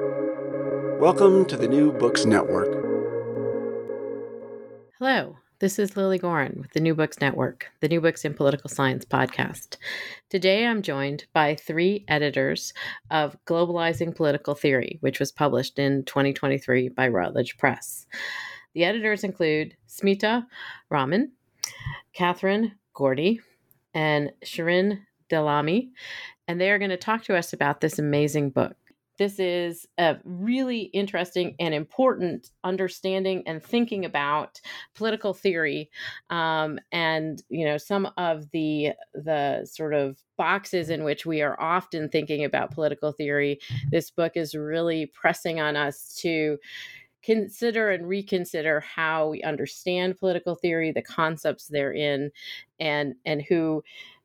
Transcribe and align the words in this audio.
Welcome 0.00 1.44
to 1.44 1.56
the 1.56 1.68
New 1.68 1.92
Books 1.92 2.24
Network. 2.24 2.66
Hello, 4.98 5.36
this 5.60 5.78
is 5.78 5.96
Lilly 5.96 6.18
Goren 6.18 6.56
with 6.60 6.72
the 6.72 6.80
New 6.80 6.96
Books 6.96 7.20
Network, 7.20 7.68
the 7.78 7.86
New 7.86 8.00
Books 8.00 8.24
in 8.24 8.34
Political 8.34 8.70
Science 8.70 9.04
podcast. 9.04 9.76
Today 10.30 10.66
I'm 10.66 10.82
joined 10.82 11.26
by 11.32 11.54
three 11.54 12.04
editors 12.08 12.74
of 13.12 13.36
Globalizing 13.46 14.16
Political 14.16 14.56
Theory, 14.56 14.98
which 15.00 15.20
was 15.20 15.30
published 15.30 15.78
in 15.78 16.04
2023 16.06 16.88
by 16.88 17.06
Routledge 17.06 17.56
Press. 17.56 18.06
The 18.72 18.82
editors 18.82 19.22
include 19.22 19.76
Smita 19.88 20.44
Rahman, 20.90 21.30
Katherine 22.12 22.72
Gordy, 22.94 23.40
and 23.94 24.32
Shirin 24.44 25.02
Deylami, 25.30 25.90
and 26.48 26.60
they 26.60 26.72
are 26.72 26.80
going 26.80 26.90
to 26.90 26.96
talk 26.96 27.22
to 27.24 27.36
us 27.36 27.52
about 27.52 27.80
this 27.80 28.00
amazing 28.00 28.50
book. 28.50 28.76
This 29.18 29.38
is 29.38 29.86
a 29.98 30.16
really 30.24 30.82
interesting 30.92 31.54
and 31.60 31.72
important 31.72 32.50
understanding 32.64 33.42
and 33.46 33.62
thinking 33.62 34.04
about 34.04 34.60
political 34.94 35.34
theory, 35.34 35.90
um, 36.30 36.78
and 36.90 37.42
you 37.48 37.64
know 37.64 37.78
some 37.78 38.10
of 38.16 38.50
the 38.50 38.92
the 39.14 39.66
sort 39.70 39.94
of 39.94 40.18
boxes 40.36 40.90
in 40.90 41.04
which 41.04 41.24
we 41.24 41.42
are 41.42 41.60
often 41.60 42.08
thinking 42.08 42.44
about 42.44 42.72
political 42.72 43.12
theory. 43.12 43.60
This 43.90 44.10
book 44.10 44.32
is 44.36 44.54
really 44.54 45.06
pressing 45.06 45.60
on 45.60 45.76
us 45.76 46.18
to 46.22 46.58
consider 47.22 47.90
and 47.90 48.06
reconsider 48.06 48.80
how 48.80 49.28
we 49.28 49.42
understand 49.42 50.18
political 50.18 50.54
theory, 50.54 50.92
the 50.92 51.02
concepts 51.02 51.68
therein, 51.68 52.30
and 52.78 53.14
and 53.24 53.42
who 53.42 53.82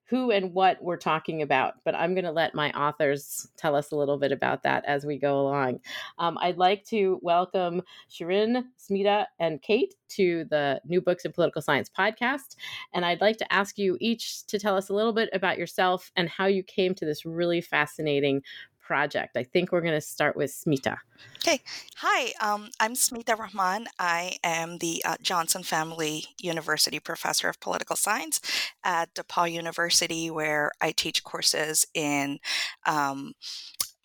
who 0.10 0.32
and 0.32 0.54
what 0.54 0.82
we're 0.82 0.98
talking 0.98 1.44
about, 1.44 1.76
but 1.86 1.94
I'm 1.94 2.16
going 2.16 2.26
to 2.26 2.32
let 2.32 2.56
my 2.56 2.72
authors 2.72 3.48
tell 3.58 3.76
us 3.76 3.92
a 3.92 3.96
little 3.96 4.18
bit 4.18 4.32
about 4.32 4.64
that 4.64 4.84
as 4.86 5.06
we 5.06 5.18
go 5.18 5.40
along. 5.40 5.80
Um, 6.18 6.38
I'd 6.42 6.58
like 6.58 6.84
to 6.86 7.20
welcome 7.22 7.84
Shirin, 8.10 8.64
Smita, 8.80 9.28
and 9.40 9.62
Kate 9.62 9.94
to 10.10 10.46
the 10.50 10.82
New 10.86 11.00
Books 11.00 11.26
in 11.26 11.32
Political 11.32 11.62
Science 11.62 11.92
podcast. 11.96 12.56
And 12.94 13.06
I'd 13.06 13.22
like 13.22 13.38
to 13.38 13.54
ask 13.54 13.78
you 13.78 13.98
each 14.00 14.48
to 14.48 14.58
tell 14.58 14.76
us 14.76 14.90
a 14.90 14.94
little 14.94 15.14
bit 15.14 15.30
about 15.32 15.60
yourself 15.60 16.12
and 16.16 16.28
how 16.28 16.48
you 16.48 16.64
came 16.64 16.96
to 16.96 17.06
this 17.06 17.24
really 17.24 17.62
fascinating 17.62 18.42
project. 18.90 19.38
I 19.38 19.44
think 19.44 19.72
we're 19.72 19.82
going 19.82 19.94
to 19.94 20.02
start 20.02 20.36
with 20.36 20.50
Smita. 20.50 20.98
Okay. 21.38 21.62
Hi, 21.98 22.34
um, 22.42 22.70
I'm 22.80 22.96
Smita 22.96 23.38
Rahman. 23.38 23.86
I 24.00 24.38
am 24.44 24.80
the 24.80 25.04
uh, 25.06 25.18
Johnson 25.22 25.62
Family 25.62 26.26
University 26.40 27.00
Professor 27.00 27.48
of 27.50 27.60
Political 27.60 27.98
Science 27.98 28.42
at 28.84 29.14
DePauw 29.14 29.52
University, 29.52 30.32
where 30.32 30.72
I 30.82 30.92
teach 30.92 31.24
courses 31.24 31.86
in 31.94 32.40
um, 32.88 33.34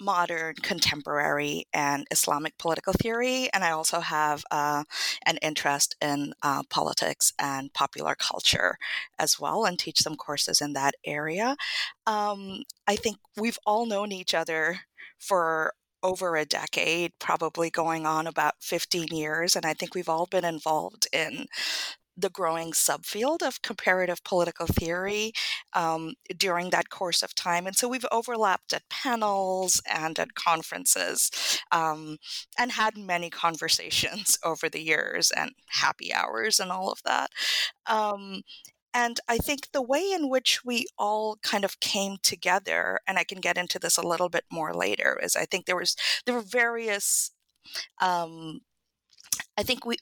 modern, 0.04 0.54
contemporary, 0.56 1.66
and 1.72 2.06
Islamic 2.10 2.56
political 2.58 2.92
theory. 2.92 3.48
And 3.52 3.64
I 3.64 3.70
also 3.70 4.00
have 4.00 4.44
uh, 4.50 4.84
an 5.26 5.38
interest 5.42 5.96
in 6.00 6.34
uh, 6.42 6.62
politics 6.70 7.32
and 7.38 7.72
popular 7.72 8.14
culture 8.14 8.76
as 9.18 9.40
well, 9.40 9.64
and 9.64 9.78
teach 9.78 10.00
some 10.00 10.16
courses 10.16 10.60
in 10.60 10.74
that 10.74 10.94
area. 11.04 11.56
Um, 12.06 12.62
I 12.86 12.96
think 12.96 13.16
we've 13.36 13.58
all 13.66 13.86
known 13.86 14.12
each 14.12 14.34
other 14.34 14.80
for 15.18 15.72
over 16.02 16.36
a 16.36 16.44
decade, 16.44 17.12
probably 17.18 17.70
going 17.70 18.06
on 18.06 18.26
about 18.26 18.54
15 18.60 19.08
years. 19.08 19.56
And 19.56 19.64
I 19.64 19.72
think 19.72 19.94
we've 19.94 20.08
all 20.08 20.26
been 20.26 20.44
involved 20.44 21.08
in 21.12 21.46
the 22.16 22.30
growing 22.30 22.72
subfield 22.72 23.42
of 23.42 23.62
comparative 23.62 24.22
political 24.24 24.66
theory 24.66 25.32
um, 25.72 26.14
during 26.36 26.70
that 26.70 26.90
course 26.90 27.22
of 27.22 27.34
time. 27.34 27.66
And 27.66 27.76
so 27.76 27.88
we've 27.88 28.06
overlapped 28.12 28.72
at 28.72 28.88
panels 28.88 29.82
and 29.90 30.18
at 30.18 30.34
conferences 30.34 31.30
um, 31.72 32.18
and 32.58 32.72
had 32.72 32.96
many 32.96 33.30
conversations 33.30 34.38
over 34.44 34.68
the 34.68 34.82
years 34.82 35.30
and 35.30 35.52
happy 35.68 36.12
hours 36.12 36.60
and 36.60 36.70
all 36.70 36.90
of 36.90 37.00
that. 37.04 37.30
Um, 37.86 38.42
and 38.96 39.18
I 39.28 39.38
think 39.38 39.72
the 39.72 39.82
way 39.82 40.12
in 40.12 40.28
which 40.28 40.64
we 40.64 40.86
all 40.96 41.36
kind 41.42 41.64
of 41.64 41.80
came 41.80 42.16
together, 42.22 43.00
and 43.08 43.18
I 43.18 43.24
can 43.24 43.40
get 43.40 43.58
into 43.58 43.80
this 43.80 43.96
a 43.96 44.06
little 44.06 44.28
bit 44.28 44.44
more 44.52 44.72
later, 44.72 45.18
is 45.20 45.34
I 45.34 45.46
think 45.46 45.66
there 45.66 45.74
was 45.74 45.96
there 46.24 46.34
were 46.36 46.42
various 46.42 47.32
um, 48.00 48.60
I 49.56 49.62
think 49.62 49.84
we 49.84 49.96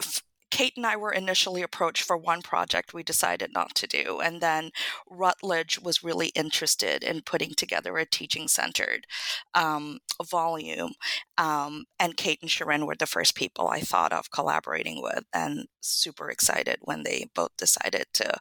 Kate 0.52 0.74
and 0.76 0.86
I 0.86 0.96
were 0.96 1.10
initially 1.10 1.62
approached 1.62 2.02
for 2.02 2.14
one 2.14 2.42
project 2.42 2.92
we 2.92 3.02
decided 3.02 3.52
not 3.54 3.74
to 3.74 3.86
do. 3.86 4.20
And 4.22 4.42
then 4.42 4.70
Routledge 5.08 5.80
was 5.80 6.04
really 6.04 6.28
interested 6.28 7.02
in 7.02 7.22
putting 7.22 7.54
together 7.54 7.96
a 7.96 8.04
teaching 8.04 8.48
centered 8.48 9.06
um, 9.54 10.00
volume. 10.22 10.92
Um, 11.38 11.86
and 11.98 12.18
Kate 12.18 12.38
and 12.42 12.50
Shirin 12.50 12.86
were 12.86 12.94
the 12.94 13.06
first 13.06 13.34
people 13.34 13.68
I 13.68 13.80
thought 13.80 14.12
of 14.12 14.30
collaborating 14.30 15.00
with, 15.02 15.24
and 15.32 15.68
super 15.80 16.28
excited 16.28 16.76
when 16.82 17.02
they 17.02 17.30
both 17.34 17.56
decided 17.56 18.04
to 18.14 18.36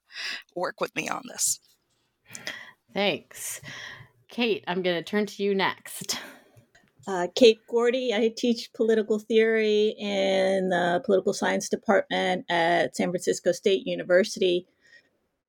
work 0.54 0.82
with 0.82 0.94
me 0.94 1.08
on 1.08 1.24
this. 1.30 1.62
Thanks. 2.94 3.62
Kate, 4.28 4.66
I'm 4.68 4.82
going 4.82 5.02
to 5.02 5.10
turn 5.10 5.28
to 5.28 5.44
you 5.44 5.56
next. 5.56 6.20
Uh, 7.08 7.28
Kate 7.36 7.60
Gordy. 7.68 8.14
I 8.14 8.32
teach 8.36 8.72
political 8.74 9.20
theory 9.20 9.96
in 10.00 10.70
the 10.70 11.02
political 11.06 11.34
science 11.34 11.68
department 11.70 12.46
at 12.50 12.96
San 12.96 13.10
Francisco 13.10 13.52
State 13.52 13.88
University. 13.88 14.68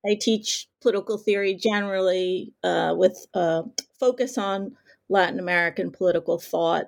I 0.04 0.16
teach 0.20 0.68
political 0.80 1.18
theory 1.18 1.54
generally 1.54 2.52
uh, 2.64 2.94
with 2.96 3.26
a 3.34 3.62
focus 4.00 4.36
on 4.38 4.76
Latin 5.08 5.38
American 5.38 5.90
political 5.90 6.38
thought, 6.38 6.86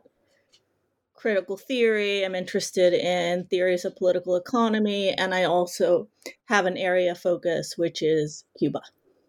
critical 1.15 1.57
theory. 1.57 2.25
I'm 2.25 2.35
interested 2.35 2.93
in 2.93 3.45
theories 3.45 3.85
of 3.85 3.97
political 3.97 4.35
economy, 4.35 5.11
and 5.11 5.35
I 5.35 5.45
also 5.45 6.09
have 6.47 6.67
an 6.67 6.77
area 6.77 7.15
focus, 7.15 7.75
which 7.77 8.03
is 8.03 8.45
Cuba. 8.59 8.81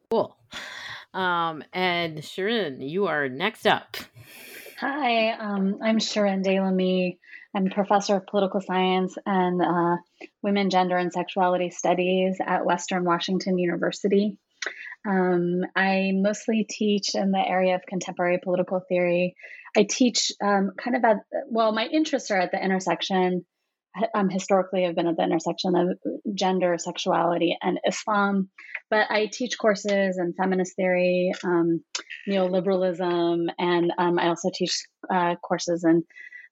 Cool. 0.10 0.36
Um, 1.14 1.64
and 1.74 2.18
Shirin, 2.20 2.90
you 2.90 3.06
are 3.08 3.30
next 3.30 3.68
up. 3.68 3.98
Hi, 4.78 5.32
um, 5.32 5.80
I'm 5.82 6.00
Shirin 6.00 6.44
Deylami. 6.44 7.18
I'm 7.56 7.70
professor 7.70 8.18
of 8.18 8.28
political 8.28 8.60
science 8.60 9.16
and 9.26 9.62
uh, 9.62 9.96
women, 10.44 10.70
gender, 10.70 10.98
and 10.98 11.14
sexuality 11.14 11.70
studies 11.70 12.40
at 12.46 12.66
Western 12.66 13.06
Washington 13.06 13.58
University. 13.58 14.38
Um, 15.08 15.62
I 15.78 16.12
mostly 16.14 16.66
teach 16.70 17.16
in 17.16 17.32
the 17.32 17.40
area 17.40 17.76
of 17.76 17.86
contemporary 17.88 18.42
political 18.44 18.82
theory. 18.90 19.36
I 19.78 19.84
teach 19.84 20.34
um, 20.44 20.72
kind 20.78 20.98
of 20.98 21.06
at, 21.06 21.18
well, 21.48 21.72
my 21.72 21.86
interests 21.86 22.30
are 22.30 22.38
at 22.38 22.52
the 22.52 22.62
intersection 22.62 23.46
um, 24.14 24.30
historically 24.30 24.84
have 24.84 24.96
been 24.96 25.08
at 25.08 25.18
the 25.18 25.24
intersection 25.24 25.76
of 25.76 25.98
gender, 26.34 26.78
sexuality, 26.78 27.58
and 27.62 27.80
Islam. 27.88 28.50
But 28.90 29.08
I 29.10 29.28
teach 29.32 29.58
courses 29.58 30.18
in 30.18 30.34
feminist 30.38 30.76
theory, 30.76 31.32
um, 31.44 31.84
neoliberalism, 32.30 33.48
and 33.58 33.94
um, 33.98 34.20
I 34.20 34.28
also 34.28 34.50
teach 34.54 34.78
uh, 35.12 35.36
courses 35.36 35.84
in 35.84 36.04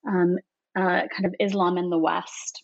um, 0.06 0.36
uh, 0.76 1.02
kind 1.14 1.26
of 1.26 1.34
Islam 1.38 1.78
in 1.78 1.90
the 1.90 1.98
West. 1.98 2.62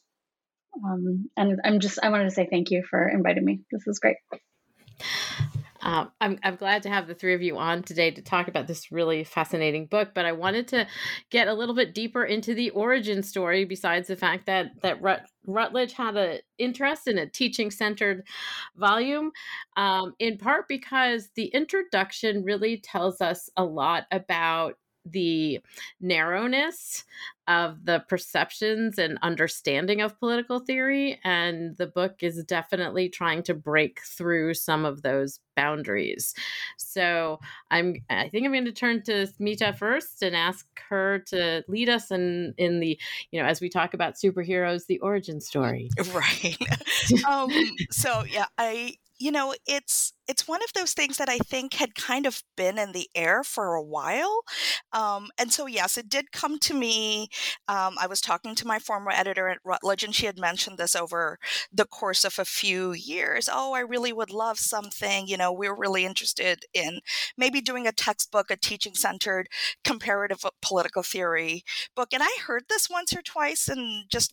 Um, 0.85 1.29
and 1.37 1.61
I'm 1.65 1.81
just, 1.81 1.99
I 2.03 2.11
wanted 2.11 2.25
to 2.25 2.31
say 2.31 2.49
thank 2.51 2.71
you 2.71 2.85
for 2.89 3.09
inviting 3.09 3.45
me. 3.45 3.61
This 3.71 3.87
is 3.87 3.99
great. 3.99 4.17
Um, 5.83 6.11
I'm, 6.21 6.39
I'm 6.43 6.57
glad 6.57 6.83
to 6.83 6.89
have 6.89 7.07
the 7.07 7.15
three 7.15 7.35
of 7.35 7.43
you 7.43 7.57
on 7.59 7.83
today 7.83 8.11
to 8.11 8.23
talk 8.23 8.49
about 8.49 8.67
this 8.67 8.93
really 8.93 9.25
fascinating 9.25 9.87
book, 9.87 10.11
but 10.15 10.27
I 10.27 10.33
wanted 10.33 10.69
to 10.69 10.87
get 11.31 11.49
a 11.49 11.55
little 11.55 11.75
bit 11.75 11.95
deeper 11.95 12.25
into 12.25 12.55
the 12.55 12.71
origin 12.71 13.23
story. 13.23 13.65
Besides 13.65 14.09
the 14.09 14.17
fact 14.17 14.47
that 14.47 14.83
that 14.83 15.01
Rut, 15.01 15.27
Routledge 15.47 15.93
had 15.93 16.17
an 16.17 16.41
interest 16.59 17.09
in 17.09 17.19
a 17.19 17.27
teaching 17.27 17.71
centered 17.71 18.27
volume, 18.77 19.33
um, 19.77 20.15
in 20.19 20.37
part 20.37 20.69
because 20.69 21.31
the 21.35 21.47
introduction 21.47 22.45
really 22.45 22.79
tells 22.79 23.21
us 23.21 23.49
a 23.57 23.65
lot 23.65 24.05
about 24.11 24.75
the 25.05 25.61
narrowness 26.01 27.05
of 27.49 27.85
the 27.85 28.05
perceptions 28.09 28.99
and 28.99 29.19
understanding 29.23 30.01
of 30.01 30.19
political 30.21 30.61
theory 30.61 31.19
and 31.25 31.77
the 31.79 31.87
book 31.87 32.23
is 32.23 32.45
definitely 32.45 33.09
trying 33.09 33.43
to 33.43 33.55
break 33.55 34.01
through 34.05 34.55
some 34.55 34.85
of 34.85 35.03
those 35.03 35.41
boundaries. 35.57 36.35
So 36.77 37.41
i'm 37.71 37.97
i 38.09 38.29
think 38.29 38.47
i'm 38.47 38.53
going 38.53 38.65
to 38.65 38.73
turn 38.73 39.03
to 39.03 39.27
smita 39.27 39.77
first 39.77 40.23
and 40.23 40.37
ask 40.37 40.67
her 40.89 41.19
to 41.27 41.63
lead 41.69 41.89
us 41.89 42.11
in 42.11 42.55
in 42.57 42.81
the 42.81 42.99
you 43.31 43.41
know 43.41 43.47
as 43.47 43.61
we 43.61 43.69
talk 43.69 43.95
about 43.95 44.15
superheroes 44.15 44.87
the 44.87 44.99
origin 45.01 45.41
story. 45.41 45.91
Right. 46.15 46.57
Um 47.29 47.51
so 47.91 48.25
yeah 48.25 48.47
i 48.59 48.97
you 49.19 49.31
know 49.31 49.55
it's 49.67 50.13
it's 50.31 50.47
one 50.47 50.63
of 50.63 50.73
those 50.75 50.93
things 50.93 51.17
that 51.17 51.29
I 51.29 51.39
think 51.39 51.75
had 51.75 51.97
kind 51.97 52.25
of 52.25 52.45
been 52.57 52.79
in 52.79 52.93
the 52.93 53.09
air 53.17 53.43
for 53.43 53.75
a 53.75 53.83
while. 53.83 54.43
Um, 54.93 55.31
and 55.37 55.53
so, 55.53 55.67
yes, 55.67 55.99
it 55.99 56.09
did 56.09 56.31
come 56.31 56.61
to 56.61 56.73
me. 56.73 57.29
Um, 57.67 57.97
I 58.01 58.07
was 58.09 58.21
talking 58.21 58.55
to 58.55 58.67
my 58.67 58.79
former 58.79 59.11
editor 59.11 59.49
at 59.49 59.59
Routledge, 59.65 60.05
and 60.05 60.15
she 60.15 60.27
had 60.27 60.39
mentioned 60.39 60.79
this 60.79 60.95
over 60.95 61.41
the 61.73 61.85
course 61.85 62.25
of 62.25 62.39
a 62.39 62.45
few 62.45 62.93
years. 62.93 63.49
Oh, 63.53 63.73
I 63.73 63.81
really 63.81 64.13
would 64.13 64.31
love 64.31 64.61
something. 64.61 65.27
You 65.27 65.37
know, 65.37 65.53
we're 65.53 65.75
really 65.75 66.05
interested 66.05 66.65
in 66.73 67.01
maybe 67.37 67.61
doing 67.61 67.89
a 67.89 67.93
textbook, 67.93 68.53
a 68.53 68.57
teaching 68.57 68.95
centered 68.95 69.49
comparative 69.83 70.45
political 70.63 71.03
theory 71.03 71.65
book. 71.97 72.11
And 72.13 72.23
I 72.23 72.31
heard 72.47 72.65
this 72.69 72.89
once 72.89 73.13
or 73.13 73.23
twice 73.23 73.67
and 73.67 74.09
just 74.09 74.33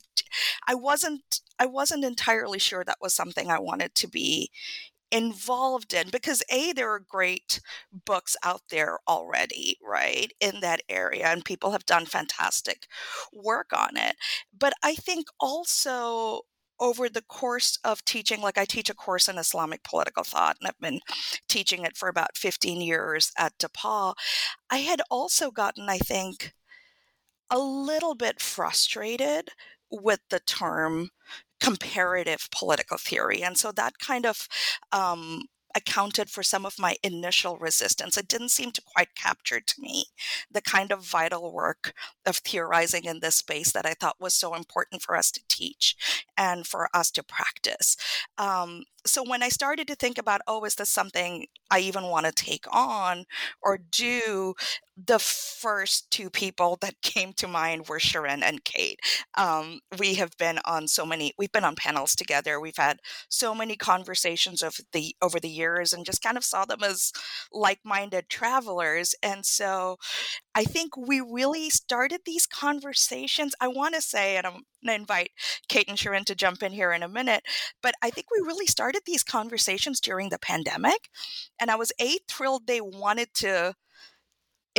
I 0.67 0.75
wasn't 0.75 1.41
I 1.57 1.65
wasn't 1.65 2.05
entirely 2.05 2.59
sure 2.59 2.83
that 2.83 2.99
was 3.01 3.15
something 3.15 3.49
I 3.49 3.59
wanted 3.59 3.95
to 3.95 4.07
be 4.07 4.51
involved 5.11 5.93
in 5.93 6.09
because 6.11 6.43
a 6.51 6.73
there 6.73 6.91
are 6.91 6.99
great 6.99 7.61
books 8.05 8.35
out 8.43 8.61
there 8.69 8.99
already 9.07 9.77
right 9.81 10.33
in 10.41 10.59
that 10.61 10.81
area 10.89 11.27
and 11.27 11.45
people 11.45 11.71
have 11.71 11.85
done 11.85 12.05
fantastic 12.05 12.87
work 13.33 13.67
on 13.75 13.95
it. 13.97 14.15
But 14.57 14.73
i 14.83 14.95
think 14.95 15.27
also 15.39 16.41
over 16.79 17.09
the 17.09 17.23
course 17.23 17.79
of 17.83 18.03
teaching 18.05 18.41
like 18.41 18.57
i 18.57 18.65
teach 18.65 18.89
a 18.89 18.93
course 18.93 19.27
in 19.27 19.37
islamic 19.37 19.83
political 19.83 20.23
thought 20.23 20.57
and 20.59 20.67
i've 20.67 20.79
been 20.79 20.99
teaching 21.49 21.83
it 21.85 21.97
for 21.97 22.09
about 22.09 22.37
15 22.37 22.81
years 22.81 23.31
at 23.37 23.57
DePauw. 23.57 24.13
I 24.69 24.77
had 24.77 25.01
also 25.09 25.51
gotten 25.51 25.89
i 25.89 25.97
think 25.97 26.53
a 27.49 27.59
little 27.59 28.15
bit 28.15 28.41
frustrated 28.41 29.49
with 29.91 30.19
the 30.29 30.39
term 30.41 31.09
comparative 31.59 32.49
political 32.51 32.97
theory. 32.97 33.41
And 33.41 33.57
so 33.57 33.71
that 33.71 33.99
kind 33.99 34.25
of 34.25 34.47
um, 34.91 35.43
accounted 35.77 36.29
for 36.29 36.41
some 36.41 36.65
of 36.65 36.79
my 36.79 36.95
initial 37.03 37.57
resistance. 37.57 38.17
It 38.17 38.27
didn't 38.27 38.49
seem 38.49 38.71
to 38.71 38.81
quite 38.81 39.15
capture 39.15 39.59
to 39.59 39.81
me 39.81 40.05
the 40.51 40.61
kind 40.61 40.91
of 40.91 41.05
vital 41.05 41.53
work 41.53 41.93
of 42.25 42.37
theorizing 42.37 43.05
in 43.05 43.19
this 43.19 43.35
space 43.35 43.71
that 43.73 43.85
I 43.85 43.93
thought 43.93 44.15
was 44.19 44.33
so 44.33 44.55
important 44.55 45.03
for 45.03 45.15
us 45.15 45.31
to 45.31 45.41
teach 45.47 45.95
and 46.35 46.65
for 46.65 46.89
us 46.93 47.11
to 47.11 47.23
practice. 47.23 47.95
Um, 48.37 48.85
so 49.05 49.23
when 49.23 49.43
I 49.43 49.49
started 49.49 49.87
to 49.87 49.95
think 49.95 50.17
about, 50.17 50.41
oh, 50.47 50.65
is 50.65 50.75
this 50.75 50.89
something 50.89 51.45
I 51.69 51.79
even 51.79 52.05
want 52.05 52.25
to 52.25 52.31
take 52.31 52.65
on 52.71 53.25
or 53.61 53.77
do? 53.77 54.55
The 54.99 55.19
first 55.19 56.09
two 56.09 56.31
people 56.31 56.77
that 56.81 56.99
came 57.03 57.31
to 57.33 57.47
mind 57.47 57.87
were 57.87 57.99
Shirin 57.99 58.41
and 58.41 58.63
Kate. 58.63 58.99
Um, 59.37 59.79
we 59.99 60.15
have 60.15 60.31
been 60.37 60.59
on 60.65 60.87
so 60.87 61.05
many, 61.05 61.33
we've 61.37 61.51
been 61.51 61.63
on 61.63 61.75
panels 61.75 62.15
together. 62.15 62.59
We've 62.59 62.77
had 62.77 62.99
so 63.29 63.53
many 63.53 63.75
conversations 63.75 64.63
of 64.63 64.77
the 64.93 65.15
over 65.21 65.39
the 65.39 65.49
years, 65.49 65.93
and 65.93 66.05
just 66.05 66.23
kind 66.23 66.37
of 66.37 66.43
saw 66.43 66.65
them 66.65 66.83
as 66.83 67.11
like-minded 67.51 68.27
travelers. 68.29 69.13
And 69.21 69.45
so, 69.45 69.97
I 70.55 70.63
think 70.63 70.97
we 70.97 71.21
really 71.21 71.69
started 71.69 72.21
these 72.25 72.47
conversations. 72.47 73.53
I 73.61 73.67
want 73.67 73.93
to 73.93 74.01
say, 74.01 74.37
and 74.37 74.47
I'm 74.47 74.53
going 74.53 74.63
to 74.87 74.93
invite 74.95 75.29
Kate 75.69 75.87
and 75.87 75.97
Shirin 75.97 76.25
to 76.25 76.35
jump 76.35 76.63
in 76.63 76.71
here 76.71 76.91
in 76.91 77.03
a 77.03 77.07
minute, 77.07 77.43
but 77.83 77.93
I 78.01 78.09
think 78.09 78.27
we 78.31 78.45
really 78.45 78.65
started 78.65 79.03
these 79.05 79.23
conversations 79.23 79.99
during 79.99 80.29
the 80.29 80.39
pandemic. 80.39 81.09
And 81.59 81.69
I 81.69 81.75
was 81.75 81.91
A, 82.01 82.17
thrilled 82.27 82.65
they 82.65 82.81
wanted 82.81 83.29
to 83.35 83.75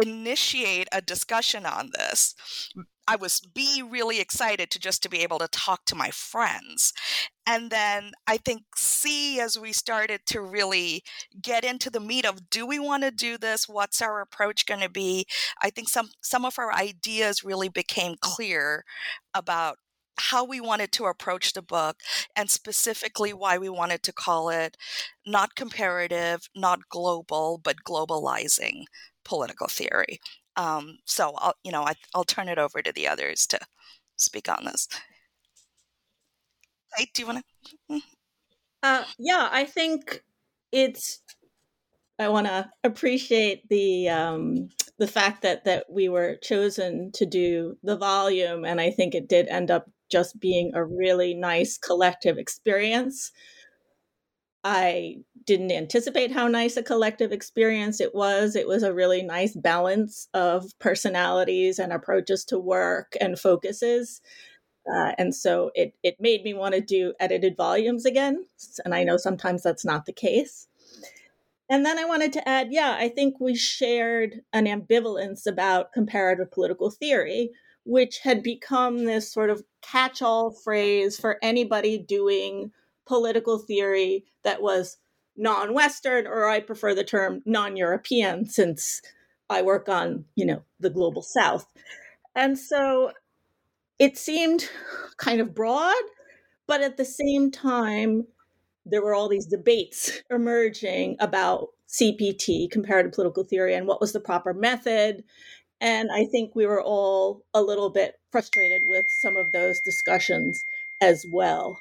initiate 0.02 0.88
a 0.92 1.00
discussion 1.00 1.66
on 1.66 1.90
this 1.94 2.34
I 3.10 3.16
was 3.16 3.40
B 3.40 3.82
really 3.82 4.20
excited 4.20 4.70
to 4.70 4.78
just 4.78 5.02
to 5.02 5.08
be 5.08 5.20
able 5.20 5.38
to 5.38 5.48
talk 5.48 5.86
to 5.86 5.94
my 5.94 6.10
friends. 6.10 6.92
And 7.46 7.70
then 7.70 8.12
I 8.26 8.36
think 8.36 8.64
C 8.76 9.40
as 9.40 9.58
we 9.58 9.72
started 9.72 10.20
to 10.26 10.42
really 10.42 11.02
get 11.40 11.64
into 11.64 11.88
the 11.88 12.00
meat 12.00 12.26
of 12.26 12.50
do 12.50 12.66
we 12.66 12.78
want 12.78 13.04
to 13.04 13.10
do 13.10 13.38
this? 13.38 13.66
What's 13.66 14.02
our 14.02 14.20
approach 14.20 14.66
going 14.66 14.82
to 14.82 14.90
be? 14.90 15.24
I 15.62 15.70
think 15.70 15.88
some 15.88 16.10
some 16.22 16.44
of 16.44 16.58
our 16.58 16.70
ideas 16.74 17.42
really 17.42 17.70
became 17.70 18.16
clear 18.20 18.84
about 19.34 19.78
how 20.20 20.44
we 20.44 20.60
wanted 20.60 20.92
to 20.92 21.04
approach 21.06 21.52
the 21.54 21.62
book 21.62 22.00
and 22.36 22.50
specifically 22.50 23.32
why 23.32 23.56
we 23.56 23.68
wanted 23.68 24.02
to 24.02 24.12
call 24.12 24.50
it 24.50 24.76
not 25.26 25.54
comparative, 25.54 26.48
not 26.54 26.80
global, 26.90 27.58
but 27.62 27.76
globalizing 27.88 28.84
political 29.28 29.68
theory. 29.68 30.20
Um, 30.56 30.98
so 31.04 31.34
I'll, 31.36 31.54
you 31.62 31.70
know, 31.70 31.82
I, 31.82 31.94
I'll 32.14 32.24
turn 32.24 32.48
it 32.48 32.58
over 32.58 32.82
to 32.82 32.92
the 32.92 33.06
others 33.06 33.46
to 33.48 33.60
speak 34.16 34.48
on 34.48 34.64
this. 34.64 34.88
Do 37.14 37.22
you 37.22 37.26
want 37.26 37.44
to? 37.68 37.76
Mm. 37.92 38.00
Uh, 38.82 39.04
yeah, 39.18 39.48
I 39.52 39.64
think 39.64 40.22
it's. 40.72 41.20
I 42.18 42.28
want 42.28 42.48
to 42.48 42.68
appreciate 42.82 43.68
the 43.68 44.08
um, 44.08 44.70
the 44.98 45.06
fact 45.06 45.42
that 45.42 45.64
that 45.64 45.86
we 45.88 46.08
were 46.08 46.36
chosen 46.42 47.12
to 47.12 47.26
do 47.26 47.76
the 47.84 47.96
volume, 47.96 48.64
and 48.64 48.80
I 48.80 48.90
think 48.90 49.14
it 49.14 49.28
did 49.28 49.46
end 49.48 49.70
up 49.70 49.88
just 50.10 50.40
being 50.40 50.72
a 50.74 50.84
really 50.84 51.34
nice 51.34 51.78
collective 51.78 52.38
experience. 52.38 53.30
I 54.64 55.18
didn't 55.44 55.72
anticipate 55.72 56.32
how 56.32 56.46
nice 56.46 56.76
a 56.76 56.82
collective 56.82 57.32
experience 57.32 58.00
it 58.00 58.14
was. 58.14 58.54
It 58.54 58.68
was 58.68 58.82
a 58.82 58.92
really 58.92 59.22
nice 59.22 59.56
balance 59.56 60.28
of 60.34 60.78
personalities 60.78 61.78
and 61.78 61.92
approaches 61.92 62.44
to 62.46 62.58
work 62.58 63.14
and 63.20 63.38
focuses. 63.38 64.20
Uh, 64.92 65.12
and 65.18 65.34
so 65.34 65.70
it, 65.74 65.94
it 66.02 66.16
made 66.20 66.42
me 66.42 66.54
want 66.54 66.74
to 66.74 66.80
do 66.80 67.14
edited 67.20 67.56
volumes 67.56 68.04
again. 68.04 68.44
And 68.84 68.94
I 68.94 69.04
know 69.04 69.16
sometimes 69.16 69.62
that's 69.62 69.84
not 69.84 70.06
the 70.06 70.12
case. 70.12 70.66
And 71.70 71.84
then 71.84 71.98
I 71.98 72.04
wanted 72.04 72.32
to 72.34 72.48
add 72.48 72.68
yeah, 72.70 72.96
I 72.98 73.08
think 73.08 73.40
we 73.40 73.54
shared 73.54 74.40
an 74.52 74.66
ambivalence 74.66 75.46
about 75.46 75.92
comparative 75.92 76.50
political 76.50 76.90
theory, 76.90 77.50
which 77.84 78.20
had 78.20 78.42
become 78.42 79.04
this 79.04 79.30
sort 79.30 79.50
of 79.50 79.62
catch 79.82 80.22
all 80.22 80.50
phrase 80.50 81.18
for 81.18 81.38
anybody 81.42 81.98
doing 81.98 82.72
political 83.08 83.58
theory 83.58 84.24
that 84.44 84.62
was 84.62 84.98
non-Western, 85.36 86.26
or 86.26 86.46
I 86.48 86.60
prefer 86.60 86.94
the 86.94 87.04
term 87.04 87.42
non-European 87.46 88.46
since 88.46 89.00
I 89.50 89.62
work 89.62 89.88
on, 89.88 90.26
you 90.36 90.44
know, 90.44 90.62
the 90.78 90.90
global 90.90 91.22
South. 91.22 91.66
And 92.36 92.58
so 92.58 93.12
it 93.98 94.18
seemed 94.18 94.68
kind 95.16 95.40
of 95.40 95.54
broad, 95.54 95.94
but 96.66 96.82
at 96.82 96.98
the 96.98 97.04
same 97.04 97.50
time, 97.50 98.26
there 98.84 99.02
were 99.02 99.14
all 99.14 99.28
these 99.28 99.46
debates 99.46 100.22
emerging 100.30 101.16
about 101.18 101.68
CPT, 101.88 102.70
comparative 102.70 103.12
political 103.12 103.44
theory, 103.44 103.74
and 103.74 103.86
what 103.86 104.00
was 104.00 104.12
the 104.12 104.20
proper 104.20 104.52
method. 104.52 105.24
And 105.80 106.10
I 106.12 106.24
think 106.26 106.54
we 106.54 106.66
were 106.66 106.82
all 106.82 107.42
a 107.54 107.62
little 107.62 107.90
bit 107.90 108.16
frustrated 108.30 108.82
with 108.86 109.06
some 109.08 109.36
of 109.36 109.52
those 109.52 109.80
discussions 109.80 110.64
as 111.00 111.24
well 111.30 111.80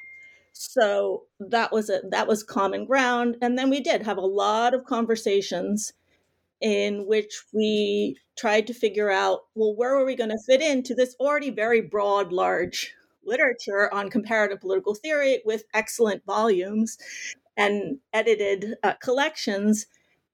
so 0.60 1.22
that 1.38 1.70
was 1.70 1.88
it 1.88 2.10
that 2.10 2.26
was 2.26 2.42
common 2.42 2.84
ground 2.84 3.36
and 3.40 3.56
then 3.56 3.70
we 3.70 3.78
did 3.78 4.02
have 4.02 4.16
a 4.16 4.20
lot 4.20 4.74
of 4.74 4.84
conversations 4.84 5.92
in 6.60 7.06
which 7.06 7.44
we 7.52 8.18
tried 8.36 8.66
to 8.66 8.74
figure 8.74 9.08
out 9.08 9.42
well 9.54 9.72
where 9.76 9.96
were 9.96 10.04
we 10.04 10.16
going 10.16 10.30
to 10.30 10.42
fit 10.48 10.60
into 10.60 10.96
this 10.96 11.14
already 11.20 11.50
very 11.50 11.80
broad 11.80 12.32
large 12.32 12.92
literature 13.24 13.88
on 13.94 14.10
comparative 14.10 14.60
political 14.60 14.96
theory 14.96 15.40
with 15.44 15.62
excellent 15.74 16.24
volumes 16.24 16.98
and 17.56 17.98
edited 18.12 18.74
uh, 18.82 18.94
collections 18.94 19.86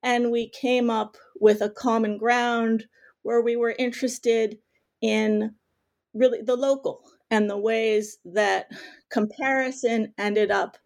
and 0.02 0.30
we 0.30 0.48
came 0.48 0.88
up 0.88 1.18
with 1.38 1.60
a 1.60 1.68
common 1.68 2.16
ground 2.16 2.86
where 3.24 3.42
we 3.42 3.56
were 3.56 3.74
interested 3.78 4.56
in 5.02 5.54
really 6.14 6.40
the 6.40 6.56
local 6.56 7.02
and 7.30 7.48
the 7.48 7.58
ways 7.58 8.18
that 8.24 8.70
comparison 9.10 10.12
ended 10.18 10.50
up 10.50 10.76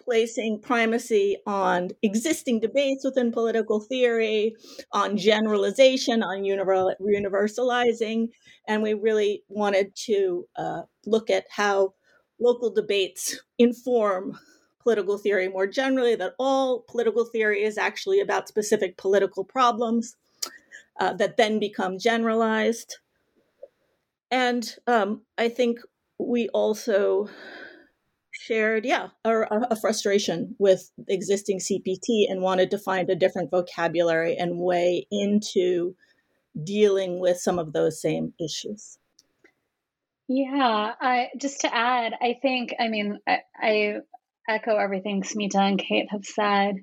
placing 0.00 0.60
primacy 0.60 1.36
on 1.46 1.88
existing 2.02 2.58
debates 2.60 3.04
within 3.04 3.30
political 3.30 3.80
theory, 3.80 4.54
on 4.92 5.16
generalization, 5.16 6.22
on 6.22 6.42
universalizing. 6.42 8.28
And 8.66 8.82
we 8.82 8.94
really 8.94 9.44
wanted 9.48 9.94
to 10.06 10.48
uh, 10.56 10.82
look 11.06 11.30
at 11.30 11.44
how 11.50 11.94
local 12.40 12.70
debates 12.70 13.40
inform 13.58 14.38
political 14.82 15.16
theory 15.16 15.48
more 15.48 15.66
generally, 15.68 16.16
that 16.16 16.34
all 16.38 16.80
political 16.88 17.24
theory 17.24 17.62
is 17.62 17.78
actually 17.78 18.20
about 18.20 18.48
specific 18.48 18.96
political 18.96 19.44
problems 19.44 20.16
uh, 20.98 21.12
that 21.14 21.36
then 21.36 21.60
become 21.60 21.98
generalized. 21.98 22.96
And 24.32 24.68
um, 24.86 25.22
I 25.36 25.50
think 25.50 25.78
we 26.18 26.48
also 26.48 27.28
shared, 28.30 28.86
yeah, 28.86 29.08
a, 29.24 29.42
a, 29.70 29.76
frustration 29.76 30.56
with 30.58 30.90
existing 31.06 31.60
CPT 31.60 32.24
and 32.30 32.40
wanted 32.40 32.70
to 32.70 32.78
find 32.78 33.10
a 33.10 33.14
different 33.14 33.50
vocabulary 33.50 34.36
and 34.36 34.58
way 34.58 35.06
into 35.10 35.94
dealing 36.64 37.20
with 37.20 37.36
some 37.36 37.58
of 37.58 37.74
those 37.74 38.00
same 38.00 38.32
issues. 38.40 38.98
Yeah, 40.28 40.94
I, 40.98 41.28
just 41.36 41.60
to 41.60 41.74
add, 41.74 42.14
I 42.20 42.38
think, 42.40 42.74
I 42.80 42.88
mean, 42.88 43.18
I, 43.28 43.40
I 43.60 43.96
echo 44.48 44.76
everything 44.76 45.22
Smita 45.22 45.56
and 45.56 45.78
Kate 45.78 46.08
have 46.10 46.24
said. 46.24 46.76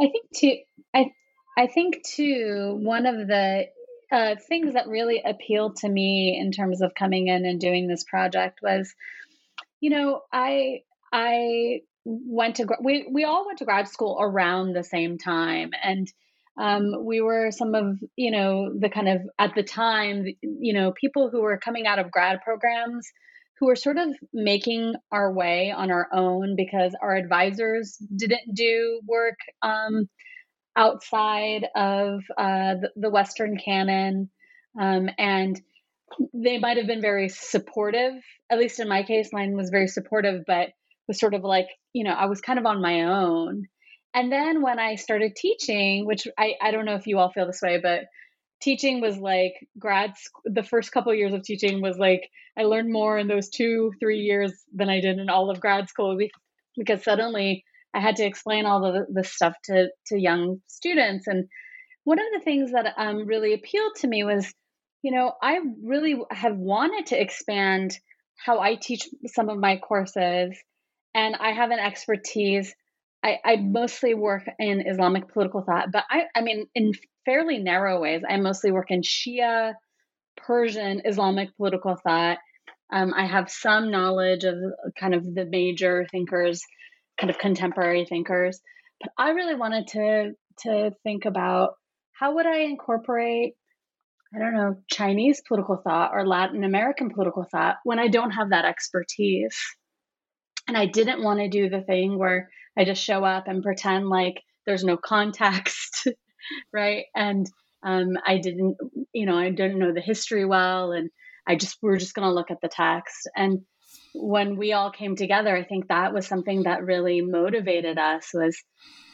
I 0.00 0.08
think 0.08 0.24
too. 0.34 0.56
I 0.94 1.12
I 1.56 1.66
think 1.66 2.02
too. 2.04 2.78
One 2.80 3.06
of 3.06 3.26
the 3.26 3.66
uh, 4.12 4.36
things 4.48 4.74
that 4.74 4.88
really 4.88 5.22
appealed 5.24 5.76
to 5.76 5.88
me 5.88 6.38
in 6.38 6.52
terms 6.52 6.82
of 6.82 6.94
coming 6.94 7.28
in 7.28 7.44
and 7.44 7.60
doing 7.60 7.86
this 7.86 8.04
project 8.04 8.60
was, 8.62 8.94
you 9.80 9.90
know, 9.90 10.22
I 10.32 10.82
I 11.12 11.80
went 12.04 12.56
to 12.56 12.66
we 12.82 13.08
we 13.10 13.24
all 13.24 13.46
went 13.46 13.58
to 13.58 13.64
grad 13.64 13.88
school 13.88 14.18
around 14.20 14.72
the 14.72 14.84
same 14.84 15.18
time, 15.18 15.70
and 15.82 16.10
um, 16.58 17.04
we 17.04 17.20
were 17.20 17.50
some 17.50 17.74
of 17.74 17.98
you 18.16 18.30
know 18.30 18.72
the 18.76 18.88
kind 18.88 19.08
of 19.08 19.22
at 19.38 19.54
the 19.54 19.62
time 19.62 20.26
you 20.42 20.72
know 20.72 20.92
people 20.92 21.30
who 21.30 21.40
were 21.40 21.58
coming 21.58 21.86
out 21.86 21.98
of 21.98 22.10
grad 22.10 22.40
programs 22.42 23.08
who 23.58 23.66
were 23.66 23.76
sort 23.76 23.98
of 23.98 24.08
making 24.32 24.94
our 25.12 25.32
way 25.32 25.70
on 25.70 25.90
our 25.90 26.08
own 26.12 26.56
because 26.56 26.94
our 27.00 27.14
advisors 27.14 27.96
didn't 28.16 28.54
do 28.54 29.00
work 29.06 29.38
um, 29.62 30.08
outside 30.76 31.66
of 31.74 32.22
uh, 32.36 32.74
the, 32.96 33.10
Western 33.10 33.56
canon. 33.56 34.30
Um, 34.80 35.08
and 35.18 35.60
they 36.32 36.58
might 36.58 36.76
have 36.76 36.86
been 36.86 37.00
very 37.00 37.28
supportive, 37.28 38.14
at 38.50 38.58
least 38.58 38.80
in 38.80 38.88
my 38.88 39.02
case, 39.02 39.30
mine 39.32 39.56
was 39.56 39.70
very 39.70 39.88
supportive, 39.88 40.44
but 40.46 40.70
was 41.06 41.18
sort 41.18 41.34
of 41.34 41.42
like, 41.42 41.68
you 41.92 42.04
know, 42.04 42.12
I 42.12 42.26
was 42.26 42.40
kind 42.40 42.58
of 42.58 42.66
on 42.66 42.82
my 42.82 43.02
own. 43.02 43.66
And 44.14 44.30
then 44.32 44.62
when 44.62 44.78
I 44.78 44.96
started 44.96 45.36
teaching, 45.36 46.06
which 46.06 46.26
I, 46.36 46.54
I 46.60 46.70
don't 46.70 46.84
know 46.84 46.96
if 46.96 47.06
you 47.06 47.18
all 47.18 47.30
feel 47.30 47.46
this 47.46 47.62
way, 47.62 47.78
but 47.80 48.04
teaching 48.60 49.00
was 49.00 49.16
like 49.16 49.54
grad 49.78 50.16
school, 50.16 50.42
the 50.44 50.62
first 50.62 50.92
couple 50.92 51.12
of 51.12 51.18
years 51.18 51.32
of 51.32 51.42
teaching 51.42 51.80
was 51.80 51.96
like 51.96 52.28
I 52.58 52.64
learned 52.64 52.92
more 52.92 53.18
in 53.18 53.28
those 53.28 53.48
two, 53.48 53.92
three 54.00 54.18
years 54.18 54.52
than 54.74 54.90
I 54.90 55.00
did 55.00 55.18
in 55.18 55.30
all 55.30 55.50
of 55.50 55.60
grad 55.60 55.88
school 55.88 56.18
because 56.76 57.02
suddenly 57.02 57.64
I 57.94 58.00
had 58.00 58.16
to 58.16 58.24
explain 58.24 58.66
all 58.66 58.80
the, 58.80 59.06
the 59.12 59.24
stuff 59.24 59.54
to, 59.64 59.88
to 60.06 60.18
young 60.18 60.60
students. 60.66 61.26
And 61.26 61.48
one 62.04 62.18
of 62.18 62.26
the 62.32 62.44
things 62.44 62.72
that 62.72 62.94
um, 62.96 63.26
really 63.26 63.52
appealed 63.52 63.96
to 63.96 64.08
me 64.08 64.24
was, 64.24 64.52
you 65.02 65.12
know, 65.12 65.32
I 65.42 65.60
really 65.82 66.20
have 66.30 66.56
wanted 66.56 67.06
to 67.06 67.20
expand 67.20 67.98
how 68.36 68.60
I 68.60 68.76
teach 68.76 69.08
some 69.26 69.48
of 69.48 69.58
my 69.58 69.76
courses. 69.76 70.56
And 71.14 71.36
I 71.36 71.52
have 71.52 71.70
an 71.70 71.80
expertise. 71.80 72.74
I, 73.22 73.38
I 73.44 73.56
mostly 73.56 74.14
work 74.14 74.48
in 74.58 74.86
Islamic 74.86 75.32
political 75.32 75.62
thought, 75.62 75.92
but 75.92 76.04
I, 76.08 76.24
I 76.34 76.40
mean, 76.40 76.66
in 76.74 76.92
fairly 77.24 77.58
narrow 77.58 78.00
ways, 78.00 78.22
I 78.28 78.36
mostly 78.38 78.70
work 78.70 78.90
in 78.90 79.02
Shia, 79.02 79.74
Persian, 80.36 81.02
Islamic 81.04 81.54
political 81.56 81.96
thought. 81.96 82.38
Um, 82.92 83.12
I 83.14 83.26
have 83.26 83.50
some 83.50 83.90
knowledge 83.90 84.44
of 84.44 84.54
kind 84.98 85.14
of 85.14 85.34
the 85.34 85.44
major 85.44 86.06
thinkers 86.10 86.62
kind 87.20 87.30
of 87.30 87.38
contemporary 87.38 88.04
thinkers. 88.04 88.60
But 89.00 89.12
I 89.18 89.30
really 89.30 89.54
wanted 89.54 89.86
to 89.88 90.32
to 90.60 90.92
think 91.02 91.24
about 91.24 91.74
how 92.12 92.34
would 92.34 92.46
I 92.46 92.60
incorporate 92.60 93.54
I 94.34 94.38
don't 94.38 94.54
know, 94.54 94.76
Chinese 94.88 95.42
political 95.46 95.76
thought 95.76 96.12
or 96.14 96.26
Latin 96.26 96.62
American 96.62 97.10
political 97.10 97.44
thought 97.50 97.76
when 97.82 97.98
I 97.98 98.06
don't 98.08 98.30
have 98.30 98.50
that 98.50 98.64
expertise. 98.64 99.56
And 100.68 100.76
I 100.76 100.86
didn't 100.86 101.22
want 101.22 101.40
to 101.40 101.48
do 101.48 101.68
the 101.68 101.80
thing 101.80 102.16
where 102.16 102.48
I 102.78 102.84
just 102.84 103.02
show 103.02 103.24
up 103.24 103.48
and 103.48 103.62
pretend 103.62 104.08
like 104.08 104.40
there's 104.66 104.84
no 104.84 104.96
context, 104.96 106.06
right? 106.72 107.06
And 107.14 107.50
um, 107.82 108.10
I 108.24 108.38
didn't, 108.38 108.76
you 109.12 109.26
know, 109.26 109.36
I 109.36 109.50
didn't 109.50 109.80
know 109.80 109.92
the 109.92 110.00
history 110.00 110.44
well, 110.44 110.92
and 110.92 111.10
I 111.48 111.56
just 111.56 111.78
we're 111.82 111.96
just 111.96 112.14
going 112.14 112.28
to 112.28 112.34
look 112.34 112.52
at 112.52 112.60
the 112.60 112.68
text. 112.68 113.28
And 113.34 113.62
when 114.14 114.56
we 114.56 114.72
all 114.72 114.90
came 114.90 115.16
together, 115.16 115.54
I 115.54 115.64
think 115.64 115.88
that 115.88 116.12
was 116.12 116.26
something 116.26 116.64
that 116.64 116.84
really 116.84 117.20
motivated 117.20 117.98
us. 117.98 118.30
Was 118.34 118.62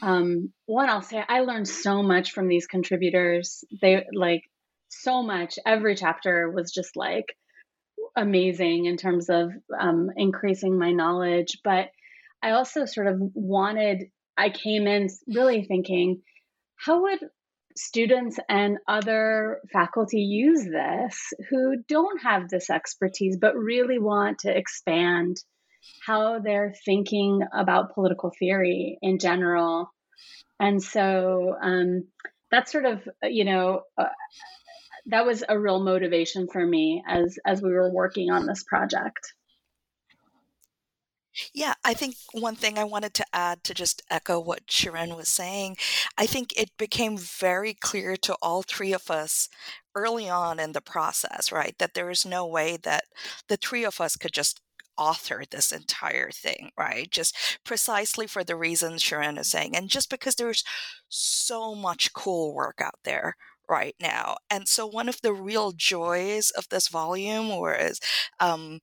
um, 0.01 0.51
one, 0.65 0.89
I'll 0.89 1.01
say 1.01 1.23
I 1.27 1.41
learned 1.41 1.67
so 1.67 2.03
much 2.03 2.31
from 2.31 2.47
these 2.47 2.67
contributors. 2.67 3.63
They 3.81 4.05
like 4.13 4.43
so 4.89 5.23
much. 5.23 5.59
Every 5.65 5.95
chapter 5.95 6.49
was 6.49 6.71
just 6.71 6.95
like 6.95 7.25
amazing 8.15 8.85
in 8.85 8.97
terms 8.97 9.29
of 9.29 9.51
um, 9.79 10.09
increasing 10.15 10.77
my 10.77 10.91
knowledge. 10.91 11.59
But 11.63 11.89
I 12.41 12.51
also 12.51 12.85
sort 12.85 13.07
of 13.07 13.19
wanted. 13.33 14.05
I 14.37 14.49
came 14.49 14.85
in 14.87 15.07
really 15.27 15.63
thinking, 15.63 16.21
how 16.75 17.01
would 17.01 17.19
students 17.77 18.39
and 18.49 18.77
other 18.87 19.61
faculty 19.71 20.21
use 20.21 20.65
this 20.65 21.33
who 21.49 21.75
don't 21.87 22.21
have 22.21 22.49
this 22.49 22.69
expertise 22.69 23.37
but 23.39 23.55
really 23.55 23.99
want 23.99 24.39
to 24.39 24.55
expand 24.55 25.37
how 26.05 26.39
they're 26.39 26.73
thinking 26.85 27.41
about 27.53 27.93
political 27.93 28.31
theory 28.37 28.97
in 29.01 29.19
general. 29.19 29.93
And 30.59 30.81
so 30.81 31.55
um, 31.61 32.07
that's 32.51 32.71
sort 32.71 32.85
of, 32.85 33.07
you 33.23 33.45
know, 33.45 33.81
uh, 33.97 34.05
that 35.07 35.25
was 35.25 35.43
a 35.47 35.57
real 35.57 35.81
motivation 35.81 36.47
for 36.51 36.65
me 36.65 37.03
as 37.07 37.37
as 37.45 37.61
we 37.61 37.71
were 37.71 37.93
working 37.93 38.29
on 38.31 38.45
this 38.45 38.63
project. 38.63 39.33
Yeah, 41.53 41.73
I 41.83 41.93
think 41.93 42.15
one 42.33 42.55
thing 42.55 42.77
I 42.77 42.83
wanted 42.83 43.13
to 43.15 43.25
add 43.33 43.63
to 43.65 43.73
just 43.73 44.01
echo 44.09 44.39
what 44.39 44.67
Shirin 44.67 45.15
was 45.15 45.27
saying, 45.29 45.77
I 46.17 46.25
think 46.25 46.53
it 46.57 46.71
became 46.77 47.17
very 47.17 47.73
clear 47.73 48.15
to 48.17 48.35
all 48.41 48.63
three 48.63 48.93
of 48.93 49.11
us 49.11 49.49
early 49.95 50.29
on 50.29 50.59
in 50.59 50.71
the 50.71 50.81
process, 50.81 51.51
right, 51.51 51.75
that 51.79 51.93
there 51.93 52.09
is 52.09 52.25
no 52.25 52.45
way 52.47 52.77
that 52.83 53.05
the 53.47 53.57
three 53.57 53.83
of 53.83 54.01
us 54.01 54.15
could 54.15 54.33
just 54.33 54.61
author 54.97 55.43
this 55.49 55.71
entire 55.71 56.31
thing, 56.31 56.71
right? 56.77 57.11
Just 57.11 57.35
precisely 57.63 58.25
for 58.25 58.43
the 58.43 58.55
reasons 58.55 59.03
Shirin 59.03 59.39
is 59.39 59.47
saying. 59.49 59.75
And 59.75 59.89
just 59.89 60.09
because 60.09 60.35
there's 60.35 60.63
so 61.09 61.75
much 61.75 62.13
cool 62.13 62.53
work 62.53 62.81
out 62.81 62.99
there, 63.03 63.35
right 63.69 63.95
now. 64.01 64.37
And 64.49 64.67
so 64.67 64.85
one 64.87 65.09
of 65.09 65.21
the 65.21 65.33
real 65.33 65.71
joys 65.71 66.51
of 66.51 66.67
this 66.69 66.87
volume 66.87 67.49
was 67.49 67.99
um, 68.39 68.79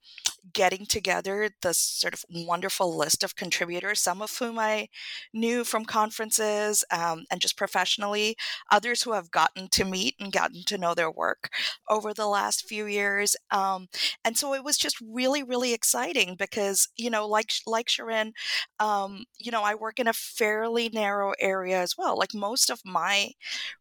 getting 0.52 0.86
together 0.86 1.50
this 1.62 1.78
sort 1.78 2.14
of 2.14 2.24
wonderful 2.30 2.96
list 2.96 3.24
of 3.24 3.36
contributors, 3.36 4.00
some 4.00 4.20
of 4.22 4.36
whom 4.38 4.58
I 4.58 4.88
knew 5.32 5.64
from 5.64 5.84
conferences 5.84 6.84
um, 6.90 7.24
and 7.30 7.40
just 7.40 7.56
professionally, 7.56 8.36
others 8.70 9.02
who 9.02 9.12
have 9.12 9.30
gotten 9.30 9.68
to 9.68 9.84
meet 9.84 10.14
and 10.20 10.32
gotten 10.32 10.62
to 10.66 10.78
know 10.78 10.94
their 10.94 11.10
work 11.10 11.50
over 11.88 12.12
the 12.12 12.26
last 12.26 12.66
few 12.68 12.86
years. 12.86 13.36
Um, 13.50 13.88
and 14.24 14.36
so 14.36 14.54
it 14.54 14.64
was 14.64 14.76
just 14.76 14.96
really, 15.00 15.42
really 15.42 15.72
exciting 15.72 16.36
because, 16.38 16.88
you 16.96 17.10
know, 17.10 17.26
like 17.26 17.50
like 17.66 17.86
Shirin, 17.88 18.32
um, 18.80 19.24
you 19.38 19.50
know, 19.50 19.62
I 19.62 19.74
work 19.74 19.98
in 19.98 20.08
a 20.08 20.12
fairly 20.12 20.88
narrow 20.88 21.32
area 21.40 21.80
as 21.80 21.94
well. 21.96 22.18
Like 22.18 22.34
most 22.34 22.70
of 22.70 22.80
my 22.84 23.30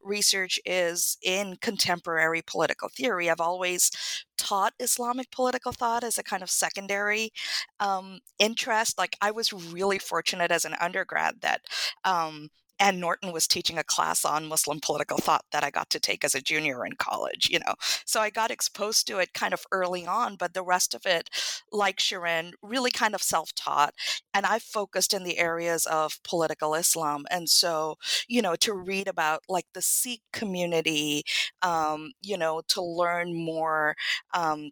research 0.03 0.59
is 0.65 0.92
in 1.21 1.57
contemporary 1.57 2.41
political 2.45 2.89
theory. 2.89 3.29
I've 3.29 3.39
always 3.39 3.91
taught 4.37 4.73
Islamic 4.79 5.31
political 5.31 5.71
thought 5.71 6.03
as 6.03 6.17
a 6.17 6.23
kind 6.23 6.43
of 6.43 6.49
secondary 6.49 7.31
um, 7.79 8.19
interest. 8.39 8.97
Like 8.97 9.15
I 9.21 9.31
was 9.31 9.53
really 9.53 9.99
fortunate 9.99 10.51
as 10.51 10.65
an 10.65 10.75
undergrad 10.79 11.41
that 11.41 11.61
um, 12.03 12.49
Anne 12.79 12.99
Norton 12.99 13.31
was 13.31 13.47
teaching 13.47 13.77
a 13.77 13.83
class 13.83 14.25
on 14.25 14.47
Muslim 14.47 14.79
political 14.79 15.17
thought 15.17 15.45
that 15.51 15.63
I 15.63 15.69
got 15.69 15.89
to 15.91 15.99
take 15.99 16.23
as 16.23 16.35
a 16.35 16.41
junior 16.41 16.85
in 16.85 16.93
college, 16.97 17.49
you 17.49 17.59
know. 17.59 17.75
So 18.05 18.19
I 18.21 18.29
got 18.29 18.51
exposed 18.51 19.07
to 19.07 19.19
it 19.19 19.33
kind 19.33 19.53
of 19.53 19.63
early 19.71 20.05
on, 20.05 20.35
but 20.35 20.53
the 20.53 20.63
rest 20.63 20.93
of 20.93 21.05
it, 21.05 21.29
like 21.71 21.97
Shirin, 21.97 22.51
really 22.61 22.91
kind 22.91 23.15
of 23.15 23.21
self 23.21 23.53
taught. 23.55 23.93
And 24.33 24.45
I 24.45 24.59
focused 24.59 25.13
in 25.13 25.23
the 25.23 25.37
areas 25.37 25.85
of 25.85 26.19
political 26.23 26.73
Islam. 26.75 27.25
And 27.29 27.49
so, 27.49 27.95
you 28.27 28.41
know, 28.41 28.55
to 28.57 28.73
read 28.73 29.07
about 29.07 29.41
like 29.47 29.65
the 29.73 29.81
Sikh 29.81 30.21
community, 30.31 31.23
um, 31.61 32.11
you 32.21 32.37
know, 32.37 32.61
to 32.69 32.81
learn 32.81 33.33
more. 33.33 33.95
Um, 34.33 34.71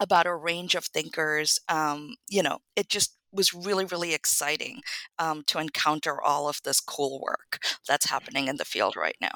about 0.00 0.26
a 0.26 0.34
range 0.34 0.74
of 0.74 0.86
thinkers, 0.86 1.60
um, 1.68 2.16
you 2.28 2.42
know, 2.42 2.58
it 2.74 2.88
just 2.88 3.18
was 3.34 3.52
really, 3.52 3.84
really 3.84 4.14
exciting 4.14 4.80
um, 5.18 5.42
to 5.46 5.58
encounter 5.58 6.20
all 6.22 6.48
of 6.48 6.60
this 6.64 6.80
cool 6.80 7.20
work 7.20 7.58
that's 7.86 8.08
happening 8.08 8.48
in 8.48 8.56
the 8.56 8.64
field 8.64 8.96
right 8.96 9.16
now. 9.20 9.32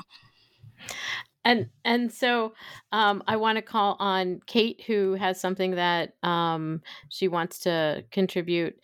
And 1.44 1.68
and 1.84 2.12
so 2.12 2.52
um, 2.92 3.22
I 3.26 3.36
want 3.36 3.56
to 3.56 3.62
call 3.62 3.96
on 3.98 4.40
Kate, 4.46 4.82
who 4.86 5.14
has 5.14 5.40
something 5.40 5.72
that 5.76 6.14
um, 6.22 6.82
she 7.08 7.28
wants 7.28 7.60
to 7.60 8.04
contribute 8.10 8.78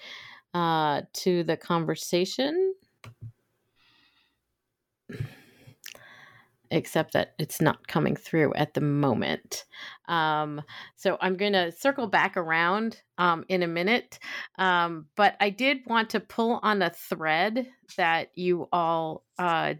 uh, 0.54 1.02
to 1.12 1.44
the 1.44 1.56
conversation 1.56 2.74
except 6.70 7.12
that 7.12 7.34
it's 7.38 7.60
not 7.60 7.86
coming 7.86 8.16
through 8.16 8.52
at 8.54 8.74
the 8.74 8.80
moment. 8.80 9.64
Um, 10.08 10.62
so 10.96 11.16
I'm 11.20 11.36
going 11.36 11.52
to 11.54 11.72
circle 11.72 12.06
back 12.06 12.36
around 12.36 13.00
um, 13.18 13.44
in 13.48 13.62
a 13.62 13.68
minute. 13.68 14.18
Um, 14.58 15.06
but 15.16 15.36
I 15.40 15.50
did 15.50 15.78
want 15.86 16.10
to 16.10 16.20
pull 16.20 16.60
on 16.62 16.82
a 16.82 16.90
thread 16.90 17.66
that 17.96 18.28
you 18.34 18.68
all 18.72 19.24
uh, 19.38 19.74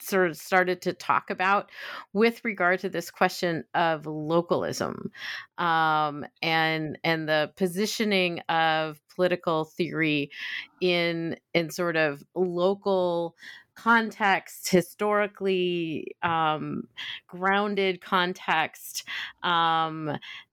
sort 0.00 0.30
of 0.30 0.36
started 0.36 0.82
to 0.82 0.92
talk 0.92 1.30
about 1.30 1.70
with 2.12 2.44
regard 2.44 2.80
to 2.80 2.88
this 2.88 3.10
question 3.10 3.64
of 3.74 4.06
localism 4.06 5.10
um, 5.58 6.24
and 6.42 6.98
and 7.04 7.28
the 7.28 7.52
positioning 7.56 8.40
of 8.48 9.00
political 9.14 9.64
theory 9.64 10.30
in 10.80 11.36
in 11.54 11.70
sort 11.70 11.96
of 11.96 12.22
local 12.34 13.34
context 13.74 14.70
historically 14.70 16.16
um, 16.22 16.84
grounded 17.28 18.00
context 18.00 19.04
um, 19.42 19.52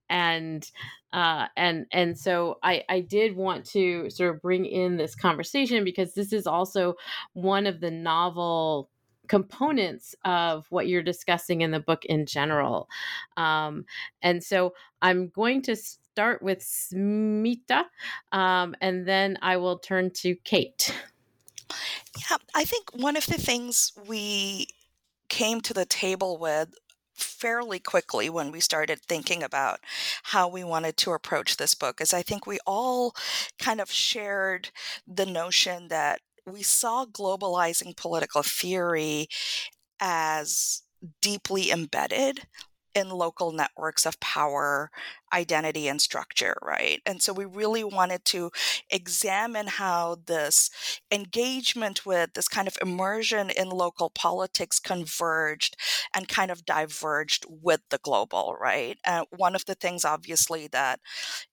and 0.08 0.70
uh, 1.12 1.46
and 1.56 1.86
and 1.92 2.18
so 2.18 2.58
I, 2.62 2.82
I 2.88 3.00
did 3.00 3.36
want 3.36 3.64
to 3.66 4.10
sort 4.10 4.34
of 4.34 4.42
bring 4.42 4.66
in 4.66 4.96
this 4.96 5.14
conversation 5.14 5.84
because 5.84 6.14
this 6.14 6.32
is 6.32 6.46
also 6.46 6.94
one 7.34 7.66
of 7.66 7.80
the 7.80 7.90
novel 7.90 8.90
components 9.28 10.14
of 10.24 10.66
what 10.70 10.86
you're 10.88 11.02
discussing 11.02 11.62
in 11.62 11.70
the 11.70 11.80
book 11.80 12.04
in 12.04 12.26
general. 12.26 12.88
Um, 13.36 13.84
and 14.22 14.42
so 14.42 14.74
I'm 15.00 15.28
going 15.28 15.62
to 15.62 15.76
start 15.76 16.42
with 16.42 16.60
Smita, 16.60 17.84
um, 18.32 18.74
and 18.80 19.06
then 19.06 19.38
I 19.40 19.56
will 19.56 19.78
turn 19.78 20.10
to 20.16 20.34
Kate. 20.44 20.94
Yeah, 22.30 22.36
I 22.54 22.64
think 22.64 22.90
one 22.92 23.16
of 23.16 23.26
the 23.26 23.38
things 23.38 23.92
we 24.06 24.68
came 25.28 25.60
to 25.62 25.74
the 25.74 25.86
table 25.86 26.38
with 26.38 26.74
fairly 27.14 27.78
quickly 27.78 28.28
when 28.28 28.50
we 28.50 28.60
started 28.60 29.00
thinking 29.00 29.42
about 29.42 29.80
how 30.24 30.48
we 30.48 30.64
wanted 30.64 30.96
to 30.98 31.12
approach 31.12 31.56
this 31.56 31.74
book 31.74 32.00
is 32.00 32.12
I 32.12 32.22
think 32.22 32.46
we 32.46 32.58
all 32.66 33.14
kind 33.58 33.80
of 33.80 33.90
shared 33.90 34.70
the 35.06 35.26
notion 35.26 35.88
that 35.88 36.20
we 36.46 36.62
saw 36.62 37.06
globalizing 37.06 37.96
political 37.96 38.42
theory 38.42 39.28
as 40.00 40.82
deeply 41.20 41.70
embedded 41.70 42.46
in 42.94 43.08
local 43.08 43.50
networks 43.52 44.06
of 44.06 44.20
power, 44.20 44.90
identity, 45.32 45.88
and 45.88 46.00
structure, 46.00 46.56
right? 46.62 47.00
And 47.06 47.22
so 47.22 47.32
we 47.32 47.44
really 47.44 47.84
wanted 47.84 48.24
to 48.26 48.50
examine 48.90 49.66
how 49.66 50.18
this 50.26 50.70
engagement 51.10 52.06
with 52.06 52.34
this 52.34 52.48
kind 52.48 52.68
of 52.68 52.76
immersion 52.82 53.50
in 53.50 53.68
local 53.70 54.10
politics 54.10 54.78
converged 54.78 55.76
and 56.14 56.28
kind 56.28 56.50
of 56.50 56.64
diverged 56.64 57.44
with 57.48 57.80
the 57.90 57.98
global, 58.02 58.56
right? 58.60 58.98
And 59.04 59.26
one 59.30 59.54
of 59.54 59.64
the 59.64 59.74
things, 59.74 60.04
obviously, 60.04 60.68
that 60.68 61.00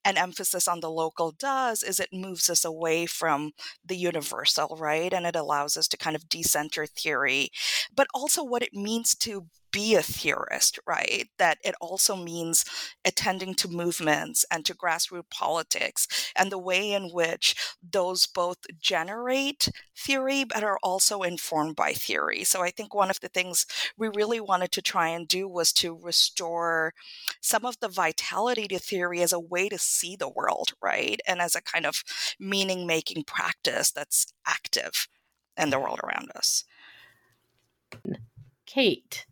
an 0.06 0.18
emphasis 0.18 0.68
on 0.68 0.80
the 0.80 0.90
local 0.90 1.32
does 1.32 1.84
is 1.84 2.00
it 2.00 2.10
moves 2.14 2.50
us 2.50 2.66
away 2.66 3.06
from 3.06 3.52
the 3.86 3.96
universal, 3.96 4.78
right? 4.80 5.14
And 5.14 5.26
it 5.26 5.36
allows 5.36 5.78
us 5.78 5.88
to 5.90 5.98
kind 5.98 6.16
of 6.16 6.30
decenter 6.30 6.86
theory, 6.86 7.50
but 7.96 8.08
also 8.14 8.44
what 8.44 8.64
it 8.64 8.74
means 8.74 9.16
to 9.16 9.48
be 9.72 9.96
a 9.96 10.02
theorist, 10.02 10.80
right? 10.86 11.30
That 11.38 11.58
it 11.64 11.76
also 11.80 12.16
means 12.16 12.66
attending 13.06 13.54
to 13.56 13.70
movements 13.72 14.46
and 14.52 14.66
to 14.66 14.76
grassroots 14.76 15.30
politics 15.30 16.32
and 16.36 16.52
the 16.52 16.58
way 16.58 16.92
in 16.92 17.10
which 17.10 17.56
those 17.82 18.28
both 18.28 18.58
generate 18.80 19.70
theory 19.98 20.44
but 20.44 20.64
are 20.64 20.80
also 20.84 21.22
informed 21.22 21.76
by 21.76 21.94
theory. 21.94 22.44
So 22.44 22.62
I 22.62 22.70
think 22.70 22.94
one 22.94 23.10
of 23.10 23.20
the 23.20 23.30
things 23.30 23.66
we 23.98 24.08
really 24.08 24.40
wanted 24.40 24.72
to 24.74 24.82
try 24.82 25.08
and 25.08 25.28
do 25.28 25.48
was 25.48 25.72
to 25.74 25.98
restore 26.02 26.94
some 27.42 27.66
of 27.66 27.80
the 27.80 27.90
vitality 27.90 28.68
to 28.68 28.80
theory 28.80 29.22
as 29.22 29.34
a 29.34 29.40
way 29.40 29.70
to 29.70 29.78
see 29.78 30.16
the 30.16 30.30
world, 30.30 30.74
right? 30.82 31.20
And 31.28 31.42
as 31.42 31.56
a 31.56 31.62
kind 31.62 31.86
of 31.86 32.04
meaning 32.40 32.86
making 32.86 33.24
practice 33.24 33.92
that's 33.92 34.34
active 34.46 35.08
in 35.58 35.70
the 35.70 35.80
world 35.80 36.00
around 36.04 36.30
us. 36.36 36.64
Kate, 38.66 39.26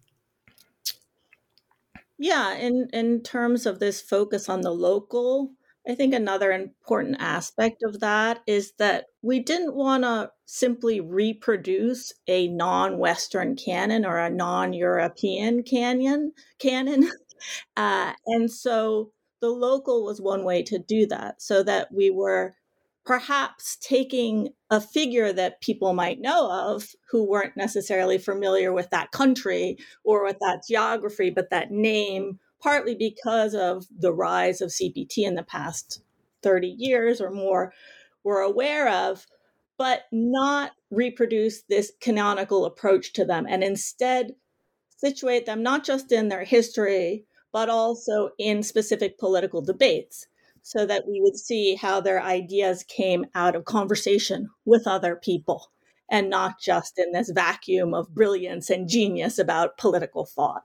yeah, 2.19 2.55
in 2.55 2.89
in 2.93 3.21
terms 3.23 3.65
of 3.65 3.79
this 3.79 4.01
focus 4.01 4.49
on 4.49 4.61
the 4.61 4.71
local, 4.71 5.51
I 5.87 5.95
think 5.95 6.13
another 6.13 6.51
important 6.51 7.17
aspect 7.19 7.81
of 7.83 8.01
that 8.01 8.41
is 8.45 8.73
that 8.77 9.05
we 9.21 9.39
didn't 9.39 9.73
want 9.75 10.03
to 10.03 10.31
simply 10.45 10.99
reproduce 10.99 12.13
a 12.27 12.47
non-Western 12.49 13.55
canon 13.55 14.05
or 14.05 14.17
a 14.17 14.29
non-European 14.29 15.63
canon 15.63 16.33
canon, 16.59 17.09
uh, 17.77 18.13
and 18.27 18.51
so 18.51 19.11
the 19.41 19.49
local 19.49 20.03
was 20.03 20.19
one 20.21 20.43
way 20.43 20.61
to 20.63 20.77
do 20.77 21.05
that, 21.07 21.41
so 21.41 21.63
that 21.63 21.93
we 21.93 22.09
were 22.09 22.55
perhaps 23.09 23.75
taking 23.77 24.49
a 24.69 24.79
figure 24.79 25.33
that 25.33 25.61
people 25.61 25.93
might 25.93 26.21
know 26.21 26.47
of 26.51 26.89
who 27.09 27.27
weren't 27.27 27.57
necessarily 27.57 28.19
familiar 28.19 28.71
with 28.71 28.87
that 28.91 29.09
country 29.09 29.75
or 30.03 30.23
with 30.23 30.37
that 30.39 30.61
geography, 30.67 31.31
but 31.31 31.49
that 31.49 31.71
name, 31.71 32.37
partly 32.61 32.93
because 32.93 33.55
of 33.55 33.87
the 33.89 34.13
rise 34.13 34.61
of 34.61 34.69
CPT 34.69 35.25
in 35.25 35.33
the 35.33 35.41
past 35.41 36.03
30 36.43 36.67
years 36.67 37.19
or 37.19 37.31
more, 37.31 37.73
were 38.23 38.41
aware 38.41 38.87
of, 38.87 39.25
but 39.75 40.03
not 40.11 40.73
reproduce 40.91 41.63
this 41.63 41.91
canonical 41.99 42.63
approach 42.63 43.13
to 43.13 43.25
them 43.25 43.47
and 43.49 43.63
instead 43.63 44.35
situate 44.97 45.47
them 45.47 45.63
not 45.63 45.83
just 45.83 46.11
in 46.11 46.27
their 46.27 46.43
history, 46.43 47.25
but 47.51 47.71
also 47.71 48.29
in 48.37 48.61
specific 48.61 49.17
political 49.17 49.63
debates 49.63 50.27
so 50.69 50.85
that 50.85 51.07
we 51.07 51.19
would 51.19 51.35
see 51.35 51.73
how 51.73 51.99
their 51.99 52.21
ideas 52.21 52.83
came 52.83 53.25
out 53.33 53.55
of 53.55 53.65
conversation 53.65 54.47
with 54.65 54.85
other 54.85 55.15
people 55.15 55.71
and 56.11 56.29
not 56.29 56.59
just 56.61 56.99
in 56.99 57.11
this 57.11 57.31
vacuum 57.31 57.95
of 57.95 58.13
brilliance 58.13 58.69
and 58.69 58.87
genius 58.87 59.39
about 59.39 59.79
political 59.79 60.27
thought. 60.27 60.61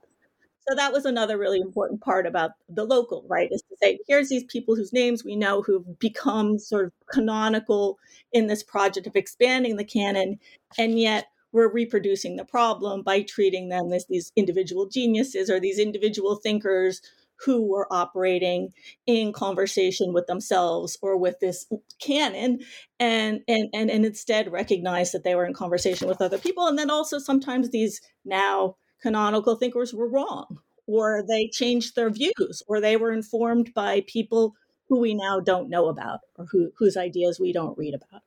So 0.69 0.75
that 0.75 0.93
was 0.93 1.05
another 1.05 1.39
really 1.39 1.59
important 1.59 2.01
part 2.01 2.27
about 2.27 2.51
the 2.69 2.83
local, 2.83 3.25
right? 3.27 3.49
Is 3.51 3.63
to 3.63 3.75
say, 3.81 3.97
here's 4.07 4.29
these 4.29 4.43
people 4.43 4.75
whose 4.75 4.93
names 4.93 5.25
we 5.25 5.35
know 5.35 5.63
who've 5.63 5.97
become 5.97 6.59
sort 6.59 6.85
of 6.85 6.93
canonical 7.11 7.97
in 8.31 8.45
this 8.45 8.61
project 8.61 9.07
of 9.07 9.15
expanding 9.15 9.77
the 9.77 9.83
canon, 9.83 10.37
and 10.77 10.99
yet 10.99 11.25
we're 11.51 11.71
reproducing 11.71 12.35
the 12.35 12.45
problem 12.45 13.01
by 13.01 13.23
treating 13.23 13.69
them 13.69 13.91
as 13.91 14.05
these 14.07 14.31
individual 14.35 14.87
geniuses 14.87 15.49
or 15.49 15.59
these 15.59 15.79
individual 15.79 16.35
thinkers 16.35 17.01
who 17.43 17.61
were 17.67 17.91
operating 17.91 18.71
in 19.05 19.33
conversation 19.33 20.13
with 20.13 20.27
themselves 20.27 20.97
or 21.01 21.17
with 21.17 21.39
this 21.39 21.67
canon 21.99 22.59
and 22.99 23.41
and 23.47 23.69
and, 23.73 23.91
and 23.91 24.05
instead 24.05 24.51
recognize 24.51 25.11
that 25.11 25.23
they 25.23 25.35
were 25.35 25.45
in 25.45 25.53
conversation 25.53 26.07
with 26.07 26.21
other 26.21 26.37
people 26.37 26.67
and 26.67 26.79
then 26.79 26.89
also 26.89 27.19
sometimes 27.19 27.69
these 27.69 28.01
now 28.23 28.75
canonical 29.01 29.55
thinkers 29.55 29.93
were 29.93 30.09
wrong 30.09 30.59
or 30.87 31.23
they 31.27 31.47
changed 31.47 31.95
their 31.95 32.09
views 32.09 32.63
or 32.67 32.79
they 32.79 32.97
were 32.97 33.11
informed 33.11 33.73
by 33.73 34.03
people 34.07 34.55
who 34.87 34.99
we 34.99 35.13
now 35.13 35.39
don't 35.39 35.69
know 35.69 35.87
about 35.87 36.19
or 36.37 36.45
who, 36.51 36.71
whose 36.77 36.97
ideas 36.97 37.39
we 37.39 37.51
don't 37.51 37.77
read 37.77 37.93
about. 37.95 38.21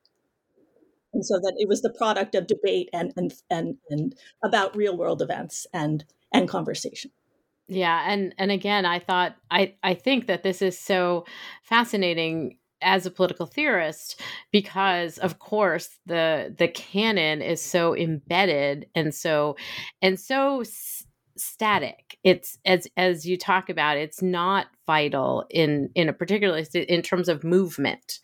And 1.13 1.25
so 1.25 1.39
that 1.39 1.55
it 1.57 1.69
was 1.69 1.83
the 1.83 1.93
product 1.93 2.35
of 2.35 2.47
debate 2.47 2.91
and 2.93 3.13
and 3.17 3.33
and, 3.49 3.77
and 3.89 4.15
about 4.45 4.77
real 4.77 4.97
world 4.97 5.23
events 5.23 5.67
and 5.73 6.05
and 6.33 6.49
conversation 6.49 7.11
yeah, 7.69 8.05
and 8.11 8.35
and 8.39 8.51
again, 8.51 8.87
I 8.87 8.99
thought 8.99 9.37
I 9.51 9.75
I 9.83 9.95
think 9.95 10.27
that 10.27 10.43
this 10.43 10.63
is 10.63 10.79
so 10.79 11.27
fascinating 11.63 12.59
as 12.81 13.05
a 13.07 13.11
political 13.11 13.45
theorist 13.47 14.21
because 14.53 15.19
of 15.19 15.39
course 15.41 15.99
the 16.07 16.55
the 16.57 16.69
canon 16.69 17.43
is 17.43 17.61
so 17.61 17.95
embedded 17.95 18.87
and 18.95 19.13
so 19.13 19.57
and 20.01 20.19
so 20.19 20.61
s- 20.61 21.05
static 21.37 22.17
it's 22.23 22.57
as 22.65 22.87
as 22.97 23.27
you 23.27 23.37
talk 23.37 23.69
about 23.69 23.97
it's 23.97 24.23
not 24.23 24.67
vital 24.87 25.45
in 25.51 25.91
in 25.97 26.09
a 26.09 26.13
particular 26.13 26.63
in 26.73 27.03
terms 27.03 27.29
of 27.29 27.43
movement 27.43 28.21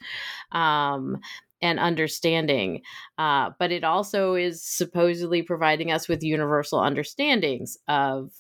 um 0.53 1.19
and 1.63 1.81
understanding. 1.81 2.83
Uh, 3.17 3.51
but 3.59 3.73
it 3.73 3.85
also 3.85 4.35
is 4.35 4.63
supposedly 4.63 5.41
providing 5.43 5.91
us 5.91 6.09
with 6.09 6.23
universal 6.23 6.79
understandings 6.79 7.79
of 7.89 8.31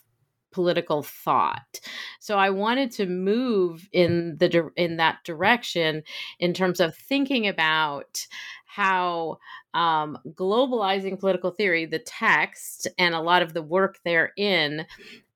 political 0.54 1.02
thought. 1.02 1.80
So 2.20 2.38
I 2.38 2.50
wanted 2.50 2.92
to 2.92 3.06
move 3.06 3.88
in 3.92 4.36
the 4.38 4.70
in 4.76 4.96
that 4.98 5.18
direction 5.24 6.04
in 6.38 6.54
terms 6.54 6.78
of 6.78 6.96
thinking 6.96 7.48
about 7.48 8.26
how 8.66 9.38
um, 9.74 10.16
globalizing 10.30 11.18
political 11.18 11.50
theory, 11.50 11.86
the 11.86 11.98
text, 11.98 12.88
and 12.98 13.14
a 13.14 13.20
lot 13.20 13.42
of 13.42 13.52
the 13.52 13.62
work 13.62 13.98
therein 14.04 14.86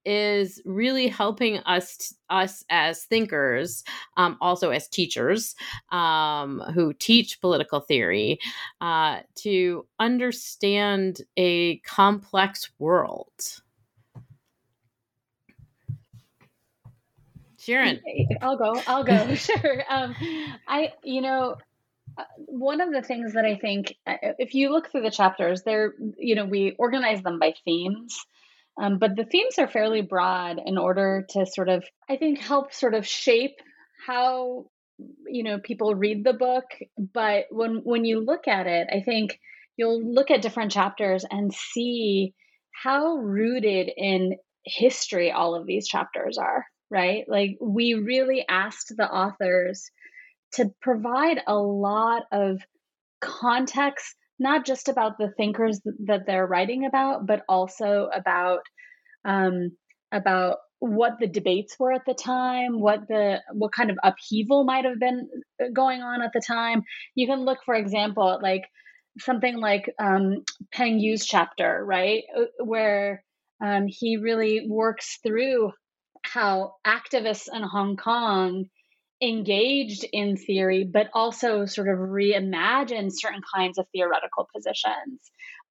is 0.04 0.62
really 0.64 1.06
helping 1.06 1.58
us 1.58 2.14
us 2.30 2.64
as 2.70 3.04
thinkers 3.04 3.84
um, 4.16 4.38
also 4.40 4.70
as 4.70 4.88
teachers 4.88 5.54
um, 5.92 6.62
who 6.72 6.94
teach 6.94 7.40
political 7.40 7.80
theory 7.80 8.38
uh, 8.80 9.18
to 9.34 9.86
understand 9.98 11.20
a 11.36 11.76
complex 11.80 12.70
world 12.78 13.60
Shirin. 17.68 18.00
I'll 18.40 18.56
go. 18.56 18.80
I'll 18.86 19.04
go. 19.04 19.34
sure. 19.34 19.84
Um, 19.88 20.14
I, 20.66 20.92
you 21.04 21.20
know, 21.20 21.56
uh, 22.16 22.24
one 22.36 22.80
of 22.80 22.92
the 22.92 23.02
things 23.02 23.34
that 23.34 23.44
I 23.44 23.56
think, 23.56 23.94
uh, 24.06 24.16
if 24.38 24.54
you 24.54 24.70
look 24.70 24.90
through 24.90 25.02
the 25.02 25.10
chapters, 25.10 25.62
there, 25.62 25.94
you 26.16 26.34
know, 26.34 26.46
we 26.46 26.74
organize 26.78 27.22
them 27.22 27.38
by 27.38 27.54
themes. 27.64 28.16
Um, 28.80 28.98
but 28.98 29.16
the 29.16 29.24
themes 29.24 29.58
are 29.58 29.68
fairly 29.68 30.02
broad 30.02 30.58
in 30.64 30.78
order 30.78 31.26
to 31.30 31.46
sort 31.46 31.68
of, 31.68 31.84
I 32.08 32.16
think, 32.16 32.38
help 32.38 32.72
sort 32.72 32.94
of 32.94 33.06
shape 33.06 33.56
how 34.06 34.66
you 35.26 35.44
know 35.44 35.58
people 35.58 35.94
read 35.94 36.24
the 36.24 36.32
book. 36.32 36.64
But 36.96 37.46
when 37.50 37.80
when 37.84 38.04
you 38.04 38.20
look 38.20 38.46
at 38.46 38.66
it, 38.66 38.88
I 38.92 39.00
think 39.00 39.40
you'll 39.76 40.02
look 40.02 40.30
at 40.30 40.42
different 40.42 40.72
chapters 40.72 41.24
and 41.28 41.52
see 41.52 42.34
how 42.72 43.16
rooted 43.16 43.90
in 43.96 44.36
history 44.64 45.32
all 45.32 45.54
of 45.54 45.66
these 45.66 45.88
chapters 45.88 46.38
are. 46.38 46.64
Right? 46.90 47.24
Like 47.28 47.58
we 47.60 47.94
really 47.94 48.44
asked 48.48 48.94
the 48.96 49.10
authors 49.10 49.90
to 50.52 50.72
provide 50.80 51.42
a 51.46 51.56
lot 51.56 52.22
of 52.32 52.60
context 53.20 54.14
not 54.38 54.64
just 54.64 54.88
about 54.88 55.18
the 55.18 55.32
thinkers 55.36 55.80
that 56.06 56.24
they're 56.26 56.46
writing 56.46 56.86
about, 56.86 57.26
but 57.26 57.42
also 57.48 58.08
about 58.14 58.60
um, 59.24 59.72
about 60.12 60.58
what 60.80 61.14
the 61.18 61.26
debates 61.26 61.76
were 61.78 61.92
at 61.92 62.06
the 62.06 62.14
time, 62.14 62.80
what 62.80 63.08
the 63.08 63.42
what 63.52 63.72
kind 63.72 63.90
of 63.90 63.98
upheaval 64.02 64.64
might 64.64 64.84
have 64.84 65.00
been 65.00 65.28
uh, 65.60 65.66
going 65.72 66.02
on 66.02 66.22
at 66.22 66.30
the 66.32 66.40
time. 66.40 66.82
You 67.14 67.26
can 67.26 67.44
look, 67.44 67.58
for 67.64 67.74
example, 67.74 68.30
at 68.30 68.42
like 68.42 68.62
something 69.18 69.56
like 69.56 69.92
um, 69.98 70.44
Peng 70.72 71.00
Yu's 71.00 71.26
chapter, 71.26 71.84
right, 71.84 72.22
uh, 72.36 72.64
where 72.64 73.24
um, 73.60 73.86
he 73.88 74.18
really 74.18 74.66
works 74.68 75.18
through 75.26 75.72
how 76.32 76.74
activists 76.86 77.48
in 77.52 77.62
Hong 77.62 77.96
Kong 77.96 78.66
engaged 79.20 80.04
in 80.12 80.36
theory, 80.36 80.88
but 80.90 81.08
also 81.12 81.66
sort 81.66 81.88
of 81.88 81.98
reimagined 81.98 83.10
certain 83.12 83.42
kinds 83.54 83.78
of 83.78 83.86
theoretical 83.92 84.48
positions 84.54 85.20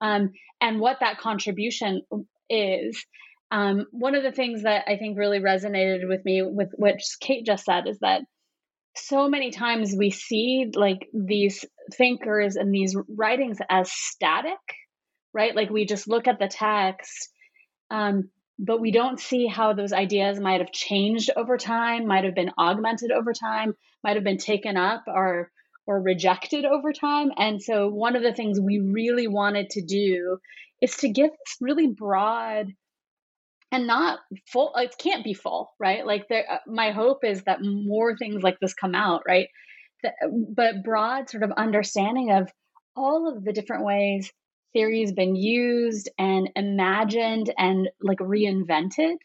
um, 0.02 0.32
and 0.62 0.80
what 0.80 0.98
that 1.00 1.20
contribution 1.20 2.02
is. 2.50 3.06
Um, 3.50 3.86
one 3.92 4.16
of 4.16 4.24
the 4.24 4.34
things 4.34 4.64
that 4.64 4.84
I 4.88 4.98
think 4.98 5.18
really 5.18 5.40
resonated 5.40 6.08
with 6.08 6.26
me 6.26 6.42
with 6.44 6.70
which 6.78 7.04
Kate 7.22 7.46
just 7.46 7.64
said 7.64 7.88
is 7.88 8.00
that 8.00 8.22
so 8.98 9.30
many 9.30 9.52
times 9.52 9.94
we 9.98 10.10
see 10.10 10.70
like 10.74 11.08
these 11.14 11.64
thinkers 11.94 12.56
and 12.56 12.74
these 12.74 12.96
writings 13.08 13.60
as 13.70 13.92
static, 13.92 14.58
right? 15.34 15.56
Like 15.56 15.70
we 15.70 15.86
just 15.86 16.08
look 16.10 16.28
at 16.28 16.40
the 16.40 16.48
text. 16.48 17.30
Um, 17.90 18.30
but 18.60 18.82
we 18.82 18.92
don't 18.92 19.20
see 19.20 19.46
how 19.46 19.74
those 19.74 19.94
ideas 19.94 20.40
might 20.40 20.62
have 20.62 20.72
changed 20.72 21.30
over 21.36 21.58
time, 21.58 22.08
might 22.08 22.24
have 22.24 22.36
been 22.36 22.52
augmented 22.58 23.12
over 23.12 23.34
time, 23.34 23.76
might 24.04 24.16
have 24.16 24.24
been 24.24 24.38
taken 24.38 24.78
up 24.78 25.04
or 25.08 25.52
or 25.86 26.02
rejected 26.02 26.66
over 26.66 26.92
time. 26.92 27.32
And 27.38 27.62
so 27.62 27.88
one 27.88 28.18
of 28.18 28.24
the 28.24 28.34
things 28.34 28.60
we 28.60 28.80
really 28.80 29.28
wanted 29.28 29.70
to 29.72 29.82
do 29.82 30.38
is 30.82 30.98
to 30.98 31.10
give 31.10 31.30
this 31.30 31.58
really 31.62 31.88
broad 31.88 32.74
and 33.72 33.88
not 33.88 34.20
full 34.52 34.74
it 34.76 34.96
can't 34.98 35.24
be 35.24 35.34
full, 35.34 35.74
right? 35.80 36.06
Like 36.06 36.28
there 36.28 36.46
uh, 36.50 36.58
my 36.68 36.92
hope 36.92 37.24
is 37.24 37.44
that 37.44 37.60
more 37.62 38.18
things 38.18 38.44
like 38.44 38.60
this 38.60 38.74
come 38.74 38.96
out, 38.96 39.24
right? 39.28 39.48
but 40.50 40.84
broad 40.84 41.30
sort 41.30 41.44
of 41.44 41.52
understanding 41.58 42.32
of 42.32 42.50
all 42.96 43.28
of 43.28 43.44
the 43.44 43.52
different 43.52 43.84
ways 43.84 44.32
theory 44.74 45.02
has 45.02 45.14
been 45.14 45.36
used 45.36 46.10
and 46.18 46.50
imagined 46.56 47.54
and 47.58 47.90
like 48.02 48.20
reinvented 48.20 49.16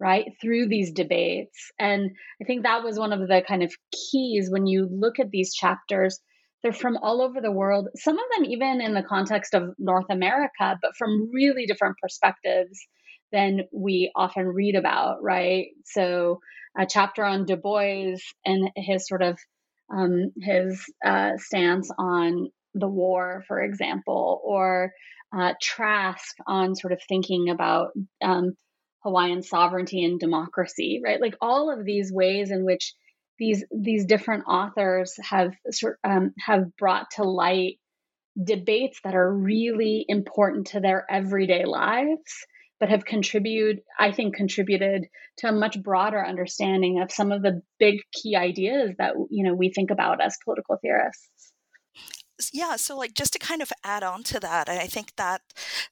right 0.00 0.26
through 0.40 0.68
these 0.68 0.92
debates. 0.92 1.72
And 1.78 2.10
i 2.40 2.44
think 2.44 2.62
that 2.62 2.84
was 2.84 2.98
one 2.98 3.12
of 3.12 3.20
the 3.28 3.42
kind 3.46 3.62
of 3.62 3.72
keys 3.92 4.48
when 4.50 4.66
you 4.66 4.88
look 4.90 5.18
at 5.18 5.30
these 5.30 5.54
chapters. 5.54 6.20
They're 6.62 6.72
from 6.72 6.96
all 6.96 7.22
over 7.22 7.40
the 7.40 7.52
world 7.52 7.88
some 7.96 8.18
of 8.18 8.24
them 8.36 8.44
even 8.46 8.80
in 8.80 8.92
the 8.92 9.02
context 9.02 9.54
of 9.54 9.74
north 9.78 10.06
america 10.10 10.76
but 10.82 10.96
from 10.98 11.30
really 11.32 11.66
different 11.66 11.96
perspectives 12.02 12.78
than 13.32 13.60
we 13.72 14.10
often 14.16 14.46
read 14.46 14.74
about 14.74 15.22
right? 15.22 15.66
So 15.84 16.40
a 16.78 16.86
chapter 16.86 17.24
on 17.24 17.44
du 17.46 17.56
bois 17.56 18.16
and 18.44 18.70
his 18.76 19.06
sort 19.06 19.22
of 19.22 19.38
um, 19.90 20.32
his 20.40 20.84
uh, 21.04 21.32
stance 21.38 21.90
on 21.98 22.48
the 22.74 22.88
war, 22.88 23.44
for 23.48 23.60
example, 23.60 24.40
or 24.44 24.92
uh, 25.36 25.54
Trask 25.60 26.36
on 26.46 26.74
sort 26.74 26.92
of 26.92 27.00
thinking 27.08 27.50
about 27.50 27.90
um, 28.22 28.54
Hawaiian 29.02 29.42
sovereignty 29.42 30.04
and 30.04 30.18
democracy, 30.18 31.00
right? 31.04 31.20
Like 31.20 31.36
all 31.40 31.70
of 31.72 31.84
these 31.84 32.12
ways 32.12 32.50
in 32.50 32.64
which 32.64 32.94
these 33.38 33.64
these 33.70 34.04
different 34.04 34.44
authors 34.48 35.14
have 35.22 35.52
um, 36.04 36.34
have 36.38 36.76
brought 36.76 37.10
to 37.12 37.22
light 37.22 37.78
debates 38.42 39.00
that 39.04 39.14
are 39.14 39.32
really 39.32 40.04
important 40.08 40.68
to 40.68 40.80
their 40.80 41.04
everyday 41.10 41.64
lives 41.64 42.46
but 42.78 42.88
have 42.88 43.04
contributed 43.04 43.80
i 43.98 44.12
think 44.12 44.36
contributed 44.36 45.06
to 45.38 45.48
a 45.48 45.52
much 45.52 45.80
broader 45.82 46.24
understanding 46.24 47.00
of 47.00 47.10
some 47.10 47.32
of 47.32 47.42
the 47.42 47.60
big 47.78 48.00
key 48.12 48.36
ideas 48.36 48.92
that 48.98 49.14
you 49.30 49.44
know 49.44 49.54
we 49.54 49.70
think 49.70 49.90
about 49.90 50.20
as 50.20 50.36
political 50.44 50.76
theorists 50.80 51.47
yeah 52.52 52.76
so 52.76 52.96
like 52.96 53.14
just 53.14 53.32
to 53.32 53.38
kind 53.38 53.62
of 53.62 53.72
add 53.84 54.02
on 54.02 54.22
to 54.22 54.38
that 54.40 54.68
i 54.68 54.86
think 54.86 55.12
that 55.16 55.40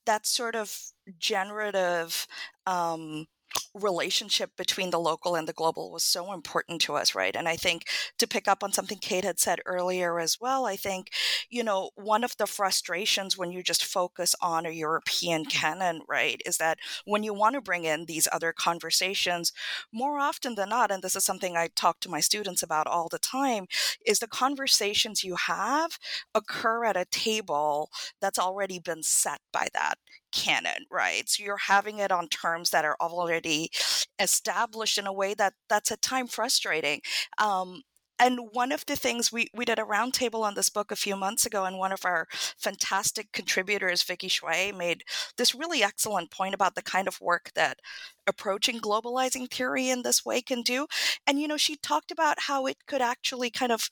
that 0.04 0.26
sort 0.26 0.54
of 0.54 0.92
generative 1.18 2.26
um 2.66 3.26
relationship 3.74 4.50
between 4.56 4.90
the 4.90 4.98
local 4.98 5.34
and 5.34 5.46
the 5.46 5.52
global 5.52 5.90
was 5.90 6.02
so 6.02 6.32
important 6.32 6.80
to 6.82 6.94
us, 6.94 7.14
right? 7.14 7.36
And 7.36 7.48
I 7.48 7.56
think 7.56 7.84
to 8.18 8.26
pick 8.26 8.48
up 8.48 8.64
on 8.64 8.72
something 8.72 8.98
Kate 8.98 9.24
had 9.24 9.38
said 9.38 9.60
earlier 9.66 10.18
as 10.18 10.38
well, 10.40 10.66
I 10.66 10.76
think, 10.76 11.10
you 11.50 11.62
know, 11.62 11.90
one 11.94 12.24
of 12.24 12.36
the 12.36 12.46
frustrations 12.46 13.36
when 13.36 13.52
you 13.52 13.62
just 13.62 13.84
focus 13.84 14.34
on 14.40 14.66
a 14.66 14.70
European 14.70 15.44
canon, 15.44 16.02
right, 16.08 16.40
is 16.46 16.58
that 16.58 16.78
when 17.04 17.22
you 17.22 17.34
want 17.34 17.54
to 17.54 17.60
bring 17.60 17.84
in 17.84 18.06
these 18.06 18.28
other 18.32 18.52
conversations, 18.52 19.52
more 19.92 20.18
often 20.18 20.54
than 20.54 20.70
not, 20.70 20.90
and 20.90 21.02
this 21.02 21.16
is 21.16 21.24
something 21.24 21.56
I 21.56 21.68
talk 21.74 22.00
to 22.00 22.10
my 22.10 22.20
students 22.20 22.62
about 22.62 22.86
all 22.86 23.08
the 23.08 23.18
time, 23.18 23.66
is 24.06 24.18
the 24.18 24.26
conversations 24.26 25.24
you 25.24 25.36
have 25.36 25.98
occur 26.34 26.84
at 26.84 26.96
a 26.96 27.04
table 27.10 27.90
that's 28.20 28.38
already 28.38 28.78
been 28.78 29.02
set 29.02 29.40
by 29.52 29.68
that 29.74 29.98
canon, 30.36 30.84
right? 30.90 31.28
So 31.28 31.42
you're 31.42 31.56
having 31.56 31.98
it 31.98 32.12
on 32.12 32.28
terms 32.28 32.70
that 32.70 32.84
are 32.84 32.96
already 33.00 33.70
established 34.18 34.98
in 34.98 35.06
a 35.06 35.12
way 35.12 35.34
that 35.34 35.54
that's 35.68 35.90
at 35.90 36.02
time 36.02 36.26
frustrating. 36.26 37.00
Um, 37.38 37.82
and 38.18 38.38
one 38.52 38.72
of 38.72 38.84
the 38.86 38.96
things 38.96 39.30
we, 39.30 39.48
we 39.54 39.66
did 39.66 39.78
a 39.78 39.82
roundtable 39.82 40.42
on 40.42 40.54
this 40.54 40.70
book 40.70 40.90
a 40.90 40.96
few 40.96 41.16
months 41.16 41.44
ago, 41.44 41.64
and 41.64 41.78
one 41.78 41.92
of 41.92 42.04
our 42.04 42.26
fantastic 42.58 43.30
contributors, 43.32 44.02
Vicky 44.02 44.28
Hsueh, 44.28 44.76
made 44.76 45.02
this 45.36 45.54
really 45.54 45.82
excellent 45.82 46.30
point 46.30 46.54
about 46.54 46.74
the 46.74 46.82
kind 46.82 47.08
of 47.08 47.20
work 47.20 47.50
that 47.54 47.78
approaching 48.26 48.80
globalizing 48.80 49.50
theory 49.50 49.90
in 49.90 50.02
this 50.02 50.24
way 50.24 50.40
can 50.40 50.62
do. 50.62 50.86
And, 51.26 51.40
you 51.40 51.46
know, 51.46 51.58
she 51.58 51.76
talked 51.76 52.10
about 52.10 52.40
how 52.48 52.66
it 52.66 52.78
could 52.86 53.02
actually 53.02 53.50
kind 53.50 53.72
of 53.72 53.90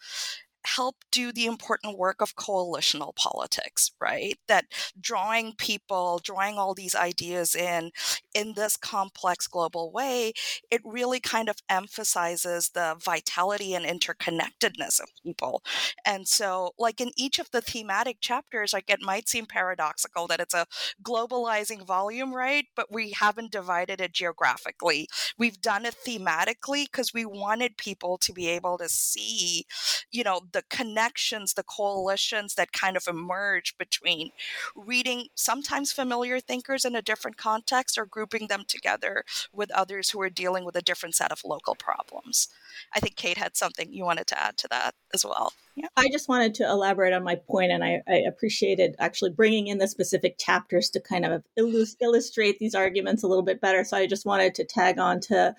help 0.64 0.96
do 1.10 1.32
the 1.32 1.46
important 1.46 1.98
work 1.98 2.20
of 2.20 2.36
coalitional 2.36 3.14
politics, 3.14 3.92
right? 4.00 4.38
That 4.48 4.66
drawing 5.00 5.52
people, 5.56 6.20
drawing 6.22 6.58
all 6.58 6.74
these 6.74 6.94
ideas 6.94 7.54
in 7.54 7.90
in 8.34 8.54
this 8.54 8.76
complex 8.76 9.46
global 9.46 9.92
way, 9.92 10.32
it 10.70 10.80
really 10.84 11.20
kind 11.20 11.48
of 11.48 11.56
emphasizes 11.68 12.70
the 12.70 12.96
vitality 13.02 13.74
and 13.74 13.84
interconnectedness 13.84 15.00
of 15.00 15.08
people. 15.22 15.62
And 16.04 16.26
so, 16.26 16.72
like 16.78 17.00
in 17.00 17.10
each 17.16 17.38
of 17.38 17.50
the 17.50 17.60
thematic 17.60 18.20
chapters, 18.20 18.72
like 18.72 18.90
it 18.90 19.00
might 19.02 19.28
seem 19.28 19.46
paradoxical 19.46 20.26
that 20.28 20.40
it's 20.40 20.54
a 20.54 20.66
globalizing 21.02 21.86
volume, 21.86 22.34
right? 22.34 22.66
But 22.74 22.92
we 22.92 23.10
haven't 23.10 23.52
divided 23.52 24.00
it 24.00 24.12
geographically. 24.12 25.08
We've 25.38 25.60
done 25.60 25.84
it 25.86 25.96
thematically 26.06 26.86
because 26.86 27.12
we 27.14 27.24
wanted 27.24 27.76
people 27.76 28.18
to 28.18 28.32
be 28.32 28.48
able 28.48 28.78
to 28.78 28.88
see, 28.88 29.66
you 30.10 30.24
know, 30.24 30.40
the 30.54 30.62
connections, 30.70 31.52
the 31.52 31.64
coalitions 31.64 32.54
that 32.54 32.72
kind 32.72 32.96
of 32.96 33.06
emerge 33.08 33.76
between 33.76 34.30
reading 34.74 35.26
sometimes 35.34 35.92
familiar 35.92 36.40
thinkers 36.40 36.84
in 36.84 36.94
a 36.94 37.02
different 37.02 37.36
context 37.36 37.98
or 37.98 38.06
grouping 38.06 38.46
them 38.46 38.64
together 38.66 39.24
with 39.52 39.70
others 39.72 40.10
who 40.10 40.20
are 40.22 40.30
dealing 40.30 40.64
with 40.64 40.76
a 40.76 40.82
different 40.82 41.14
set 41.14 41.32
of 41.32 41.42
local 41.44 41.74
problems. 41.74 42.48
I 42.94 43.00
think 43.00 43.16
Kate 43.16 43.36
had 43.36 43.56
something 43.56 43.92
you 43.92 44.04
wanted 44.04 44.28
to 44.28 44.40
add 44.40 44.56
to 44.58 44.68
that 44.68 44.94
as 45.12 45.24
well. 45.24 45.52
Yeah. 45.76 45.88
I 45.96 46.08
just 46.08 46.28
wanted 46.28 46.54
to 46.54 46.64
elaborate 46.64 47.12
on 47.12 47.24
my 47.24 47.34
point, 47.34 47.72
and 47.72 47.82
I, 47.82 48.00
I 48.06 48.18
appreciated 48.28 48.94
actually 49.00 49.30
bringing 49.30 49.66
in 49.66 49.78
the 49.78 49.88
specific 49.88 50.38
chapters 50.38 50.88
to 50.90 51.00
kind 51.00 51.24
of 51.24 51.42
illustrate 51.56 52.60
these 52.60 52.76
arguments 52.76 53.24
a 53.24 53.26
little 53.26 53.42
bit 53.42 53.60
better. 53.60 53.82
So 53.82 53.96
I 53.96 54.06
just 54.06 54.24
wanted 54.24 54.54
to 54.54 54.64
tag 54.64 55.00
on 55.00 55.18
to 55.22 55.56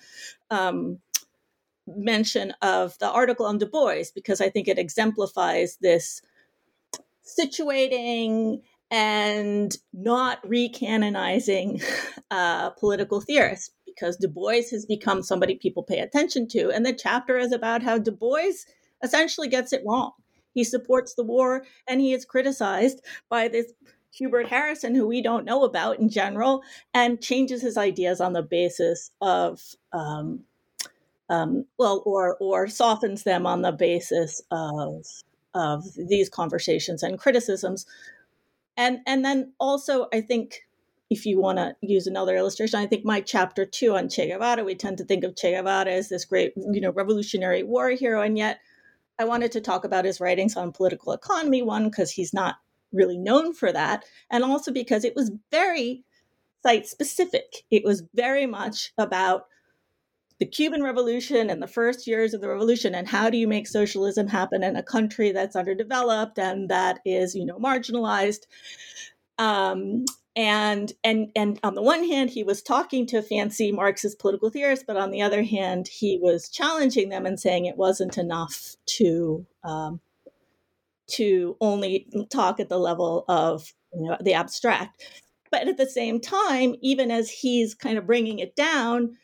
um, 0.50 1.00
mention 1.86 2.52
of 2.62 2.98
the 2.98 3.10
article 3.10 3.46
on 3.46 3.58
Du 3.58 3.66
Bois 3.66 4.04
because 4.14 4.40
I 4.40 4.50
think 4.50 4.68
it 4.68 4.78
exemplifies 4.78 5.78
this 5.80 6.22
situating 7.24 8.62
and 8.90 9.76
not 9.92 10.42
recanonizing 10.44 11.82
uh, 12.30 12.70
political 12.70 13.20
theorists 13.20 13.70
because 13.86 14.16
Du 14.16 14.28
Bois 14.28 14.62
has 14.70 14.86
become 14.86 15.22
somebody 15.22 15.56
people 15.56 15.82
pay 15.82 16.00
attention 16.00 16.46
to. 16.48 16.70
And 16.70 16.84
the 16.84 16.92
chapter 16.92 17.38
is 17.38 17.52
about 17.52 17.82
how 17.82 17.98
Du 17.98 18.12
Bois 18.12 18.52
essentially 19.02 19.48
gets 19.48 19.72
it 19.72 19.82
wrong. 19.86 20.12
He 20.52 20.64
supports 20.64 21.14
the 21.14 21.24
war, 21.24 21.66
and 21.86 22.00
he 22.00 22.14
is 22.14 22.24
criticized 22.24 23.04
by 23.28 23.48
this 23.48 23.72
Hubert 24.12 24.48
Harrison, 24.48 24.94
who 24.94 25.06
we 25.06 25.20
don't 25.20 25.44
know 25.44 25.64
about 25.64 25.98
in 25.98 26.08
general, 26.08 26.62
and 26.94 27.20
changes 27.20 27.60
his 27.60 27.76
ideas 27.76 28.20
on 28.20 28.32
the 28.32 28.42
basis 28.42 29.10
of, 29.20 29.60
um, 29.92 30.44
um, 31.28 31.66
well, 31.78 32.02
or 32.06 32.36
or 32.40 32.68
softens 32.68 33.24
them 33.24 33.46
on 33.46 33.62
the 33.62 33.72
basis 33.72 34.42
of 34.50 35.04
of 35.54 35.84
these 35.96 36.28
conversations 36.28 37.02
and 37.02 37.18
criticisms, 37.18 37.86
and 38.76 39.00
and 39.06 39.24
then 39.24 39.52
also 39.58 40.06
I 40.12 40.20
think 40.20 40.66
if 41.10 41.24
you 41.24 41.40
want 41.40 41.58
to 41.58 41.74
use 41.82 42.06
another 42.06 42.36
illustration, 42.36 42.80
I 42.80 42.86
think 42.86 43.04
my 43.04 43.20
chapter 43.20 43.64
two 43.64 43.96
on 43.96 44.08
Che 44.08 44.28
Guevara, 44.28 44.64
we 44.64 44.74
tend 44.74 44.98
to 44.98 45.04
think 45.04 45.24
of 45.24 45.36
Che 45.36 45.52
Guevara 45.52 45.90
as 45.90 46.08
this 46.08 46.24
great, 46.24 46.52
you 46.56 46.80
know, 46.80 46.90
revolutionary 46.90 47.62
war 47.62 47.90
hero, 47.90 48.22
and 48.22 48.36
yet 48.36 48.60
I 49.18 49.24
wanted 49.24 49.52
to 49.52 49.60
talk 49.60 49.84
about 49.84 50.04
his 50.04 50.20
writings 50.20 50.56
on 50.56 50.72
political 50.72 51.12
economy. 51.12 51.62
One, 51.62 51.88
because 51.90 52.10
he's 52.10 52.34
not 52.34 52.56
really 52.92 53.18
known 53.18 53.52
for 53.52 53.72
that, 53.72 54.04
and 54.30 54.44
also 54.44 54.72
because 54.72 55.04
it 55.04 55.16
was 55.16 55.32
very 55.50 56.04
site 56.62 56.86
specific. 56.86 57.64
It 57.70 57.84
was 57.84 58.02
very 58.14 58.46
much 58.46 58.92
about 58.98 59.46
the 60.38 60.46
Cuban 60.46 60.82
Revolution 60.82 61.48
and 61.48 61.62
the 61.62 61.66
first 61.66 62.06
years 62.06 62.34
of 62.34 62.40
the 62.40 62.48
revolution, 62.48 62.94
and 62.94 63.08
how 63.08 63.30
do 63.30 63.38
you 63.38 63.48
make 63.48 63.66
socialism 63.66 64.26
happen 64.26 64.62
in 64.62 64.76
a 64.76 64.82
country 64.82 65.32
that's 65.32 65.56
underdeveloped 65.56 66.38
and 66.38 66.68
that 66.68 67.00
is, 67.04 67.34
you 67.34 67.46
know, 67.46 67.58
marginalized. 67.58 68.46
Um, 69.38 70.04
and 70.36 70.92
and 71.02 71.32
and 71.34 71.58
on 71.62 71.74
the 71.74 71.82
one 71.82 72.04
hand 72.04 72.28
he 72.28 72.44
was 72.44 72.62
talking 72.62 73.06
to 73.06 73.22
fancy 73.22 73.72
marxist 73.72 74.18
political 74.18 74.50
theorists 74.50 74.84
but 74.86 74.96
on 74.96 75.10
the 75.10 75.22
other 75.22 75.42
hand 75.42 75.88
he 75.88 76.18
was 76.20 76.50
challenging 76.50 77.08
them 77.08 77.24
and 77.24 77.40
saying 77.40 77.64
it 77.64 77.78
wasn't 77.78 78.18
enough 78.18 78.76
to 78.84 79.46
um, 79.64 79.98
to 81.06 81.56
only 81.60 82.06
talk 82.30 82.60
at 82.60 82.68
the 82.68 82.78
level 82.78 83.24
of 83.28 83.72
you 83.94 84.02
know, 84.02 84.16
the 84.20 84.34
abstract 84.34 85.02
but 85.50 85.66
at 85.66 85.78
the 85.78 85.88
same 85.88 86.20
time 86.20 86.74
even 86.82 87.10
as 87.10 87.30
he's 87.30 87.74
kind 87.74 87.96
of 87.96 88.06
bringing 88.06 88.38
it 88.38 88.54
down 88.54 89.16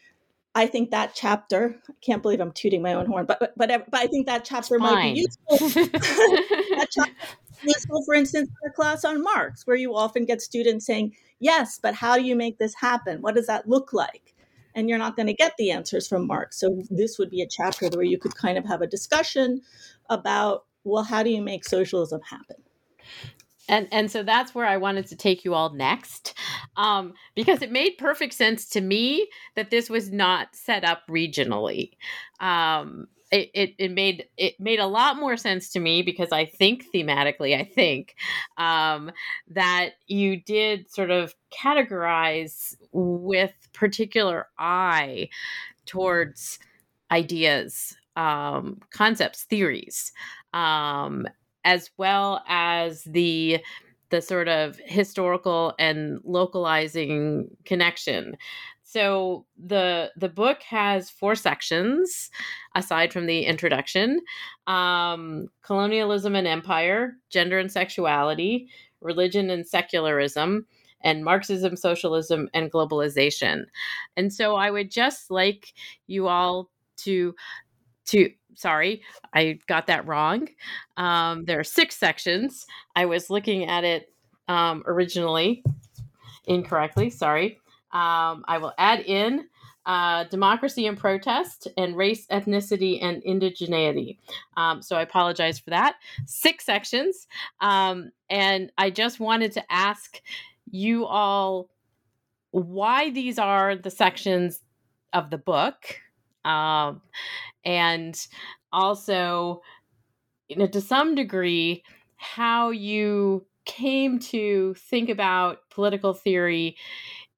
I 0.54 0.66
think 0.66 0.90
that 0.90 1.14
chapter, 1.14 1.80
I 1.88 1.92
can't 2.04 2.22
believe 2.22 2.40
I'm 2.40 2.52
tooting 2.52 2.82
my 2.82 2.92
own 2.92 3.06
horn, 3.06 3.24
but 3.24 3.38
but, 3.40 3.54
but, 3.56 3.68
but 3.90 4.00
I 4.00 4.06
think 4.06 4.26
that 4.26 4.44
chapter 4.44 4.78
might 4.78 5.14
be 5.14 5.20
useful. 5.20 5.68
that 5.88 6.88
chapter 6.90 7.12
useful, 7.62 8.02
for 8.04 8.14
instance, 8.14 8.48
in 8.48 8.70
a 8.70 8.72
class 8.72 9.04
on 9.04 9.22
Marx, 9.22 9.66
where 9.66 9.76
you 9.76 9.94
often 9.94 10.24
get 10.24 10.42
students 10.42 10.86
saying, 10.86 11.14
Yes, 11.40 11.78
but 11.82 11.94
how 11.94 12.16
do 12.16 12.22
you 12.22 12.36
make 12.36 12.58
this 12.58 12.74
happen? 12.74 13.20
What 13.22 13.34
does 13.34 13.46
that 13.46 13.68
look 13.68 13.92
like? 13.92 14.34
And 14.74 14.88
you're 14.88 14.98
not 14.98 15.16
going 15.16 15.26
to 15.26 15.34
get 15.34 15.54
the 15.58 15.70
answers 15.70 16.08
from 16.08 16.26
Marx. 16.26 16.58
So, 16.58 16.82
this 16.90 17.18
would 17.18 17.30
be 17.30 17.42
a 17.42 17.48
chapter 17.48 17.88
where 17.88 18.04
you 18.04 18.18
could 18.18 18.34
kind 18.34 18.56
of 18.56 18.64
have 18.66 18.82
a 18.82 18.86
discussion 18.86 19.62
about, 20.08 20.64
well, 20.84 21.02
how 21.02 21.22
do 21.22 21.30
you 21.30 21.42
make 21.42 21.64
socialism 21.64 22.20
happen? 22.28 22.56
And 23.68 23.88
and 23.92 24.11
so 24.11 24.22
that's 24.22 24.55
where 24.55 24.66
I 24.66 24.77
wanted 24.77 25.07
to 25.09 25.16
take 25.16 25.44
you 25.44 25.55
all 25.55 25.72
next, 25.75 26.35
um, 26.77 27.14
because 27.35 27.62
it 27.62 27.70
made 27.72 27.98
perfect 27.98 28.35
sense 28.35 28.68
to 28.70 28.81
me 28.81 29.29
that 29.57 29.70
this 29.70 29.88
was 29.88 30.11
not 30.11 30.48
set 30.55 30.85
up 30.85 31.03
regionally. 31.09 31.92
Um, 32.40 33.07
it, 33.33 33.51
it, 33.55 33.75
it 33.79 33.90
made 33.90 34.27
it 34.37 34.61
made 34.61 34.79
a 34.79 34.87
lot 34.87 35.16
more 35.16 35.37
sense 35.38 35.70
to 35.70 35.81
me 35.81 36.03
because 36.03 36.33
I 36.33 36.44
think 36.44 36.85
thematically, 36.94 37.59
I 37.59 37.64
think 37.64 38.14
um, 38.59 39.11
that 39.48 39.92
you 40.07 40.37
did 40.37 40.92
sort 40.92 41.11
of 41.11 41.35
categorize 41.51 42.77
with 42.92 43.53
particular 43.72 44.48
eye 44.59 45.31
towards 45.87 46.59
ideas, 47.11 47.96
um, 48.16 48.81
concepts, 48.90 49.44
theories, 49.44 50.12
um, 50.53 51.27
as 51.64 51.90
well 51.96 52.42
as 52.48 53.05
the 53.05 53.61
the 54.11 54.20
sort 54.20 54.46
of 54.46 54.79
historical 54.85 55.75
and 55.79 56.20
localizing 56.25 57.48
connection. 57.64 58.37
So 58.83 59.46
the 59.57 60.12
the 60.16 60.29
book 60.29 60.62
has 60.64 61.09
four 61.09 61.35
sections, 61.35 62.31
aside 62.75 63.12
from 63.12 63.27
the 63.27 63.44
introduction: 63.46 64.20
um, 64.66 65.46
colonialism 65.62 66.35
and 66.37 66.46
empire, 66.46 67.14
gender 67.31 67.59
and 67.59 67.72
sexuality, 67.72 68.68
religion 69.01 69.48
and 69.48 69.66
secularism, 69.66 70.66
and 71.03 71.25
Marxism, 71.25 71.75
socialism, 71.77 72.48
and 72.53 72.70
globalization. 72.70 73.64
And 74.16 74.33
so 74.33 74.57
I 74.57 74.70
would 74.70 74.90
just 74.90 75.31
like 75.31 75.72
you 76.07 76.29
all 76.29 76.70
to 76.98 77.35
to 78.07 78.31
sorry, 78.54 79.02
I 79.34 79.58
got 79.66 79.86
that 79.86 80.06
wrong. 80.06 80.48
Um, 80.96 81.44
there 81.44 81.60
are 81.60 81.64
six 81.64 81.96
sections. 81.96 82.66
I 82.96 83.06
was 83.06 83.30
looking 83.30 83.66
at 83.66 83.84
it 83.84 84.12
um, 84.48 84.82
originally 84.86 85.64
incorrectly. 86.46 87.10
Sorry. 87.10 87.58
Um, 87.92 88.44
I 88.48 88.58
will 88.58 88.72
add 88.78 89.00
in 89.00 89.46
uh, 89.84 90.24
democracy 90.24 90.86
and 90.86 90.96
protest, 90.96 91.68
and 91.76 91.96
race, 91.96 92.26
ethnicity, 92.28 93.02
and 93.02 93.22
indigeneity. 93.24 94.18
Um, 94.56 94.80
so 94.80 94.96
I 94.96 95.02
apologize 95.02 95.58
for 95.58 95.70
that. 95.70 95.96
Six 96.26 96.64
sections. 96.64 97.26
Um, 97.60 98.12
and 98.30 98.70
I 98.78 98.90
just 98.90 99.18
wanted 99.18 99.52
to 99.52 99.72
ask 99.72 100.20
you 100.70 101.04
all 101.04 101.68
why 102.52 103.10
these 103.10 103.38
are 103.38 103.74
the 103.74 103.90
sections 103.90 104.60
of 105.12 105.30
the 105.30 105.38
book. 105.38 105.96
Um, 106.44 107.02
and 107.64 108.18
also, 108.72 109.62
you 110.48 110.57
know, 110.57 110.66
to 110.66 110.81
some 110.81 111.14
degree, 111.14 111.83
how 112.16 112.70
you 112.70 113.46
came 113.64 114.18
to 114.18 114.74
think 114.74 115.09
about 115.09 115.59
political 115.70 116.14
theory 116.14 116.76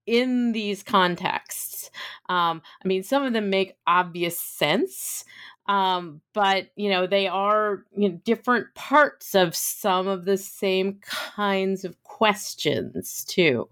in 0.07 0.53
these 0.53 0.83
contexts. 0.83 1.91
Um, 2.29 2.63
I 2.85 2.89
mean, 2.89 3.03
some 3.03 3.23
of 3.23 3.33
them 3.33 3.51
make 3.51 3.77
obvious 3.87 4.39
sense, 4.39 5.25
um, 5.67 6.21
but 6.33 6.69
you 6.77 6.91
know 6.91 7.07
they 7.07 7.27
are 7.27 7.85
you 7.97 8.09
know, 8.09 8.21
different 8.25 8.67
parts 8.75 9.35
of 9.35 9.55
some 9.55 10.07
of 10.07 10.25
the 10.25 10.37
same 10.37 10.99
kinds 11.03 11.85
of 11.85 12.03
questions 12.03 13.25
too. 13.25 13.69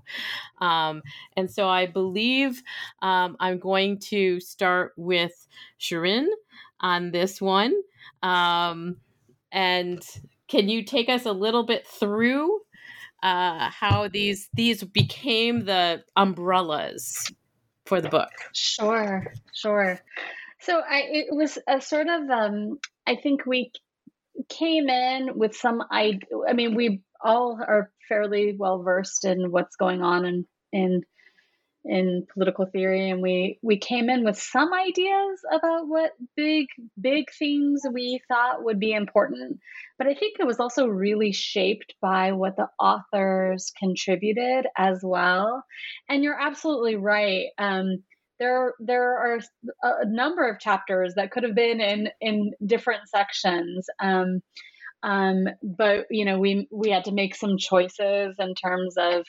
Um, 0.61 1.03
and 1.37 1.51
so 1.51 1.69
I 1.69 1.87
believe 1.87 2.63
um, 3.03 3.37
I'm 3.41 3.59
going 3.59 3.99
to 4.01 4.41
start 4.41 4.93
with 4.97 5.47
Shirin 5.81 6.27
on 6.81 7.11
this 7.11 7.41
one. 7.41 7.75
Um, 8.23 8.97
and 9.51 10.03
can 10.49 10.69
you 10.69 10.85
take 10.85 11.09
us 11.09 11.27
a 11.27 11.33
little 11.33 11.63
bit 11.63 11.87
through 11.87 12.61
uh, 13.23 13.71
how 13.71 14.09
these 14.09 14.49
these 14.55 14.83
became 14.83 15.65
the 15.65 16.03
umbrellas 16.17 17.31
for 17.87 18.01
the 18.01 18.09
book. 18.09 18.31
Sure, 18.53 19.33
sure. 19.55 20.01
So 20.63 20.79
I 20.79 21.03
it 21.11 21.27
was 21.35 21.59
a 21.69 21.81
sort 21.81 22.09
of 22.09 22.31
um, 22.31 22.79
I 23.07 23.17
think 23.17 23.47
we 23.47 23.73
came 24.49 24.89
in 24.89 25.37
with 25.37 25.57
some 25.57 25.83
I 25.91 26.21
I 26.49 26.53
mean 26.53 26.75
we 26.75 27.03
all 27.21 27.61
are 27.67 27.91
fairly 28.09 28.57
well 28.59 28.83
versed 28.83 29.25
in 29.25 29.51
what's 29.51 29.77
going 29.77 30.03
on 30.03 30.25
in 30.25 30.47
in 30.73 31.03
in 31.85 32.25
political 32.33 32.65
theory 32.65 33.11
and 33.11 33.21
we 33.21 33.59
we 33.61 33.77
came 33.77 34.09
in 34.09 34.25
with 34.25 34.39
some 34.39 34.73
ideas 34.73 35.41
about 35.53 35.89
what 35.89 36.13
big 36.37 36.67
big 37.01 37.25
themes 37.37 37.83
we 37.93 38.21
thought 38.29 38.63
would 38.63 38.79
be 38.79 38.93
important. 38.93 39.59
But 39.99 40.07
i 40.07 40.15
think 40.15 40.37
it 40.39 40.47
was 40.47 40.61
also 40.61 40.87
really 40.87 41.33
shaped 41.33 41.95
by 42.01 42.33
what 42.33 42.57
the 42.57 42.69
authors 42.79 43.73
contributed 43.77 44.67
as 44.77 45.01
well. 45.03 45.65
And 46.09 46.23
you're 46.23 46.41
absolutely 46.41 46.95
right. 46.95 47.47
Um, 47.59 48.05
there 48.43 48.75
there 48.81 49.17
are 49.19 49.41
a 49.83 50.05
number 50.05 50.49
of 50.49 50.59
chapters 50.59 51.15
that 51.15 51.31
could 51.31 51.45
have 51.45 51.55
been 51.55 51.81
in 51.81 52.09
in 52.21 52.53
different 52.67 53.09
sections 53.09 53.87
um, 54.01 54.43
um, 55.05 55.47
but 55.63 56.07
you 56.11 56.25
know 56.25 56.41
we 56.41 56.67
we 56.73 56.91
had 56.91 57.05
to 57.05 57.13
make 57.13 57.37
some 57.37 57.57
choices 57.57 58.35
in 58.39 58.55
terms 58.55 58.97
of 58.99 59.25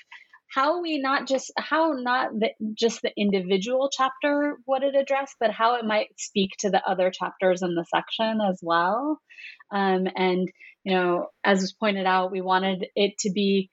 how 0.54 0.82
we 0.82 1.00
not 1.00 1.28
just 1.28 1.52
how 1.58 1.94
not 1.94 2.32
the, 2.40 2.50
just 2.74 3.02
the 3.02 3.12
individual 3.16 3.90
chapter 3.96 4.58
would 4.66 4.84
it 4.84 4.96
address 4.96 5.36
but 5.40 5.52
how 5.52 5.76
it 5.76 5.86
might 5.86 6.08
speak 6.18 6.52
to 6.60 6.70
the 6.72 6.84
other 6.88 7.12
chapters 7.12 7.62
in 7.62 7.76
the 7.76 7.86
section 7.86 8.40
as 8.42 8.60
well. 8.64 9.20
Um, 9.72 10.08
and 10.16 10.52
you 10.84 10.94
know 10.94 11.28
as 11.44 11.62
was 11.62 11.74
pointed 11.74 12.08
out 12.08 12.32
we 12.32 12.42
wanted 12.42 12.88
it 12.96 13.18
to 13.20 13.32
be 13.32 13.70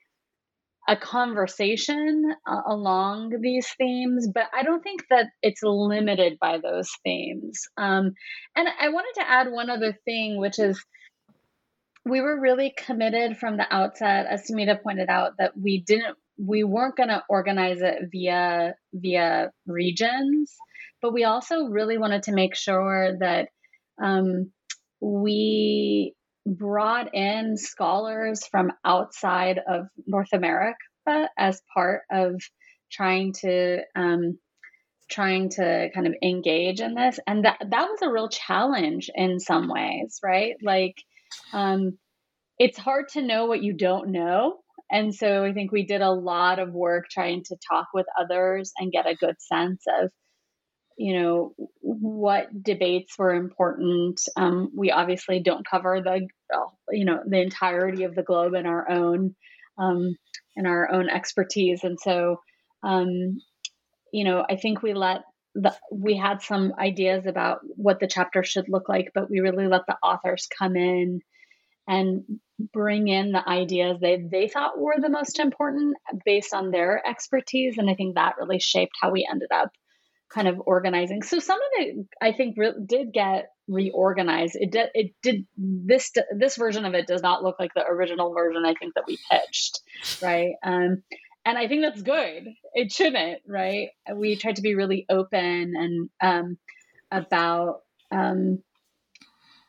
a 0.89 0.97
conversation 0.97 2.35
uh, 2.47 2.63
along 2.67 3.41
these 3.41 3.69
themes, 3.79 4.29
but 4.33 4.45
I 4.53 4.63
don't 4.63 4.83
think 4.83 5.05
that 5.11 5.27
it's 5.43 5.63
limited 5.63 6.39
by 6.41 6.59
those 6.59 6.91
themes. 7.05 7.61
Um, 7.77 8.13
and 8.57 8.69
I 8.81 8.89
wanted 8.89 9.21
to 9.21 9.31
add 9.31 9.51
one 9.51 9.71
other 9.71 9.97
thing, 10.05 10.39
which 10.39 10.59
is 10.59 10.83
we 12.05 12.21
were 12.21 12.41
really 12.41 12.75
committed 12.77 13.37
from 13.37 13.57
the 13.57 13.73
outset, 13.73 14.27
as 14.27 14.51
Smita 14.51 14.83
pointed 14.83 15.09
out, 15.09 15.33
that 15.39 15.53
we 15.57 15.83
didn't 15.83 16.17
we 16.43 16.65
weren't 16.65 16.97
going 16.97 17.11
to 17.11 17.23
organize 17.29 17.83
it 17.83 18.09
via 18.11 18.75
via 18.95 19.51
regions, 19.67 20.57
but 21.03 21.13
we 21.13 21.25
also 21.25 21.65
really 21.65 21.99
wanted 21.99 22.23
to 22.25 22.33
make 22.33 22.55
sure 22.55 23.19
that 23.19 23.49
um, 24.03 24.51
we 25.01 26.15
brought 26.47 27.15
in 27.15 27.57
scholars 27.57 28.47
from 28.47 28.73
outside 28.85 29.61
of 29.69 29.87
North 30.07 30.33
America 30.33 30.77
as 31.39 31.61
part 31.75 32.03
of 32.11 32.41
trying 32.91 33.33
to 33.33 33.81
um, 33.95 34.39
trying 35.11 35.51
to 35.51 35.91
kind 35.93 36.07
of 36.07 36.15
engage 36.23 36.81
in 36.81 36.95
this. 36.95 37.19
And 37.27 37.45
that 37.45 37.59
that 37.61 37.89
was 37.89 38.01
a 38.03 38.11
real 38.11 38.29
challenge 38.29 39.11
in 39.15 39.41
some 39.41 39.69
ways 39.69 40.21
right? 40.23 40.55
Like 40.63 40.97
um, 41.53 41.99
it's 42.59 42.79
hard 42.79 43.09
to 43.11 43.23
know 43.23 43.47
what 43.47 43.63
you 43.63 43.73
don't 43.73 44.11
know. 44.11 44.59
And 44.93 45.15
so 45.15 45.45
i 45.45 45.53
think 45.53 45.71
we 45.71 45.87
did 45.87 46.01
a 46.01 46.11
lot 46.11 46.59
of 46.59 46.73
work 46.73 47.07
trying 47.11 47.45
to 47.45 47.57
talk 47.69 47.89
with 47.95 48.07
others 48.21 48.73
and 48.79 48.91
get 48.91 49.07
a 49.07 49.15
good 49.15 49.37
sense 49.41 49.85
of 50.01 50.11
you 51.01 51.19
know 51.19 51.55
what 51.81 52.63
debates 52.63 53.19
were 53.19 53.35
important. 53.35 54.21
Um, 54.37 54.71
we 54.77 54.91
obviously 54.91 55.41
don't 55.41 55.67
cover 55.67 56.01
the 56.03 56.27
you 56.91 57.05
know 57.05 57.21
the 57.27 57.41
entirety 57.41 58.05
of 58.05 58.15
the 58.15 58.23
globe 58.23 58.55
in 58.55 58.67
our 58.67 58.91
own 58.91 59.35
um, 59.79 60.17
in 60.57 60.67
our 60.67 60.93
own 60.93 61.09
expertise. 61.09 61.85
And 61.85 61.99
so 61.99 62.41
um, 62.83 63.39
you 64.13 64.25
know 64.25 64.45
i 64.49 64.57
think 64.57 64.83
we 64.83 64.95
let 64.95 65.23
the, 65.55 65.75
we 65.93 66.17
had 66.17 66.43
some 66.43 66.73
ideas 66.79 67.27
about 67.27 67.59
what 67.77 67.99
the 67.99 68.07
chapter 68.07 68.45
should 68.45 68.69
look 68.69 68.89
like 68.89 69.11
but 69.15 69.31
we 69.31 69.41
really 69.41 69.67
let 69.67 69.83
the 69.87 69.97
authors 70.03 70.49
come 70.59 70.77
in 70.77 71.21
and 71.89 72.23
bring 72.73 73.09
in 73.09 73.33
the 73.33 73.49
ideas 73.49 73.99
they, 74.01 74.23
they 74.31 74.49
thought 74.49 74.79
were 74.79 75.01
the 75.01 75.09
most 75.09 75.41
important 75.41 75.97
based 76.25 76.55
on 76.55 76.71
their 76.71 77.05
expertise. 77.07 77.79
And 77.79 77.91
i 77.91 77.95
think 77.95 78.15
that 78.15 78.37
really 78.39 78.61
shaped 78.61 78.93
how 79.01 79.11
we 79.11 79.29
ended 79.29 79.49
up 79.53 79.71
kind 80.33 80.49
of 80.49 80.61
organizing. 80.65 81.23
So 81.23 81.39
some 81.39 81.59
of 81.59 81.69
it, 81.75 82.07
I 82.21 82.33
think, 82.33 82.57
re- 82.57 82.75
did 82.85 83.13
get 83.13 83.51
reorganized. 83.69 84.57
It 84.59 84.71
did. 84.71 84.89
It 84.95 85.13
did. 85.23 85.47
This 85.57 86.13
this 86.37 86.57
version 86.57 86.85
of 86.85 86.95
it 86.95 87.07
does 87.07 87.23
not 87.23 87.43
look 87.43 87.57
like 87.59 87.75
the 87.75 87.87
original 87.87 88.33
version. 88.33 88.65
I 88.65 88.75
think 88.75 88.95
that 88.95 89.05
we 89.07 89.19
pitched, 89.31 89.81
right? 90.23 90.53
Um, 90.63 91.03
and 91.45 91.59
I 91.59 91.69
think 91.69 91.83
that's 91.83 92.03
good. 92.03 92.49
It 92.75 92.93
shouldn't, 92.93 93.43
right? 93.47 93.89
We 94.15 94.37
tried 94.37 94.57
to 94.57 94.63
be 94.63 94.75
really 94.75 95.07
open 95.09 95.75
and 95.77 96.11
um, 96.21 96.59
about 97.11 97.81
um, 98.11 98.63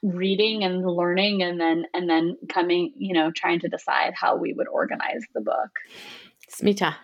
reading 0.04 0.64
and 0.64 0.86
learning, 0.86 1.44
and 1.44 1.60
then 1.60 1.86
and 1.94 2.10
then 2.10 2.38
coming, 2.50 2.94
you 2.98 3.14
know, 3.14 3.32
trying 3.32 3.62
to 3.62 3.70
decide 3.70 4.14
how 4.16 4.36
we 4.36 4.54
would 4.54 4.68
organize 4.68 5.24
the 5.34 5.42
book. 5.42 5.70
Smita. 6.52 6.96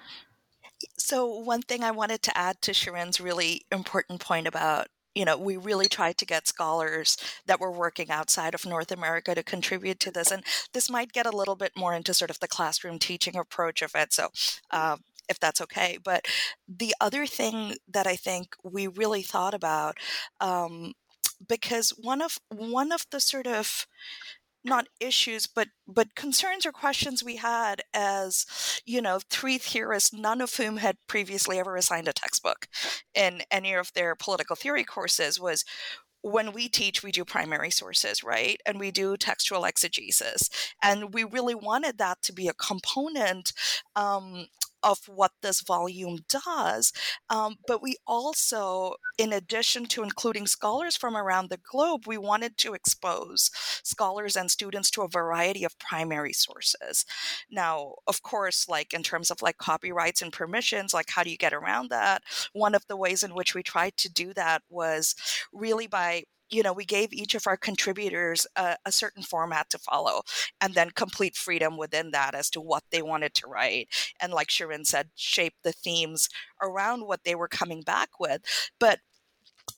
So, 0.97 1.25
one 1.27 1.61
thing 1.61 1.83
I 1.83 1.91
wanted 1.91 2.21
to 2.23 2.37
add 2.37 2.61
to 2.63 2.71
Shirin's 2.71 3.19
really 3.19 3.65
important 3.71 4.21
point 4.21 4.47
about 4.47 4.87
you 5.15 5.25
know, 5.25 5.35
we 5.35 5.57
really 5.57 5.87
tried 5.87 6.15
to 6.19 6.27
get 6.27 6.47
scholars 6.47 7.17
that 7.47 7.59
were 7.59 7.71
working 7.71 8.11
outside 8.11 8.53
of 8.53 8.67
North 8.67 8.91
America 8.91 9.33
to 9.33 9.41
contribute 9.41 9.99
to 10.01 10.11
this. 10.11 10.29
And 10.31 10.43
this 10.73 10.91
might 10.91 11.11
get 11.11 11.25
a 11.25 11.35
little 11.35 11.55
bit 11.55 11.71
more 11.75 11.95
into 11.95 12.13
sort 12.13 12.29
of 12.29 12.39
the 12.39 12.47
classroom 12.47 12.99
teaching 12.99 13.35
approach 13.35 13.81
of 13.81 13.93
it. 13.95 14.13
So, 14.13 14.29
uh, 14.69 14.97
if 15.27 15.39
that's 15.39 15.59
okay. 15.61 15.97
But 16.03 16.25
the 16.67 16.93
other 17.01 17.25
thing 17.25 17.77
that 17.87 18.05
I 18.05 18.15
think 18.15 18.55
we 18.63 18.85
really 18.85 19.23
thought 19.23 19.55
about, 19.55 19.97
um, 20.39 20.93
because 21.47 21.89
one 21.91 22.21
of 22.21 22.37
one 22.49 22.91
of 22.91 23.05
the 23.11 23.19
sort 23.19 23.47
of 23.47 23.87
not 24.67 24.87
issues 24.99 25.47
but 25.47 25.69
but 25.87 26.15
concerns 26.15 26.65
or 26.65 26.71
questions 26.71 27.23
we 27.23 27.37
had 27.37 27.81
as 27.93 28.45
you 28.85 29.01
know 29.01 29.19
three 29.29 29.57
theorists 29.57 30.13
none 30.13 30.41
of 30.41 30.53
whom 30.55 30.77
had 30.77 30.97
previously 31.07 31.57
ever 31.59 31.75
assigned 31.75 32.07
a 32.07 32.13
textbook 32.13 32.67
in 33.15 33.41
any 33.49 33.73
of 33.73 33.91
their 33.93 34.15
political 34.15 34.55
theory 34.55 34.83
courses 34.83 35.39
was 35.39 35.63
when 36.21 36.51
we 36.51 36.67
teach, 36.67 37.03
we 37.03 37.11
do 37.11 37.23
primary 37.23 37.69
sources, 37.69 38.23
right? 38.23 38.59
And 38.65 38.79
we 38.79 38.91
do 38.91 39.17
textual 39.17 39.65
exegesis. 39.65 40.49
And 40.83 41.13
we 41.13 41.23
really 41.23 41.55
wanted 41.55 41.97
that 41.99 42.21
to 42.23 42.33
be 42.33 42.47
a 42.47 42.53
component 42.53 43.53
um, 43.95 44.47
of 44.83 44.99
what 45.07 45.31
this 45.41 45.61
volume 45.61 46.19
does. 46.29 46.93
Um, 47.29 47.57
but 47.67 47.81
we 47.81 47.97
also, 48.05 48.95
in 49.17 49.33
addition 49.33 49.85
to 49.87 50.03
including 50.03 50.47
scholars 50.47 50.95
from 50.95 51.15
around 51.15 51.49
the 51.49 51.59
globe, 51.69 52.07
we 52.07 52.17
wanted 52.17 52.57
to 52.57 52.73
expose 52.73 53.51
scholars 53.83 54.35
and 54.35 54.49
students 54.51 54.89
to 54.91 55.01
a 55.01 55.07
variety 55.07 55.63
of 55.63 55.77
primary 55.79 56.33
sources. 56.33 57.05
Now, 57.49 57.95
of 58.07 58.21
course, 58.21 58.67
like 58.67 58.93
in 58.93 59.03
terms 59.03 59.31
of 59.31 59.41
like 59.41 59.57
copyrights 59.57 60.21
and 60.21 60.31
permissions, 60.31 60.93
like 60.93 61.09
how 61.09 61.23
do 61.23 61.29
you 61.29 61.37
get 61.37 61.53
around 61.53 61.89
that? 61.89 62.23
One 62.53 62.75
of 62.75 62.85
the 62.87 62.97
ways 62.97 63.23
in 63.23 63.33
which 63.33 63.55
we 63.55 63.63
tried 63.63 63.97
to 63.97 64.09
do 64.11 64.33
that 64.33 64.61
was 64.69 65.15
really 65.51 65.87
by 65.87 66.23
you 66.49 66.63
know, 66.63 66.73
we 66.73 66.85
gave 66.85 67.13
each 67.13 67.35
of 67.35 67.47
our 67.47 67.57
contributors 67.57 68.47
a, 68.55 68.77
a, 68.85 68.91
certain 68.91 69.23
format 69.23 69.69
to 69.69 69.77
follow 69.77 70.21
and 70.61 70.73
then 70.73 70.91
complete 70.91 71.35
freedom 71.35 71.77
within 71.77 72.11
that 72.11 72.33
as 72.33 72.49
to 72.51 72.61
what 72.61 72.83
they 72.91 73.01
wanted 73.01 73.33
to 73.35 73.47
write. 73.47 73.89
And 74.21 74.33
like 74.33 74.47
Shirin 74.47 74.85
said, 74.85 75.09
shape 75.15 75.53
the 75.63 75.71
themes 75.71 76.29
around 76.61 77.05
what 77.05 77.23
they 77.23 77.35
were 77.35 77.47
coming 77.47 77.81
back 77.81 78.19
with. 78.19 78.41
But 78.79 78.99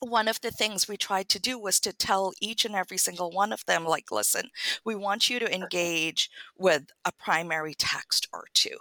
one 0.00 0.28
of 0.28 0.40
the 0.40 0.50
things 0.50 0.88
we 0.88 0.96
tried 0.96 1.28
to 1.28 1.38
do 1.38 1.58
was 1.58 1.78
to 1.80 1.92
tell 1.92 2.32
each 2.40 2.64
and 2.64 2.74
every 2.74 2.96
single 2.96 3.30
one 3.30 3.52
of 3.52 3.64
them 3.66 3.84
like 3.84 4.10
listen 4.10 4.50
we 4.84 4.94
want 4.94 5.28
you 5.28 5.38
to 5.38 5.54
engage 5.54 6.30
with 6.58 6.86
a 7.04 7.12
primary 7.12 7.74
text 7.74 8.28
or 8.32 8.44
two. 8.54 8.76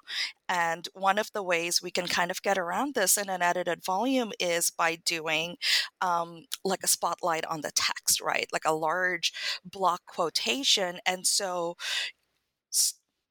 And 0.47 0.87
one 0.93 1.19
of 1.19 1.31
the 1.33 1.43
ways 1.43 1.81
we 1.81 1.91
can 1.91 2.07
kind 2.07 2.31
of 2.31 2.41
get 2.41 2.57
around 2.57 2.95
this 2.95 3.17
in 3.17 3.29
an 3.29 3.41
edited 3.41 3.83
volume 3.83 4.31
is 4.39 4.71
by 4.71 4.95
doing 5.05 5.57
um, 6.01 6.45
like 6.65 6.79
a 6.83 6.87
spotlight 6.87 7.45
on 7.45 7.61
the 7.61 7.71
text 7.75 8.19
right? 8.21 8.47
Like 8.51 8.65
a 8.65 8.73
large 8.73 9.33
block 9.63 10.01
quotation. 10.07 10.99
And 11.05 11.25
so 11.27 11.77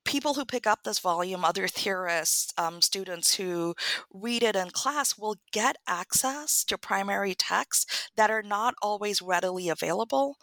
people 0.09 0.33
who 0.33 0.45
pick 0.47 0.67
up 0.67 0.85
this 0.85 1.01
volume, 1.01 1.45
other 1.45 1.69
theorists, 1.69 2.55
um, 2.57 2.81
students 2.81 3.35
who 3.35 3.75
read 4.11 4.43
it 4.43 4.57
in 4.57 4.71
class 4.71 5.19
will 5.19 5.37
get 5.53 5.77
access 5.87 6.65
to 6.65 6.79
primary 6.79 7.35
texts 7.35 8.11
that 8.17 8.31
are 8.31 8.43
not 8.43 8.75
always 8.81 9.21
readily 9.21 9.69
available 9.69 10.39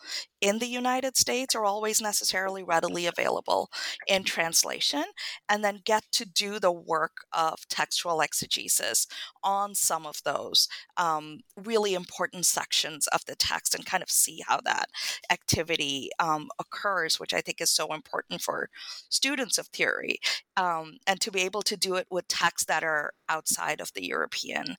in 0.45 0.59
the 0.59 0.67
United 0.67 1.17
States 1.17 1.55
are 1.55 1.65
always 1.65 1.99
necessarily 1.99 2.61
readily 2.61 3.07
available 3.07 3.71
in 4.07 4.23
translation, 4.23 5.03
and 5.49 5.63
then 5.63 5.81
get 5.83 6.03
to 6.11 6.23
do 6.23 6.59
the 6.59 6.71
work 6.71 7.25
of 7.33 7.67
textual 7.67 8.21
exegesis 8.21 9.07
on 9.43 9.73
some 9.73 10.05
of 10.05 10.21
those 10.23 10.67
um, 10.97 11.39
really 11.55 11.95
important 11.95 12.45
sections 12.45 13.07
of 13.07 13.25
the 13.25 13.35
text 13.35 13.73
and 13.73 13.87
kind 13.87 14.03
of 14.03 14.11
see 14.11 14.43
how 14.47 14.59
that 14.63 14.85
activity 15.31 16.11
um, 16.19 16.47
occurs, 16.59 17.19
which 17.19 17.33
I 17.33 17.41
think 17.41 17.59
is 17.59 17.71
so 17.71 17.91
important 17.91 18.39
for 18.39 18.69
students 19.09 19.57
of 19.57 19.65
theory, 19.69 20.19
um, 20.57 20.97
and 21.07 21.19
to 21.21 21.31
be 21.31 21.41
able 21.41 21.63
to 21.63 21.75
do 21.75 21.95
it 21.95 22.05
with 22.11 22.27
texts 22.27 22.67
that 22.67 22.83
are 22.83 23.13
outside 23.29 23.81
of 23.81 23.91
the 23.93 24.05
European 24.05 24.75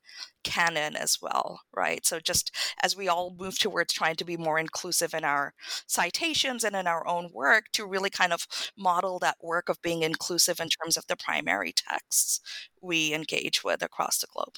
canon 0.46 0.96
as 0.96 1.18
well, 1.20 1.60
right? 1.74 2.06
So 2.06 2.20
just 2.20 2.54
as 2.82 2.96
we 2.96 3.08
all 3.08 3.34
move 3.38 3.58
towards 3.58 3.92
trying 3.92 4.16
to 4.16 4.24
be 4.24 4.36
more 4.36 4.58
inclusive 4.58 5.12
in 5.12 5.24
our 5.24 5.52
citations 5.86 6.64
and 6.64 6.74
in 6.74 6.86
our 6.86 7.06
own 7.06 7.30
work, 7.34 7.64
to 7.72 7.84
really 7.84 8.10
kind 8.10 8.32
of 8.32 8.46
model 8.78 9.18
that 9.18 9.36
work 9.42 9.68
of 9.68 9.82
being 9.82 10.02
inclusive 10.02 10.60
in 10.60 10.68
terms 10.68 10.96
of 10.96 11.06
the 11.08 11.16
primary 11.16 11.72
texts 11.72 12.40
we 12.80 13.12
engage 13.12 13.64
with 13.64 13.82
across 13.82 14.18
the 14.18 14.28
globe. 14.32 14.54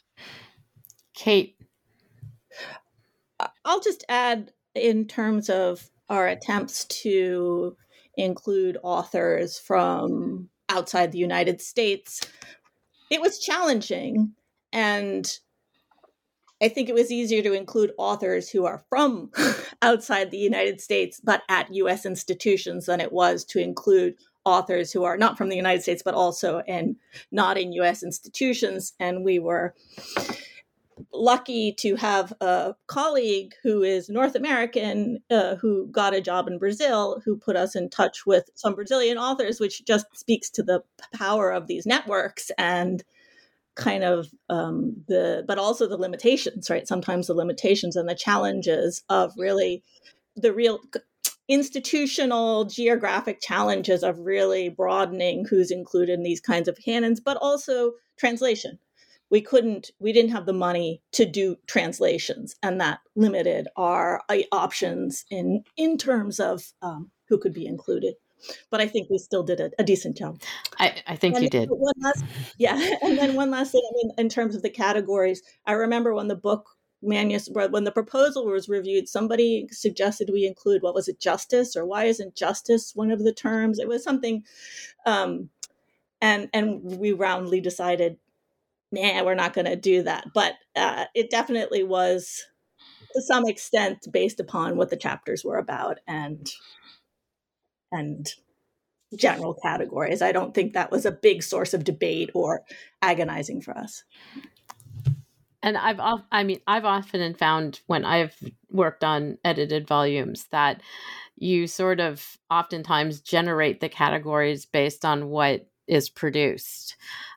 Kate. 1.15 1.57
Uh, 3.41 3.49
I'll 3.65 3.81
just 3.81 4.05
add 4.09 4.53
in 4.75 5.07
terms 5.07 5.49
of 5.49 5.91
our 6.09 6.29
attempts 6.29 6.85
to 6.85 7.77
include 8.17 8.77
authors 8.83 9.59
from 9.59 10.51
outside 10.69 11.13
the 11.13 11.19
United 11.19 11.61
States, 11.61 12.21
it 13.11 13.21
was 13.21 13.39
challenging. 13.39 14.35
And 14.73 15.31
I 16.61 16.69
think 16.69 16.89
it 16.89 16.95
was 16.95 17.13
easier 17.13 17.43
to 17.43 17.53
include 17.53 17.93
authors 17.99 18.51
who 18.51 18.65
are 18.67 18.85
from 18.89 19.31
outside 19.83 20.31
the 20.31 20.39
United 20.39 20.81
States, 20.81 21.21
but 21.23 21.43
at 21.49 21.73
US 21.73 22.05
institutions 22.05 22.87
than 22.87 23.01
it 23.01 23.13
was 23.13 23.45
to 23.47 23.61
include 23.61 24.17
authors 24.45 24.93
who 24.93 25.05
are 25.05 25.17
not 25.17 25.37
from 25.37 25.51
the 25.51 25.57
United 25.57 25.83
States, 25.83 26.03
but 26.05 26.15
also 26.15 26.63
and 26.67 26.97
not 27.31 27.59
in 27.59 27.73
US 27.73 28.03
institutions. 28.03 28.95
And 28.99 29.25
we 29.25 29.39
were 29.39 29.75
lucky 31.13 31.73
to 31.73 31.95
have 31.97 32.33
a 32.41 32.75
colleague 32.87 33.55
who 33.63 33.83
is 33.83 34.09
North 34.09 34.35
American 34.35 35.19
uh, 35.31 35.55
who 35.57 35.87
got 35.89 36.15
a 36.15 36.21
job 36.21 36.49
in 36.49 36.59
Brazil 36.59 37.23
who 37.25 37.37
put 37.37 37.57
us 37.57 37.77
in 37.77 37.89
touch 37.89 38.27
with 38.27 38.51
some 38.55 38.75
Brazilian 38.75 39.19
authors, 39.19 39.61
which 39.61 39.85
just 39.85 40.07
speaks 40.15 40.51
to 40.51 40.63
the 40.63 40.83
power 41.15 41.51
of 41.51 41.67
these 41.67 41.87
networks 41.87 42.51
and 42.59 43.05
kind 43.79 44.05
of 44.05 44.29
um, 44.51 44.95
the 45.09 45.45
but 45.47 45.59
also 45.59 45.89
the 45.89 45.97
limitations 45.97 46.69
right 46.69 46.87
sometimes 46.87 47.29
the 47.29 47.35
limitations 47.35 47.97
and 47.97 48.09
the 48.09 48.15
challenges 48.15 49.03
of 49.09 49.33
really 49.39 49.83
the 50.37 50.53
real 50.53 50.81
institutional 51.49 52.67
geographic 52.67 53.41
challenges 53.41 54.03
of 54.03 54.19
really 54.19 54.69
broadening 54.69 55.47
who's 55.47 55.71
included 55.71 56.13
in 56.13 56.23
these 56.23 56.41
kinds 56.41 56.69
of 56.69 56.77
canons 56.85 57.21
but 57.21 57.39
also 57.39 57.93
translation 58.19 58.79
we 59.31 59.41
couldn't 59.41 59.91
we 59.99 60.13
didn't 60.13 60.33
have 60.33 60.47
the 60.47 60.53
money 60.53 61.01
to 61.13 61.25
do 61.25 61.57
translations 61.67 62.57
and 62.63 62.81
that 62.81 63.01
limited 63.15 63.69
our 63.77 64.23
uh, 64.29 64.39
options 64.53 65.25
in 65.31 65.65
in 65.77 65.97
terms 65.97 66.41
of 66.41 66.73
um, 66.83 67.11
who 67.29 67.39
could 67.39 67.53
be 67.53 67.67
included. 67.67 68.15
But 68.71 68.81
I 68.81 68.89
think 68.89 69.09
we 69.11 69.19
still 69.19 69.43
did 69.43 69.61
a, 69.61 69.71
a 69.79 69.85
decent 69.85 70.17
job. 70.17 70.41
I, 70.79 71.03
I 71.07 71.17
think 71.17 71.35
and 71.35 71.45
you 71.45 71.51
did. 71.51 71.69
One 71.71 71.95
last, 72.01 72.25
yeah, 72.59 72.75
and 73.03 73.19
then 73.19 73.35
one 73.35 73.51
last 73.51 73.73
thing. 73.73 73.83
I 73.85 73.93
mean, 73.95 74.13
in 74.19 74.29
terms 74.29 74.55
of 74.55 74.63
the 74.63 74.71
categories, 74.71 75.43
I 75.67 75.73
remember 75.73 76.15
when 76.15 76.29
the 76.29 76.37
book 76.37 76.69
manuscript 77.01 77.73
when 77.73 77.85
the 77.85 77.93
proposal 77.93 78.45
was 78.45 78.69
reviewed 78.69 79.09
somebody 79.09 79.69
suggested 79.71 80.31
we 80.33 80.45
include 80.45 80.83
what 80.83 80.95
was 80.95 81.07
it 81.07 81.21
justice 81.21 81.77
or 81.77 81.87
why 81.87 82.05
isn't 82.05 82.35
justice 82.35 82.93
one 82.95 83.13
of 83.13 83.23
the 83.23 83.33
terms 83.33 83.79
it 83.79 83.87
was 83.87 84.03
something 84.03 84.43
um 85.07 85.49
and 86.21 86.49
and 86.53 86.81
we 86.83 87.13
roundly 87.13 87.61
decided 87.61 88.17
nah 88.91 89.23
we're 89.23 89.35
not 89.35 89.53
going 89.53 89.65
to 89.65 89.77
do 89.77 90.03
that 90.03 90.25
but 90.35 90.55
uh, 90.75 91.05
it 91.15 91.31
definitely 91.31 91.85
was 91.85 92.45
to 93.15 93.23
some 93.23 93.47
extent 93.47 94.07
based 94.11 94.41
upon 94.41 94.77
what 94.77 94.91
the 94.91 94.97
chapters 94.97 95.45
were 95.45 95.59
about 95.59 95.99
and 96.09 96.51
and 97.93 98.29
general 99.17 99.55
categories. 99.55 100.23
I 100.23 100.33
don't 100.33 100.55
think 100.55 100.73
that 100.73 100.91
was 100.91 101.07
a 101.07 101.13
big 101.13 101.43
source 101.43 101.73
of 101.73 101.85
debate 101.85 102.31
or 102.35 102.63
agonizing 103.01 103.63
for 103.63 103.77
us. 103.77 104.05
And 105.63 105.77
I've, 105.77 106.01
I 106.31 106.45
mean, 106.45 106.61
I've 106.67 106.85
often 106.85 107.35
found 107.35 107.81
when 107.87 108.05
I've 108.05 108.37
worked 108.71 109.03
on 109.03 109.39
edited 109.45 109.89
volumes 109.89 110.47
that 110.51 110.83
you 111.37 111.67
sort 111.67 112.01
of 112.01 112.39
oftentimes 112.51 113.21
generate 113.21 113.81
the 113.81 113.89
categories 113.89 114.67
based 114.67 115.05
on 115.05 115.29
what 115.29 115.69
is 115.87 116.09
produced. 116.09 116.97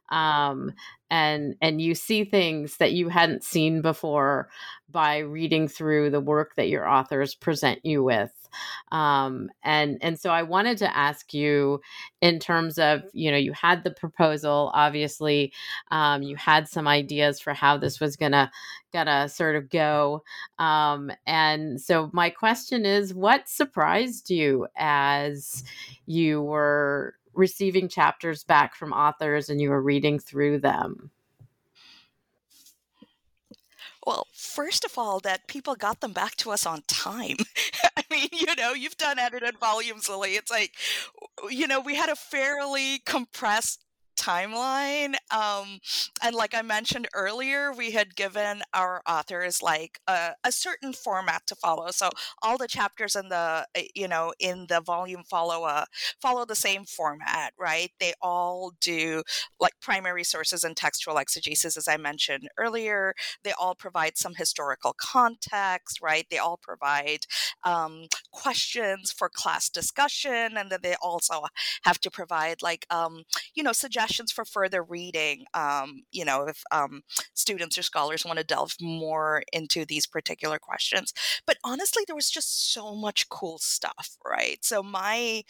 Um, 0.10 0.74
and 1.10 1.56
and 1.62 1.82
you 1.82 1.96
see 1.96 2.24
things 2.24 2.78
that 2.78 2.94
you 2.94 3.10
hadn't 3.10 3.44
seen 3.44 3.82
before 3.82 4.50
by 4.90 5.20
reading 5.20 5.68
through 5.68 6.10
the 6.10 6.20
work 6.20 6.56
that 6.56 6.70
your 6.70 6.88
authors 6.88 7.34
present 7.34 7.80
you 7.84 8.04
with 8.04 8.32
um, 8.92 9.50
and 9.64 9.98
and 10.02 10.20
so 10.20 10.30
I 10.30 10.44
wanted 10.44 10.78
to 10.80 10.98
ask 10.98 11.34
you 11.34 11.82
in 12.22 12.40
terms 12.40 12.78
of 12.78 13.04
you 13.14 13.32
know 13.32 13.38
you 13.38 13.54
had 13.54 13.84
the 13.84 13.92
proposal 13.92 14.72
obviously 14.74 15.54
um, 15.92 16.22
you 16.22 16.36
had 16.36 16.68
some 16.68 16.88
ideas 16.88 17.40
for 17.40 17.54
how 17.54 17.78
this 17.78 18.00
was 18.00 18.16
gonna 18.16 18.52
gonna 18.94 19.30
sort 19.30 19.56
of 19.56 19.70
go 19.70 20.24
um, 20.60 21.12
and 21.26 21.80
so 21.80 22.10
my 22.14 22.30
question 22.30 22.86
is 22.86 23.14
what 23.14 23.48
surprised 23.48 24.30
you 24.30 24.68
as 24.76 25.64
you 26.06 26.42
were 26.42 27.16
receiving 27.34 27.88
chapters 27.88 28.44
back 28.44 28.76
from 28.76 28.92
authors 28.92 29.50
and 29.50 29.62
you 29.62 29.70
were 29.70 29.82
reading 29.82 30.20
through 30.20 30.60
them 30.60 31.12
well, 34.06 34.28
first 34.34 34.84
of 34.84 34.98
all, 34.98 35.20
that 35.20 35.48
people 35.48 35.76
got 35.76 36.02
them 36.02 36.12
back 36.12 36.36
to 36.38 36.52
us 36.52 36.66
on 36.66 36.82
time. 36.88 37.38
Mean, 38.22 38.30
you 38.48 38.56
know, 38.56 38.74
you've 38.74 38.98
done 38.98 39.20
edited 39.20 39.58
volumes, 39.60 40.10
Lilly. 40.10 40.36
It's 40.36 40.52
like, 40.52 40.74
you 41.50 41.68
know, 41.68 41.80
we 41.80 41.96
had 41.96 42.10
a 42.10 42.16
fairly 42.16 43.00
compressed 43.06 43.84
timeline. 44.18 45.16
Um, 45.32 45.80
and 46.24 46.36
like 46.36 46.54
I 46.54 46.62
mentioned 46.62 47.08
earlier, 47.14 47.72
we 47.72 47.92
had 47.92 48.16
given 48.16 48.62
our 48.74 49.02
authors 49.08 49.62
like 49.62 50.00
a, 50.08 50.32
a, 50.44 50.52
certain 50.52 50.94
format 50.94 51.44
to 51.48 51.56
follow. 51.56 51.90
So 51.92 52.10
all 52.44 52.58
the 52.58 52.68
chapters 52.68 53.16
in 53.16 53.30
the 53.30 53.66
eh, 53.74 53.88
you 53.96 54.08
know 54.08 54.34
in 54.40 54.68
the 54.68 54.82
volume 54.82 55.24
follow 55.24 55.66
a 55.66 55.86
follow 56.22 56.46
the 56.46 56.56
same 56.56 56.84
format, 56.86 57.54
right? 57.58 57.92
They 58.00 58.14
all 58.22 58.74
do 58.80 59.24
like 59.60 59.74
primary 59.82 60.24
sources 60.24 60.64
and 60.64 60.76
textual 60.76 61.18
exegesis, 61.18 61.78
as 61.78 61.88
I 61.88 61.98
mentioned 61.98 62.50
earlier. 62.58 63.14
They 63.44 63.54
all 63.54 63.76
provide 63.76 64.18
some 64.18 64.36
historical 64.36 64.94
context, 65.00 66.00
right? 66.02 66.26
They 66.30 66.38
all 66.38 66.60
provide 66.62 67.26
um, 67.64 68.08
questions 68.32 69.12
for 69.12 69.30
class 69.30 69.70
discussion, 69.70 70.58
and 70.58 70.70
then 70.70 70.80
they 70.84 70.96
also 71.02 71.44
have 71.84 72.00
to 72.02 72.12
provide 72.12 72.62
like 72.62 72.86
um, 72.90 73.24
you 73.56 73.64
know 73.64 73.72
suggestions 73.72 74.01
suggestions 74.02 74.32
for 74.32 74.46
further 74.46 74.84
reading. 74.84 75.46
Um, 75.54 76.04
you 76.12 76.26
know, 76.26 76.46
if 76.48 76.64
um, 76.72 77.02
students 77.34 77.78
or 77.78 77.84
scholars 77.84 78.26
want 78.26 78.40
to 78.40 78.46
delve 78.46 78.76
more 78.82 79.44
into 79.54 79.86
these 79.86 80.08
particular 80.08 80.60
questions. 80.60 81.14
But 81.46 81.58
honestly, 81.64 82.04
there 82.08 82.16
was 82.16 82.30
just 82.30 82.74
so 82.74 82.96
much 82.96 83.30
cool 83.30 83.58
stuff, 83.60 84.18
right? 84.26 84.58
So 84.62 84.82
my 84.82 85.44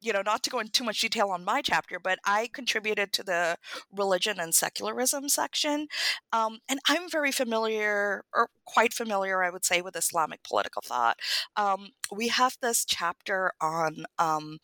you 0.00 0.12
know, 0.12 0.22
not 0.24 0.42
to 0.44 0.50
go 0.50 0.60
into 0.60 0.70
too 0.70 0.84
much 0.84 1.00
detail 1.00 1.30
on 1.30 1.44
my 1.44 1.60
chapter, 1.62 1.98
but 1.98 2.18
I 2.24 2.48
contributed 2.52 3.12
to 3.14 3.24
the 3.24 3.56
religion 3.90 4.38
and 4.38 4.54
secularism 4.54 5.28
section. 5.28 5.88
Um, 6.32 6.60
and 6.68 6.78
I'm 6.88 7.10
very 7.10 7.32
familiar, 7.32 8.22
or 8.32 8.50
quite 8.66 8.92
familiar, 8.92 9.42
I 9.42 9.50
would 9.50 9.64
say, 9.64 9.80
with 9.80 9.96
Islamic 9.96 10.42
political 10.42 10.82
thought. 10.84 11.18
Um, 11.56 11.90
we 12.14 12.28
have 12.28 12.56
this 12.60 12.84
chapter 12.84 13.52
on 13.60 14.04
um, 14.18 14.58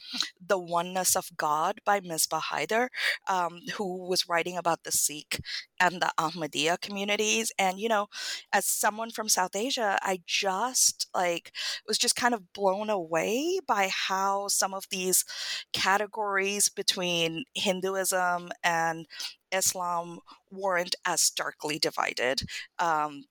the 0.45 0.59
oneness 0.59 1.17
of 1.17 1.31
God 1.37 1.81
by 1.85 2.01
Misbah 2.01 2.43
Haider, 2.43 2.89
um, 3.29 3.61
who 3.77 4.07
was 4.07 4.29
writing 4.29 4.57
about 4.57 4.85
the 4.85 4.93
Sikh 4.93 5.41
and 5.81 6.01
the 6.01 6.13
Ahmadiyya 6.19 6.81
communities. 6.81 7.53
And, 7.59 7.79
you 7.79 7.89
know, 7.89 8.09
as 8.53 8.67
someone 8.67 9.11
from 9.11 9.29
South 9.29 9.57
Asia, 9.57 9.99
I 10.03 10.21
just 10.27 11.09
like 11.15 11.53
was 11.87 11.99
just 11.99 12.17
kind 12.17 12.35
of 12.35 12.53
blown 12.53 12.91
away 12.91 13.59
by 13.67 13.89
how 13.91 14.49
some 14.49 14.75
of 14.75 14.85
these 14.91 15.25
categories 15.73 16.69
between 16.69 17.45
Hinduism 17.55 18.51
and 18.63 19.07
Islam 19.53 20.21
weren't 20.51 20.95
as 21.05 21.21
starkly 21.21 21.79
divided. 21.79 22.43
Um, 22.79 23.25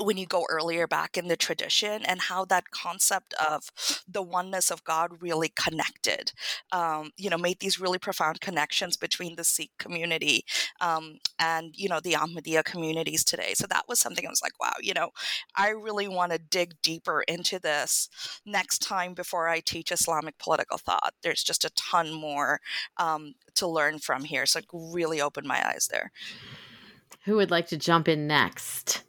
when 0.00 0.16
you 0.16 0.26
go 0.26 0.46
earlier 0.48 0.86
back 0.86 1.16
in 1.16 1.28
the 1.28 1.36
tradition 1.36 2.02
and 2.04 2.22
how 2.22 2.44
that 2.46 2.70
concept 2.70 3.34
of 3.34 3.70
the 4.08 4.22
oneness 4.22 4.70
of 4.70 4.84
God 4.84 5.10
really 5.20 5.52
connected, 5.54 6.32
um, 6.72 7.10
you 7.16 7.28
know, 7.28 7.38
made 7.38 7.60
these 7.60 7.80
really 7.80 7.98
profound 7.98 8.40
connections 8.40 8.96
between 8.96 9.36
the 9.36 9.44
Sikh 9.44 9.70
community 9.78 10.44
um, 10.80 11.18
and, 11.38 11.74
you 11.76 11.88
know, 11.88 12.00
the 12.00 12.12
Ahmadiyya 12.12 12.64
communities 12.64 13.24
today. 13.24 13.52
So 13.54 13.66
that 13.68 13.84
was 13.88 14.00
something 14.00 14.26
I 14.26 14.30
was 14.30 14.42
like, 14.42 14.58
wow, 14.60 14.74
you 14.80 14.94
know, 14.94 15.10
I 15.56 15.68
really 15.70 16.08
want 16.08 16.32
to 16.32 16.38
dig 16.38 16.80
deeper 16.82 17.22
into 17.22 17.58
this 17.58 18.08
next 18.46 18.78
time 18.78 19.14
before 19.14 19.48
I 19.48 19.60
teach 19.60 19.92
Islamic 19.92 20.38
political 20.38 20.78
thought. 20.78 21.14
There's 21.22 21.42
just 21.42 21.64
a 21.64 21.70
ton 21.70 22.12
more 22.12 22.60
um, 22.96 23.34
to 23.54 23.66
learn 23.66 23.98
from 23.98 24.24
here. 24.24 24.46
So 24.46 24.60
it 24.60 24.66
really 24.72 25.20
opened 25.20 25.46
my 25.46 25.66
eyes 25.66 25.88
there. 25.90 26.12
Who 27.24 27.36
would 27.36 27.50
like 27.50 27.68
to 27.68 27.76
jump 27.76 28.08
in 28.08 28.26
next? 28.26 29.04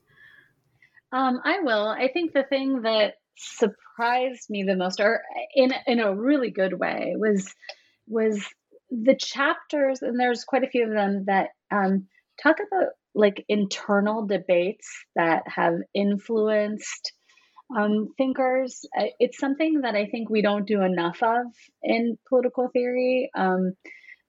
Um, 1.13 1.39
I 1.43 1.59
will. 1.59 1.87
I 1.87 2.09
think 2.11 2.33
the 2.33 2.43
thing 2.43 2.81
that 2.81 3.13
surprised 3.37 4.49
me 4.49 4.63
the 4.63 4.75
most, 4.75 4.99
or 4.99 5.21
in 5.55 5.71
in 5.85 5.99
a 5.99 6.13
really 6.13 6.49
good 6.49 6.73
way, 6.73 7.13
was 7.15 7.53
was 8.07 8.43
the 8.89 9.15
chapters, 9.15 10.01
and 10.01 10.19
there's 10.19 10.43
quite 10.43 10.63
a 10.63 10.69
few 10.69 10.85
of 10.85 10.93
them 10.93 11.25
that 11.27 11.49
um, 11.71 12.07
talk 12.41 12.57
about 12.59 12.89
like 13.15 13.45
internal 13.47 14.25
debates 14.25 14.87
that 15.15 15.43
have 15.47 15.75
influenced 15.93 17.13
um, 17.77 18.09
thinkers. 18.17 18.85
It's 19.19 19.37
something 19.37 19.81
that 19.81 19.95
I 19.95 20.07
think 20.07 20.29
we 20.29 20.41
don't 20.41 20.67
do 20.67 20.81
enough 20.81 21.21
of 21.21 21.45
in 21.83 22.17
political 22.27 22.69
theory, 22.69 23.29
um, 23.35 23.73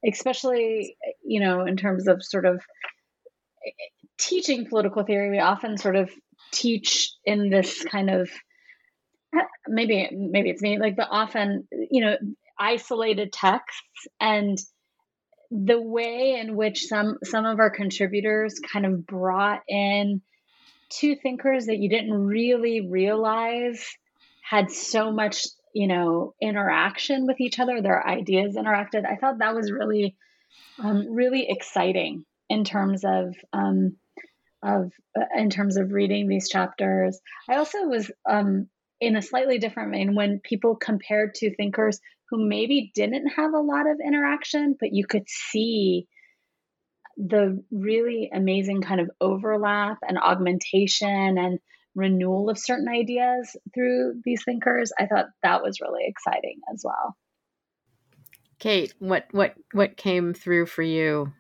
especially 0.07 0.99
you 1.25 1.41
know 1.41 1.65
in 1.65 1.79
terms 1.79 2.09
of 2.09 2.23
sort 2.23 2.45
of 2.45 2.57
eh, 3.67 3.71
teaching 4.19 4.67
political 4.67 5.03
theory. 5.05 5.31
We 5.31 5.41
often 5.41 5.79
sort 5.79 5.97
of 5.97 6.11
teach 6.55 7.13
in 7.25 7.51
this 7.51 7.85
kind 7.85 8.11
of 8.11 8.31
maybe 9.67 10.09
maybe 10.13 10.51
it's 10.51 10.63
me 10.63 10.79
like 10.79 10.97
but 10.97 11.09
often 11.11 11.67
you 11.91 12.05
know 12.05 12.17
isolated 12.59 13.33
texts 13.33 14.07
and 14.21 14.59
the 15.51 15.81
way 15.81 16.39
in 16.41 16.57
which 16.57 16.87
some 16.87 17.19
some 17.25 17.45
of 17.45 17.59
our 17.59 17.71
contributors 17.71 18.61
kind 18.73 18.87
of 18.87 19.07
brought 19.07 19.63
in 19.69 20.23
two 20.89 21.17
thinkers 21.17 21.67
that 21.67 21.79
you 21.79 21.89
didn't 21.89 22.13
really 22.13 22.89
realize 22.89 23.85
had 24.43 24.71
so 24.71 25.11
much 25.11 25.47
you 25.75 25.89
know 25.89 26.35
interaction 26.41 27.27
with 27.27 27.41
each 27.41 27.59
other 27.59 27.83
their 27.83 28.07
ideas 28.07 28.57
interacted. 28.57 29.05
I 29.05 29.17
thought 29.17 29.39
that 29.39 29.55
was 29.55 29.71
really 29.73 30.17
um, 30.79 31.13
really 31.13 31.47
exciting 31.49 32.25
in 32.49 32.65
terms 32.65 33.05
of 33.05 33.35
um, 33.53 33.97
of 34.65 34.91
uh, 35.17 35.25
in 35.37 35.51
terms 35.51 35.77
of 35.77 35.93
reading 35.93 36.29
these 36.29 36.49
chapters. 36.49 37.21
I 37.49 37.57
also 37.57 37.85
was 37.85 38.11
um, 38.29 38.69
in 39.01 39.17
a 39.17 39.23
slightly 39.23 39.59
different 39.59 39.93
vein 39.93 40.15
when 40.15 40.41
people 40.43 40.77
compared 40.77 41.35
to 41.37 41.55
thinkers 41.55 42.01
who 42.31 42.49
maybe 42.49 42.91
didn't 42.95 43.29
have 43.29 43.53
a 43.53 43.61
lot 43.61 43.89
of 43.89 44.01
interaction, 44.05 44.77
but 44.79 44.93
you 44.93 45.07
could 45.07 45.29
see 45.29 46.07
the 47.17 47.63
really 47.71 48.31
amazing 48.33 48.83
kind 48.83 49.01
of 49.01 49.11
overlap 49.21 49.99
and 50.03 50.19
augmentation 50.19 51.39
and 51.39 51.59
renewal 51.95 52.51
of 52.51 52.59
certain 52.59 52.89
ideas 52.89 53.57
through 53.73 54.15
these 54.25 54.43
thinkers. 54.45 54.93
I 54.99 55.07
thought 55.07 55.27
that 55.43 55.63
was 55.63 55.81
really 55.81 56.05
exciting 56.07 56.61
as 56.73 56.83
well. 56.85 57.17
Kate, 58.59 58.95
what 58.99 59.27
what 59.31 59.55
what 59.73 59.97
came 59.97 60.33
through 60.33 60.67
for 60.67 60.83
you? 60.83 61.33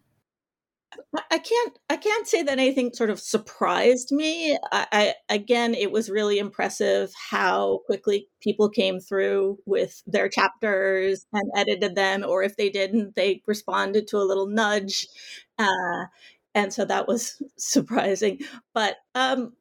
I 1.31 1.39
can't 1.39 1.79
I 1.91 1.97
can't 1.97 2.27
say 2.27 2.43
that 2.43 2.59
anything 2.59 2.93
sort 2.93 3.11
of 3.11 3.21
surprised 3.21 4.13
me. 4.13 4.59
I, 4.73 4.87
I, 4.93 5.15
again 5.29 5.75
it 5.75 5.91
was 5.91 6.11
really 6.11 6.39
impressive 6.39 7.13
how 7.31 7.81
quickly 7.87 8.29
people 8.41 8.69
came 8.69 9.01
through 9.01 9.59
with 9.67 10.03
their 10.07 10.29
chapters 10.29 11.27
and 11.33 11.51
edited 11.57 11.95
them 11.95 12.25
or 12.27 12.43
if 12.43 12.57
they 12.57 12.71
didn't 12.71 13.15
they 13.17 13.43
responded 13.47 14.07
to 14.09 14.19
a 14.19 14.25
little 14.29 14.47
nudge. 14.47 15.07
Uh, 15.59 16.07
and 16.55 16.73
so 16.73 16.85
that 16.85 17.09
was 17.09 17.43
surprising. 17.57 18.41
But 18.73 18.97
um 19.15 19.55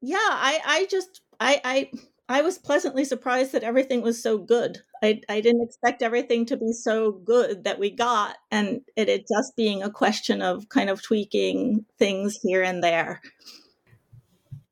yeah, 0.00 0.16
I 0.18 0.60
I 0.64 0.86
just 0.90 1.20
I 1.38 1.60
I 1.64 1.90
I 2.30 2.42
was 2.42 2.58
pleasantly 2.58 3.04
surprised 3.04 3.50
that 3.52 3.64
everything 3.64 4.02
was 4.02 4.22
so 4.22 4.38
good. 4.38 4.78
I, 5.02 5.20
I 5.28 5.40
didn't 5.40 5.64
expect 5.64 6.00
everything 6.00 6.46
to 6.46 6.56
be 6.56 6.72
so 6.72 7.10
good 7.10 7.64
that 7.64 7.80
we 7.80 7.90
got, 7.90 8.36
and 8.52 8.82
it, 8.94 9.08
it 9.08 9.26
just 9.26 9.56
being 9.56 9.82
a 9.82 9.90
question 9.90 10.40
of 10.40 10.68
kind 10.68 10.88
of 10.88 11.02
tweaking 11.02 11.84
things 11.98 12.38
here 12.40 12.62
and 12.62 12.84
there. 12.84 13.20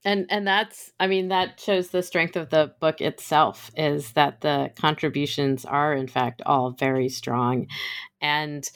And 0.04 0.26
and 0.30 0.46
that's 0.46 0.92
I 1.00 1.08
mean 1.08 1.28
that 1.28 1.58
shows 1.58 1.88
the 1.88 2.04
strength 2.04 2.36
of 2.36 2.50
the 2.50 2.72
book 2.80 3.00
itself 3.00 3.72
is 3.76 4.12
that 4.12 4.40
the 4.40 4.70
contributions 4.78 5.64
are 5.64 5.92
in 5.92 6.06
fact 6.06 6.40
all 6.46 6.70
very 6.70 7.08
strong 7.08 7.66
and 8.20 8.70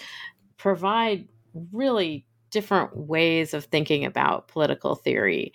provide 0.58 1.28
really 1.70 2.26
different 2.50 2.96
ways 2.96 3.54
of 3.54 3.66
thinking 3.66 4.04
about 4.04 4.48
political 4.48 4.96
theory 4.96 5.52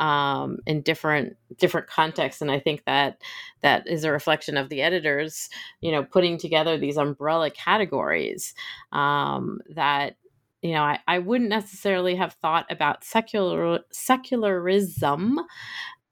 um, 0.00 0.58
in 0.66 0.80
different 0.80 1.36
different 1.58 1.86
contexts 1.86 2.40
and 2.40 2.50
i 2.50 2.58
think 2.58 2.84
that 2.86 3.20
that 3.60 3.86
is 3.86 4.02
a 4.02 4.10
reflection 4.10 4.56
of 4.56 4.68
the 4.70 4.82
editors 4.82 5.48
you 5.80 5.92
know 5.92 6.02
putting 6.02 6.38
together 6.38 6.76
these 6.76 6.96
umbrella 6.96 7.50
categories 7.50 8.54
um, 8.92 9.60
that 9.68 10.16
you 10.62 10.72
know 10.72 10.82
I, 10.82 10.98
I 11.06 11.18
wouldn't 11.18 11.50
necessarily 11.50 12.16
have 12.16 12.32
thought 12.34 12.66
about 12.70 13.04
secular 13.04 13.80
secularism 13.92 15.38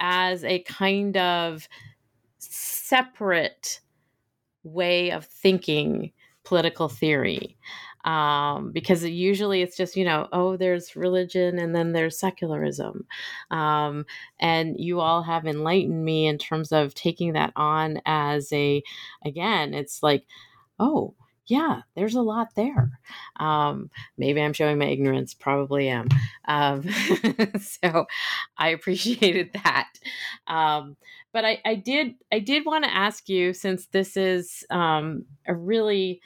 as 0.00 0.44
a 0.44 0.60
kind 0.60 1.16
of 1.16 1.68
separate 2.38 3.80
way 4.62 5.10
of 5.10 5.24
thinking 5.24 6.12
political 6.44 6.88
theory 6.88 7.56
um, 8.08 8.72
because 8.72 9.04
usually 9.04 9.60
it's 9.60 9.76
just 9.76 9.94
you 9.94 10.04
know 10.04 10.28
oh 10.32 10.56
there's 10.56 10.96
religion 10.96 11.58
and 11.58 11.74
then 11.74 11.92
there's 11.92 12.18
secularism 12.18 13.06
um, 13.50 14.06
and 14.40 14.80
you 14.80 15.00
all 15.00 15.22
have 15.22 15.46
enlightened 15.46 16.04
me 16.04 16.26
in 16.26 16.38
terms 16.38 16.72
of 16.72 16.94
taking 16.94 17.34
that 17.34 17.52
on 17.54 18.00
as 18.06 18.50
a 18.52 18.82
again 19.24 19.74
it's 19.74 20.02
like 20.02 20.24
oh 20.78 21.14
yeah, 21.48 21.80
there's 21.94 22.14
a 22.14 22.20
lot 22.20 22.54
there. 22.56 23.00
Um, 23.40 23.90
maybe 24.18 24.42
I'm 24.42 24.52
showing 24.52 24.76
my 24.76 24.84
ignorance, 24.84 25.32
probably 25.32 25.88
am. 25.88 26.08
Um, 26.46 26.82
so 27.58 28.06
I 28.58 28.68
appreciated 28.68 29.52
that. 29.64 29.88
Um, 30.46 30.96
but 31.32 31.46
I, 31.46 31.58
I, 31.64 31.74
did, 31.74 32.16
I 32.30 32.40
did 32.40 32.66
want 32.66 32.84
to 32.84 32.94
ask 32.94 33.30
you, 33.30 33.54
since 33.54 33.86
this 33.86 34.14
is 34.18 34.62
um, 34.68 35.24
a 35.46 35.54
really 35.54 36.20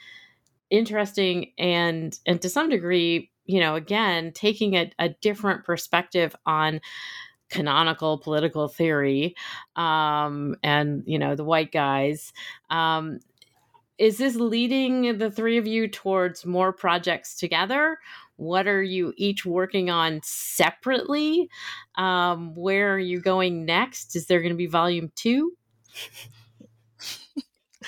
interesting 0.73 1.51
and 1.59 2.19
and 2.25 2.41
to 2.41 2.49
some 2.49 2.67
degree 2.67 3.29
you 3.45 3.59
know 3.59 3.75
again 3.75 4.31
taking 4.33 4.75
a, 4.75 4.91
a 4.97 5.09
different 5.21 5.63
perspective 5.63 6.35
on 6.47 6.81
canonical 7.49 8.17
political 8.17 8.67
theory 8.67 9.35
um, 9.75 10.55
and 10.63 11.03
you 11.05 11.19
know 11.19 11.35
the 11.35 11.43
white 11.43 11.71
guys. 11.71 12.33
Um, 12.71 13.19
is 13.99 14.17
this 14.17 14.35
leading 14.35 15.19
the 15.19 15.29
three 15.29 15.57
of 15.57 15.67
you 15.67 15.87
towards 15.87 16.47
more 16.47 16.73
projects 16.73 17.35
together? 17.35 17.99
What 18.37 18.67
are 18.67 18.81
you 18.81 19.13
each 19.15 19.45
working 19.45 19.91
on 19.91 20.19
separately? 20.23 21.47
Um, 21.95 22.55
where 22.55 22.95
are 22.95 22.99
you 22.99 23.21
going 23.21 23.65
next? 23.65 24.15
Is 24.15 24.25
there 24.25 24.39
going 24.39 24.51
to 24.51 24.57
be 24.57 24.65
volume 24.65 25.11
two? 25.15 25.53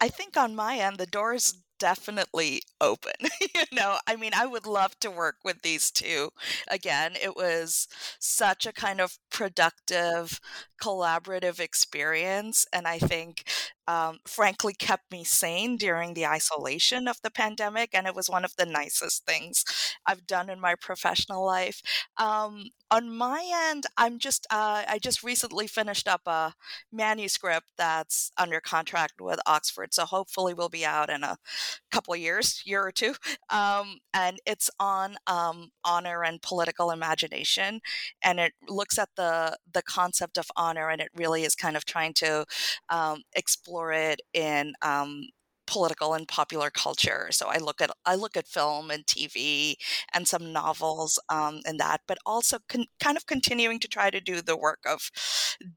I 0.00 0.08
think 0.08 0.36
on 0.36 0.54
my 0.54 0.76
end, 0.76 0.98
the 0.98 1.06
doors 1.06 1.58
definitely 1.80 2.62
open. 2.80 3.14
you 3.40 3.64
know, 3.72 3.98
I 4.06 4.16
mean, 4.16 4.32
I 4.36 4.46
would 4.46 4.66
love 4.66 4.98
to 5.00 5.10
work 5.10 5.38
with 5.44 5.62
these 5.62 5.90
two 5.90 6.30
again. 6.68 7.14
It 7.20 7.36
was 7.36 7.88
such 8.20 8.66
a 8.66 8.72
kind 8.72 9.00
of 9.00 9.18
productive, 9.30 10.40
collaborative 10.82 11.58
experience. 11.60 12.66
And 12.72 12.86
I 12.86 12.98
think, 13.00 13.44
um, 13.90 14.18
frankly, 14.24 14.72
kept 14.72 15.10
me 15.10 15.24
sane 15.24 15.76
during 15.76 16.14
the 16.14 16.26
isolation 16.26 17.08
of 17.08 17.20
the 17.22 17.30
pandemic. 17.30 17.90
And 17.92 18.06
it 18.06 18.14
was 18.14 18.30
one 18.30 18.44
of 18.44 18.54
the 18.56 18.66
nicest 18.66 19.26
things 19.26 19.64
I've 20.06 20.26
done 20.26 20.48
in 20.48 20.60
my 20.60 20.76
professional 20.76 21.44
life. 21.44 21.82
Um, 22.16 22.70
on 22.92 23.10
my 23.16 23.44
end, 23.68 23.86
I'm 23.96 24.18
just, 24.18 24.46
uh, 24.50 24.82
I 24.86 24.98
just 25.00 25.22
recently 25.22 25.66
finished 25.66 26.06
up 26.08 26.22
a 26.26 26.54
manuscript 26.92 27.68
that's 27.76 28.30
under 28.36 28.60
contract 28.60 29.20
with 29.20 29.40
Oxford. 29.46 29.94
So 29.94 30.04
hopefully 30.04 30.54
we'll 30.54 30.68
be 30.68 30.84
out 30.84 31.10
in 31.10 31.22
a 31.24 31.38
couple 31.90 32.14
years, 32.16 32.62
year 32.64 32.84
or 32.84 32.92
two. 32.92 33.14
Um, 33.48 33.98
and 34.14 34.38
it's 34.46 34.70
on 34.78 35.16
um, 35.26 35.70
honor 35.84 36.22
and 36.22 36.42
political 36.42 36.90
imagination. 36.90 37.80
And 38.22 38.38
it 38.38 38.52
looks 38.68 38.98
at 38.98 39.10
the, 39.16 39.56
the 39.72 39.82
concept 39.82 40.36
of 40.38 40.46
honor 40.56 40.90
and 40.90 41.00
it 41.00 41.10
really 41.14 41.44
is 41.44 41.54
kind 41.54 41.76
of 41.76 41.84
trying 41.84 42.14
to 42.14 42.44
um, 42.88 43.22
explore 43.34 43.79
it 43.92 44.20
in 44.34 44.74
um, 44.82 45.24
political 45.70 46.14
and 46.14 46.26
popular 46.26 46.68
culture. 46.68 47.28
So 47.30 47.46
I 47.48 47.58
look 47.58 47.80
at 47.80 47.90
I 48.04 48.16
look 48.16 48.36
at 48.36 48.48
film 48.48 48.90
and 48.90 49.06
TV 49.06 49.76
and 50.12 50.26
some 50.26 50.52
novels 50.52 51.18
um, 51.28 51.60
and 51.64 51.78
that, 51.78 52.00
but 52.08 52.18
also 52.26 52.58
con- 52.68 52.86
kind 52.98 53.16
of 53.16 53.26
continuing 53.26 53.78
to 53.80 53.88
try 53.88 54.10
to 54.10 54.20
do 54.20 54.42
the 54.42 54.56
work 54.56 54.80
of 54.84 55.10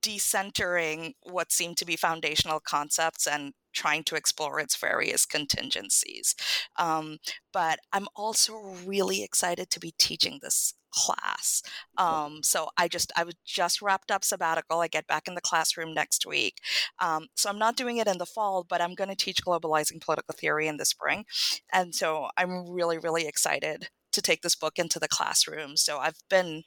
decentering 0.01 1.13
what 1.21 1.51
seem 1.51 1.75
to 1.75 1.85
be 1.85 1.95
foundational 1.95 2.59
concepts 2.59 3.27
and 3.27 3.53
trying 3.73 4.03
to 4.05 4.15
explore 4.15 4.59
its 4.59 4.75
various 4.75 5.25
contingencies. 5.25 6.35
Um, 6.77 7.17
but 7.51 7.79
I'm 7.91 8.07
also 8.15 8.55
really 8.85 9.23
excited 9.23 9.69
to 9.71 9.79
be 9.79 9.93
teaching 9.99 10.39
this 10.41 10.73
class. 10.93 11.61
Um, 11.97 12.41
so 12.43 12.69
I 12.77 12.87
just 12.87 13.11
I 13.15 13.23
was 13.23 13.35
just 13.45 13.81
wrapped 13.81 14.11
up 14.11 14.23
sabbatical. 14.23 14.79
I 14.79 14.87
get 14.87 15.07
back 15.07 15.27
in 15.27 15.35
the 15.35 15.41
classroom 15.41 15.93
next 15.93 16.25
week. 16.25 16.57
Um, 16.99 17.27
so 17.35 17.49
I'm 17.49 17.59
not 17.59 17.75
doing 17.77 17.97
it 17.97 18.07
in 18.07 18.17
the 18.17 18.25
fall, 18.25 18.65
but 18.67 18.81
I'm 18.81 18.95
going 18.95 19.09
to 19.09 19.15
teach 19.15 19.43
globalizing 19.43 20.01
political 20.01 20.35
theory 20.37 20.67
in 20.67 20.77
the 20.77 20.85
spring, 20.85 21.25
and 21.71 21.93
so 21.95 22.27
I'm 22.37 22.69
really 22.69 22.97
really 22.97 23.27
excited 23.27 23.89
to 24.13 24.21
take 24.21 24.41
this 24.41 24.55
book 24.55 24.79
into 24.79 24.99
the 24.99 25.07
classroom. 25.07 25.77
So 25.77 25.97
I've 25.99 26.17
been, 26.29 26.63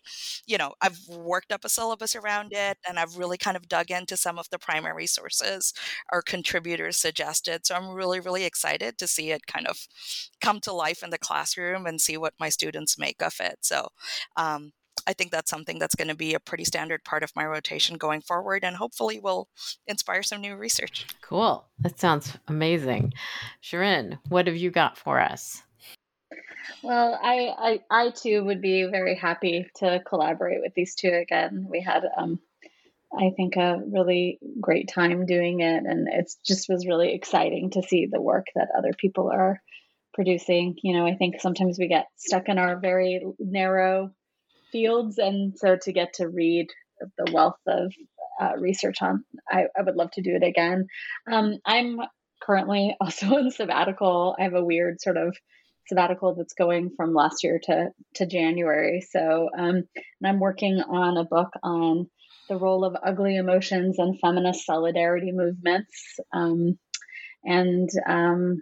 you 0.46 0.58
know, 0.58 0.74
I've 0.80 0.98
worked 1.08 1.52
up 1.52 1.64
a 1.64 1.68
syllabus 1.68 2.14
around 2.14 2.52
it 2.52 2.78
and 2.88 2.98
I've 2.98 3.16
really 3.16 3.38
kind 3.38 3.56
of 3.56 3.68
dug 3.68 3.90
into 3.90 4.16
some 4.16 4.38
of 4.38 4.48
the 4.50 4.58
primary 4.58 5.06
sources 5.06 5.72
our 6.10 6.22
contributors 6.22 6.96
suggested. 6.96 7.66
So 7.66 7.74
I'm 7.74 7.90
really, 7.90 8.20
really 8.20 8.44
excited 8.44 8.98
to 8.98 9.06
see 9.06 9.30
it 9.30 9.46
kind 9.46 9.66
of 9.66 9.86
come 10.40 10.60
to 10.60 10.72
life 10.72 11.02
in 11.02 11.10
the 11.10 11.18
classroom 11.18 11.86
and 11.86 12.00
see 12.00 12.16
what 12.16 12.34
my 12.38 12.48
students 12.48 12.98
make 12.98 13.22
of 13.22 13.34
it. 13.40 13.58
So, 13.62 13.88
um, 14.36 14.72
I 15.06 15.12
think 15.12 15.30
that's 15.30 15.50
something 15.50 15.78
that's 15.78 15.94
going 15.94 16.08
to 16.08 16.16
be 16.16 16.34
a 16.34 16.40
pretty 16.40 16.64
standard 16.64 17.04
part 17.04 17.22
of 17.22 17.34
my 17.36 17.46
rotation 17.46 17.96
going 17.96 18.22
forward 18.22 18.64
and 18.64 18.76
hopefully 18.76 19.20
will 19.20 19.48
inspire 19.86 20.22
some 20.22 20.40
new 20.40 20.56
research. 20.56 21.06
Cool. 21.22 21.64
That 21.78 22.00
sounds 22.00 22.36
amazing. 22.48 23.12
Shirin, 23.62 24.18
what 24.28 24.46
have 24.48 24.56
you 24.56 24.70
got 24.70 24.98
for 24.98 25.20
us? 25.20 25.62
Well, 26.82 27.18
I, 27.22 27.80
I, 27.90 28.06
I 28.06 28.10
too 28.10 28.44
would 28.44 28.60
be 28.60 28.86
very 28.90 29.16
happy 29.16 29.66
to 29.76 30.00
collaborate 30.06 30.60
with 30.60 30.74
these 30.74 30.94
two 30.94 31.10
again. 31.12 31.66
We 31.68 31.80
had, 31.80 32.04
um, 32.16 32.38
I 33.16 33.30
think, 33.36 33.56
a 33.56 33.80
really 33.86 34.38
great 34.60 34.88
time 34.88 35.26
doing 35.26 35.60
it, 35.60 35.84
and 35.84 36.08
it 36.08 36.30
just 36.44 36.68
was 36.68 36.86
really 36.86 37.14
exciting 37.14 37.70
to 37.70 37.82
see 37.82 38.06
the 38.10 38.20
work 38.20 38.46
that 38.54 38.68
other 38.76 38.92
people 38.96 39.30
are 39.32 39.60
producing. 40.14 40.76
You 40.82 40.96
know, 40.96 41.06
I 41.06 41.14
think 41.14 41.40
sometimes 41.40 41.78
we 41.78 41.88
get 41.88 42.06
stuck 42.16 42.48
in 42.48 42.58
our 42.58 42.78
very 42.78 43.24
narrow 43.38 44.10
fields, 44.72 45.18
and 45.18 45.56
so 45.56 45.76
to 45.82 45.92
get 45.92 46.14
to 46.14 46.28
read 46.28 46.66
the 47.18 47.30
wealth 47.32 47.60
of 47.66 47.92
uh, 48.40 48.52
research 48.58 49.02
on, 49.02 49.24
I, 49.48 49.64
I 49.78 49.82
would 49.82 49.96
love 49.96 50.10
to 50.12 50.22
do 50.22 50.34
it 50.34 50.42
again. 50.42 50.86
Um, 51.30 51.56
I'm 51.64 52.00
currently 52.42 52.96
also 53.00 53.36
in 53.36 53.50
sabbatical. 53.50 54.36
I 54.38 54.44
have 54.44 54.54
a 54.54 54.64
weird 54.64 55.00
sort 55.00 55.16
of 55.16 55.36
sabbatical 55.88 56.34
that's 56.34 56.54
going 56.54 56.90
from 56.96 57.14
last 57.14 57.44
year 57.44 57.60
to 57.64 57.90
to 58.14 58.26
January. 58.26 59.02
So, 59.10 59.48
um, 59.56 59.76
and 59.76 60.26
I'm 60.26 60.40
working 60.40 60.80
on 60.80 61.16
a 61.16 61.24
book 61.24 61.50
on 61.62 62.08
the 62.48 62.56
role 62.56 62.84
of 62.84 62.96
ugly 63.02 63.36
emotions 63.36 63.98
and 63.98 64.18
feminist 64.20 64.64
solidarity 64.64 65.32
movements, 65.32 66.18
um, 66.32 66.78
and 67.44 67.88
um, 68.06 68.60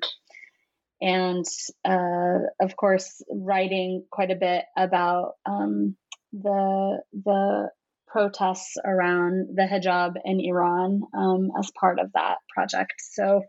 and 1.01 1.45
uh, 1.85 2.39
of 2.61 2.77
course, 2.77 3.23
writing 3.31 4.07
quite 4.11 4.31
a 4.31 4.37
bit 4.37 4.65
about 4.77 5.33
um, 5.47 5.97
the 6.33 7.03
the 7.13 7.71
protests 8.07 8.77
around 8.85 9.49
the 9.57 9.63
hijab 9.63 10.15
in 10.25 10.41
Iran 10.41 11.03
um, 11.17 11.51
as 11.59 11.71
part 11.79 11.99
of 11.99 12.13
that 12.15 12.37
project. 12.55 12.95
So 12.99 13.43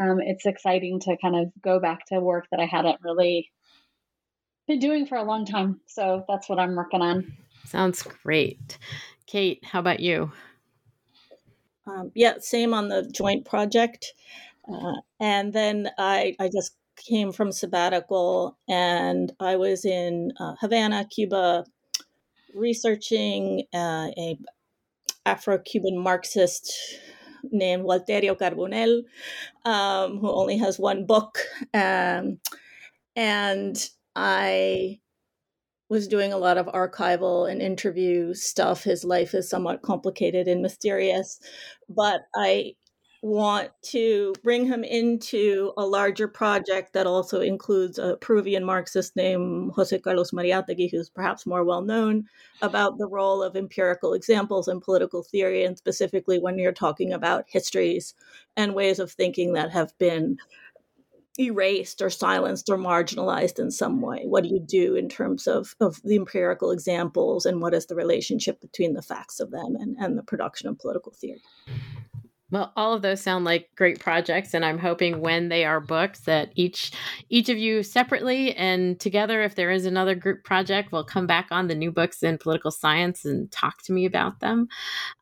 um, 0.00 0.20
it's 0.20 0.46
exciting 0.46 1.00
to 1.00 1.16
kind 1.20 1.36
of 1.36 1.52
go 1.62 1.80
back 1.80 2.06
to 2.06 2.20
work 2.20 2.46
that 2.50 2.60
I 2.60 2.66
hadn't 2.66 3.00
really 3.02 3.50
been 4.66 4.78
doing 4.78 5.06
for 5.06 5.16
a 5.16 5.22
long 5.22 5.44
time. 5.44 5.80
So 5.86 6.24
that's 6.28 6.48
what 6.48 6.58
I'm 6.58 6.74
working 6.74 7.02
on. 7.02 7.32
Sounds 7.66 8.02
great. 8.02 8.78
Kate, 9.26 9.64
how 9.64 9.80
about 9.80 10.00
you? 10.00 10.32
Um, 11.86 12.12
yeah, 12.14 12.34
same 12.40 12.72
on 12.72 12.88
the 12.88 13.08
joint 13.10 13.44
project. 13.44 14.14
Uh, 14.66 14.94
and 15.20 15.52
then 15.52 15.90
I, 15.98 16.34
I 16.40 16.48
just 16.48 16.76
came 16.96 17.32
from 17.32 17.52
sabbatical 17.52 18.56
and 18.68 19.32
I 19.40 19.56
was 19.56 19.84
in 19.84 20.32
uh, 20.38 20.54
Havana, 20.60 21.06
Cuba, 21.10 21.64
researching 22.54 23.64
uh, 23.74 24.08
a 24.16 24.38
Afro-Cuban 25.26 25.98
Marxist 25.98 26.72
named 27.52 27.84
Walterio 27.84 28.36
Carbonell, 28.38 29.02
um, 29.64 30.18
who 30.18 30.30
only 30.30 30.58
has 30.58 30.78
one 30.78 31.06
book. 31.06 31.38
Um, 31.72 32.38
and 33.16 33.88
I 34.16 35.00
was 35.88 36.08
doing 36.08 36.32
a 36.32 36.38
lot 36.38 36.58
of 36.58 36.66
archival 36.66 37.50
and 37.50 37.60
interview 37.62 38.34
stuff. 38.34 38.84
His 38.84 39.04
life 39.04 39.34
is 39.34 39.48
somewhat 39.48 39.82
complicated 39.82 40.48
and 40.48 40.62
mysterious, 40.62 41.38
but 41.88 42.22
I 42.34 42.74
want 43.24 43.70
to 43.80 44.34
bring 44.42 44.66
him 44.66 44.84
into 44.84 45.72
a 45.78 45.86
larger 45.86 46.28
project 46.28 46.92
that 46.92 47.06
also 47.06 47.40
includes 47.40 47.98
a 47.98 48.18
Peruvian 48.20 48.62
Marxist 48.62 49.16
named 49.16 49.72
Jose 49.74 49.98
Carlos 50.00 50.32
Mariátegui, 50.32 50.90
who's 50.90 51.08
perhaps 51.08 51.46
more 51.46 51.64
well 51.64 51.80
known, 51.80 52.26
about 52.60 52.98
the 52.98 53.06
role 53.06 53.42
of 53.42 53.56
empirical 53.56 54.12
examples 54.12 54.68
in 54.68 54.78
political 54.78 55.22
theory, 55.22 55.64
and 55.64 55.78
specifically 55.78 56.38
when 56.38 56.58
you're 56.58 56.70
talking 56.70 57.14
about 57.14 57.46
histories 57.48 58.12
and 58.58 58.74
ways 58.74 58.98
of 58.98 59.10
thinking 59.10 59.54
that 59.54 59.70
have 59.70 59.96
been 59.98 60.36
erased 61.40 62.02
or 62.02 62.10
silenced 62.10 62.68
or 62.68 62.76
marginalized 62.76 63.58
in 63.58 63.70
some 63.70 64.02
way? 64.02 64.24
What 64.26 64.44
do 64.44 64.50
you 64.50 64.60
do 64.60 64.96
in 64.96 65.08
terms 65.08 65.46
of, 65.46 65.74
of 65.80 65.98
the 66.04 66.16
empirical 66.16 66.70
examples 66.72 67.46
and 67.46 67.62
what 67.62 67.72
is 67.72 67.86
the 67.86 67.96
relationship 67.96 68.60
between 68.60 68.92
the 68.92 69.02
facts 69.02 69.40
of 69.40 69.50
them 69.50 69.76
and, 69.80 69.96
and 69.98 70.18
the 70.18 70.22
production 70.22 70.68
of 70.68 70.78
political 70.78 71.12
theory? 71.12 71.42
Well, 72.50 72.72
all 72.76 72.92
of 72.92 73.02
those 73.02 73.22
sound 73.22 73.44
like 73.46 73.70
great 73.74 73.98
projects, 74.00 74.52
and 74.54 74.64
I'm 74.64 74.78
hoping 74.78 75.20
when 75.20 75.48
they 75.48 75.64
are 75.64 75.80
booked 75.80 76.26
that 76.26 76.50
each 76.54 76.92
each 77.30 77.48
of 77.48 77.56
you 77.56 77.82
separately 77.82 78.54
and 78.54 79.00
together, 79.00 79.42
if 79.42 79.54
there 79.54 79.70
is 79.70 79.86
another 79.86 80.14
group 80.14 80.44
project, 80.44 80.92
will 80.92 81.04
come 81.04 81.26
back 81.26 81.48
on 81.50 81.68
the 81.68 81.74
new 81.74 81.90
books 81.90 82.22
in 82.22 82.36
political 82.38 82.70
science 82.70 83.24
and 83.24 83.50
talk 83.50 83.82
to 83.84 83.92
me 83.92 84.04
about 84.04 84.40
them. 84.40 84.68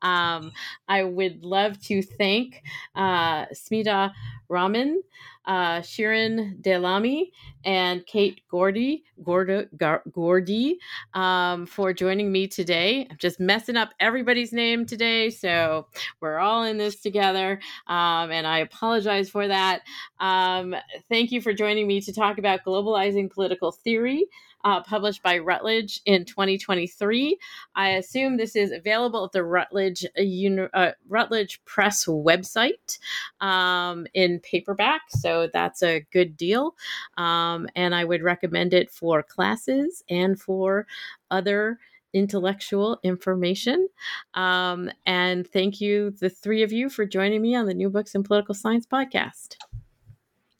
Um, 0.03 0.53
I 0.89 1.05
would 1.05 1.45
love 1.45 1.81
to 1.85 2.03
thank 2.03 2.62
uh, 2.97 3.47
Smita 3.47 4.12
Rahman 4.53 5.03
uh, 5.46 5.80
Shirin 5.80 6.61
Deylami 6.62 7.30
and 7.64 8.05
Kate 8.07 8.42
Gordy, 8.50 9.05
Gordy, 9.22 9.66
Gordy 10.12 10.78
um, 11.14 11.66
for 11.66 11.92
joining 11.92 12.30
me 12.30 12.46
today. 12.46 13.07
I'm 13.11 13.16
just 13.18 13.40
messing 13.40 13.76
up 13.76 13.90
everybody's 13.98 14.53
name 14.53 14.86
today, 14.86 15.30
so 15.30 15.86
we're 16.20 16.38
all 16.38 16.64
in 16.64 16.78
this 16.78 17.00
together, 17.00 17.61
um, 17.86 18.30
and 18.30 18.46
I 18.46 18.59
apologize 18.59 19.30
for 19.30 19.48
that. 19.48 19.82
Um, 20.20 20.74
thank 21.09 21.32
you 21.32 21.40
for 21.40 21.53
joining 21.53 21.86
me 21.86 22.00
to 22.03 22.12
talk 22.12 22.38
about 22.38 22.64
globalizing 22.64 23.30
political 23.30 23.72
theory 23.72 24.26
uh, 24.64 24.82
published 24.82 25.22
by 25.22 25.38
Routledge 25.38 26.00
in 26.06 26.24
2023. 26.24 27.38
I 27.74 27.90
assume 27.90 28.36
this 28.36 28.56
is 28.56 28.72
available 28.72 29.24
at 29.24 29.32
the 29.32 29.44
Routledge 29.44 30.04
uh, 30.18 30.62
uh, 30.74 30.92
Routledge 31.08 31.64
Press 31.64 32.06
website 32.06 32.98
um, 33.40 34.06
in 34.14 34.40
paperback, 34.40 35.02
so 35.10 35.48
that's 35.52 35.82
a 35.82 36.06
good 36.12 36.36
deal. 36.36 36.74
Um, 37.16 37.68
and 37.74 37.94
I 37.94 38.04
would 38.04 38.22
recommend 38.22 38.74
it 38.74 38.90
for 38.90 39.22
classes 39.22 40.02
and 40.08 40.40
for 40.40 40.86
other 41.30 41.78
intellectual 42.12 43.00
information. 43.02 43.88
Um, 44.34 44.90
and 45.06 45.46
thank 45.46 45.80
you, 45.80 46.10
the 46.10 46.30
three 46.30 46.62
of 46.62 46.72
you, 46.72 46.90
for 46.90 47.06
joining 47.06 47.42
me 47.42 47.54
on 47.54 47.66
the 47.66 47.74
New 47.74 47.90
Books 47.90 48.14
in 48.14 48.22
Political 48.22 48.54
Science 48.54 48.86
podcast. 48.86 49.56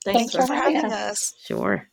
Thanks, 0.03 0.33
Thanks 0.33 0.35
for, 0.35 0.47
for 0.47 0.53
having 0.53 0.91
us. 0.91 1.33
Sure. 1.45 1.87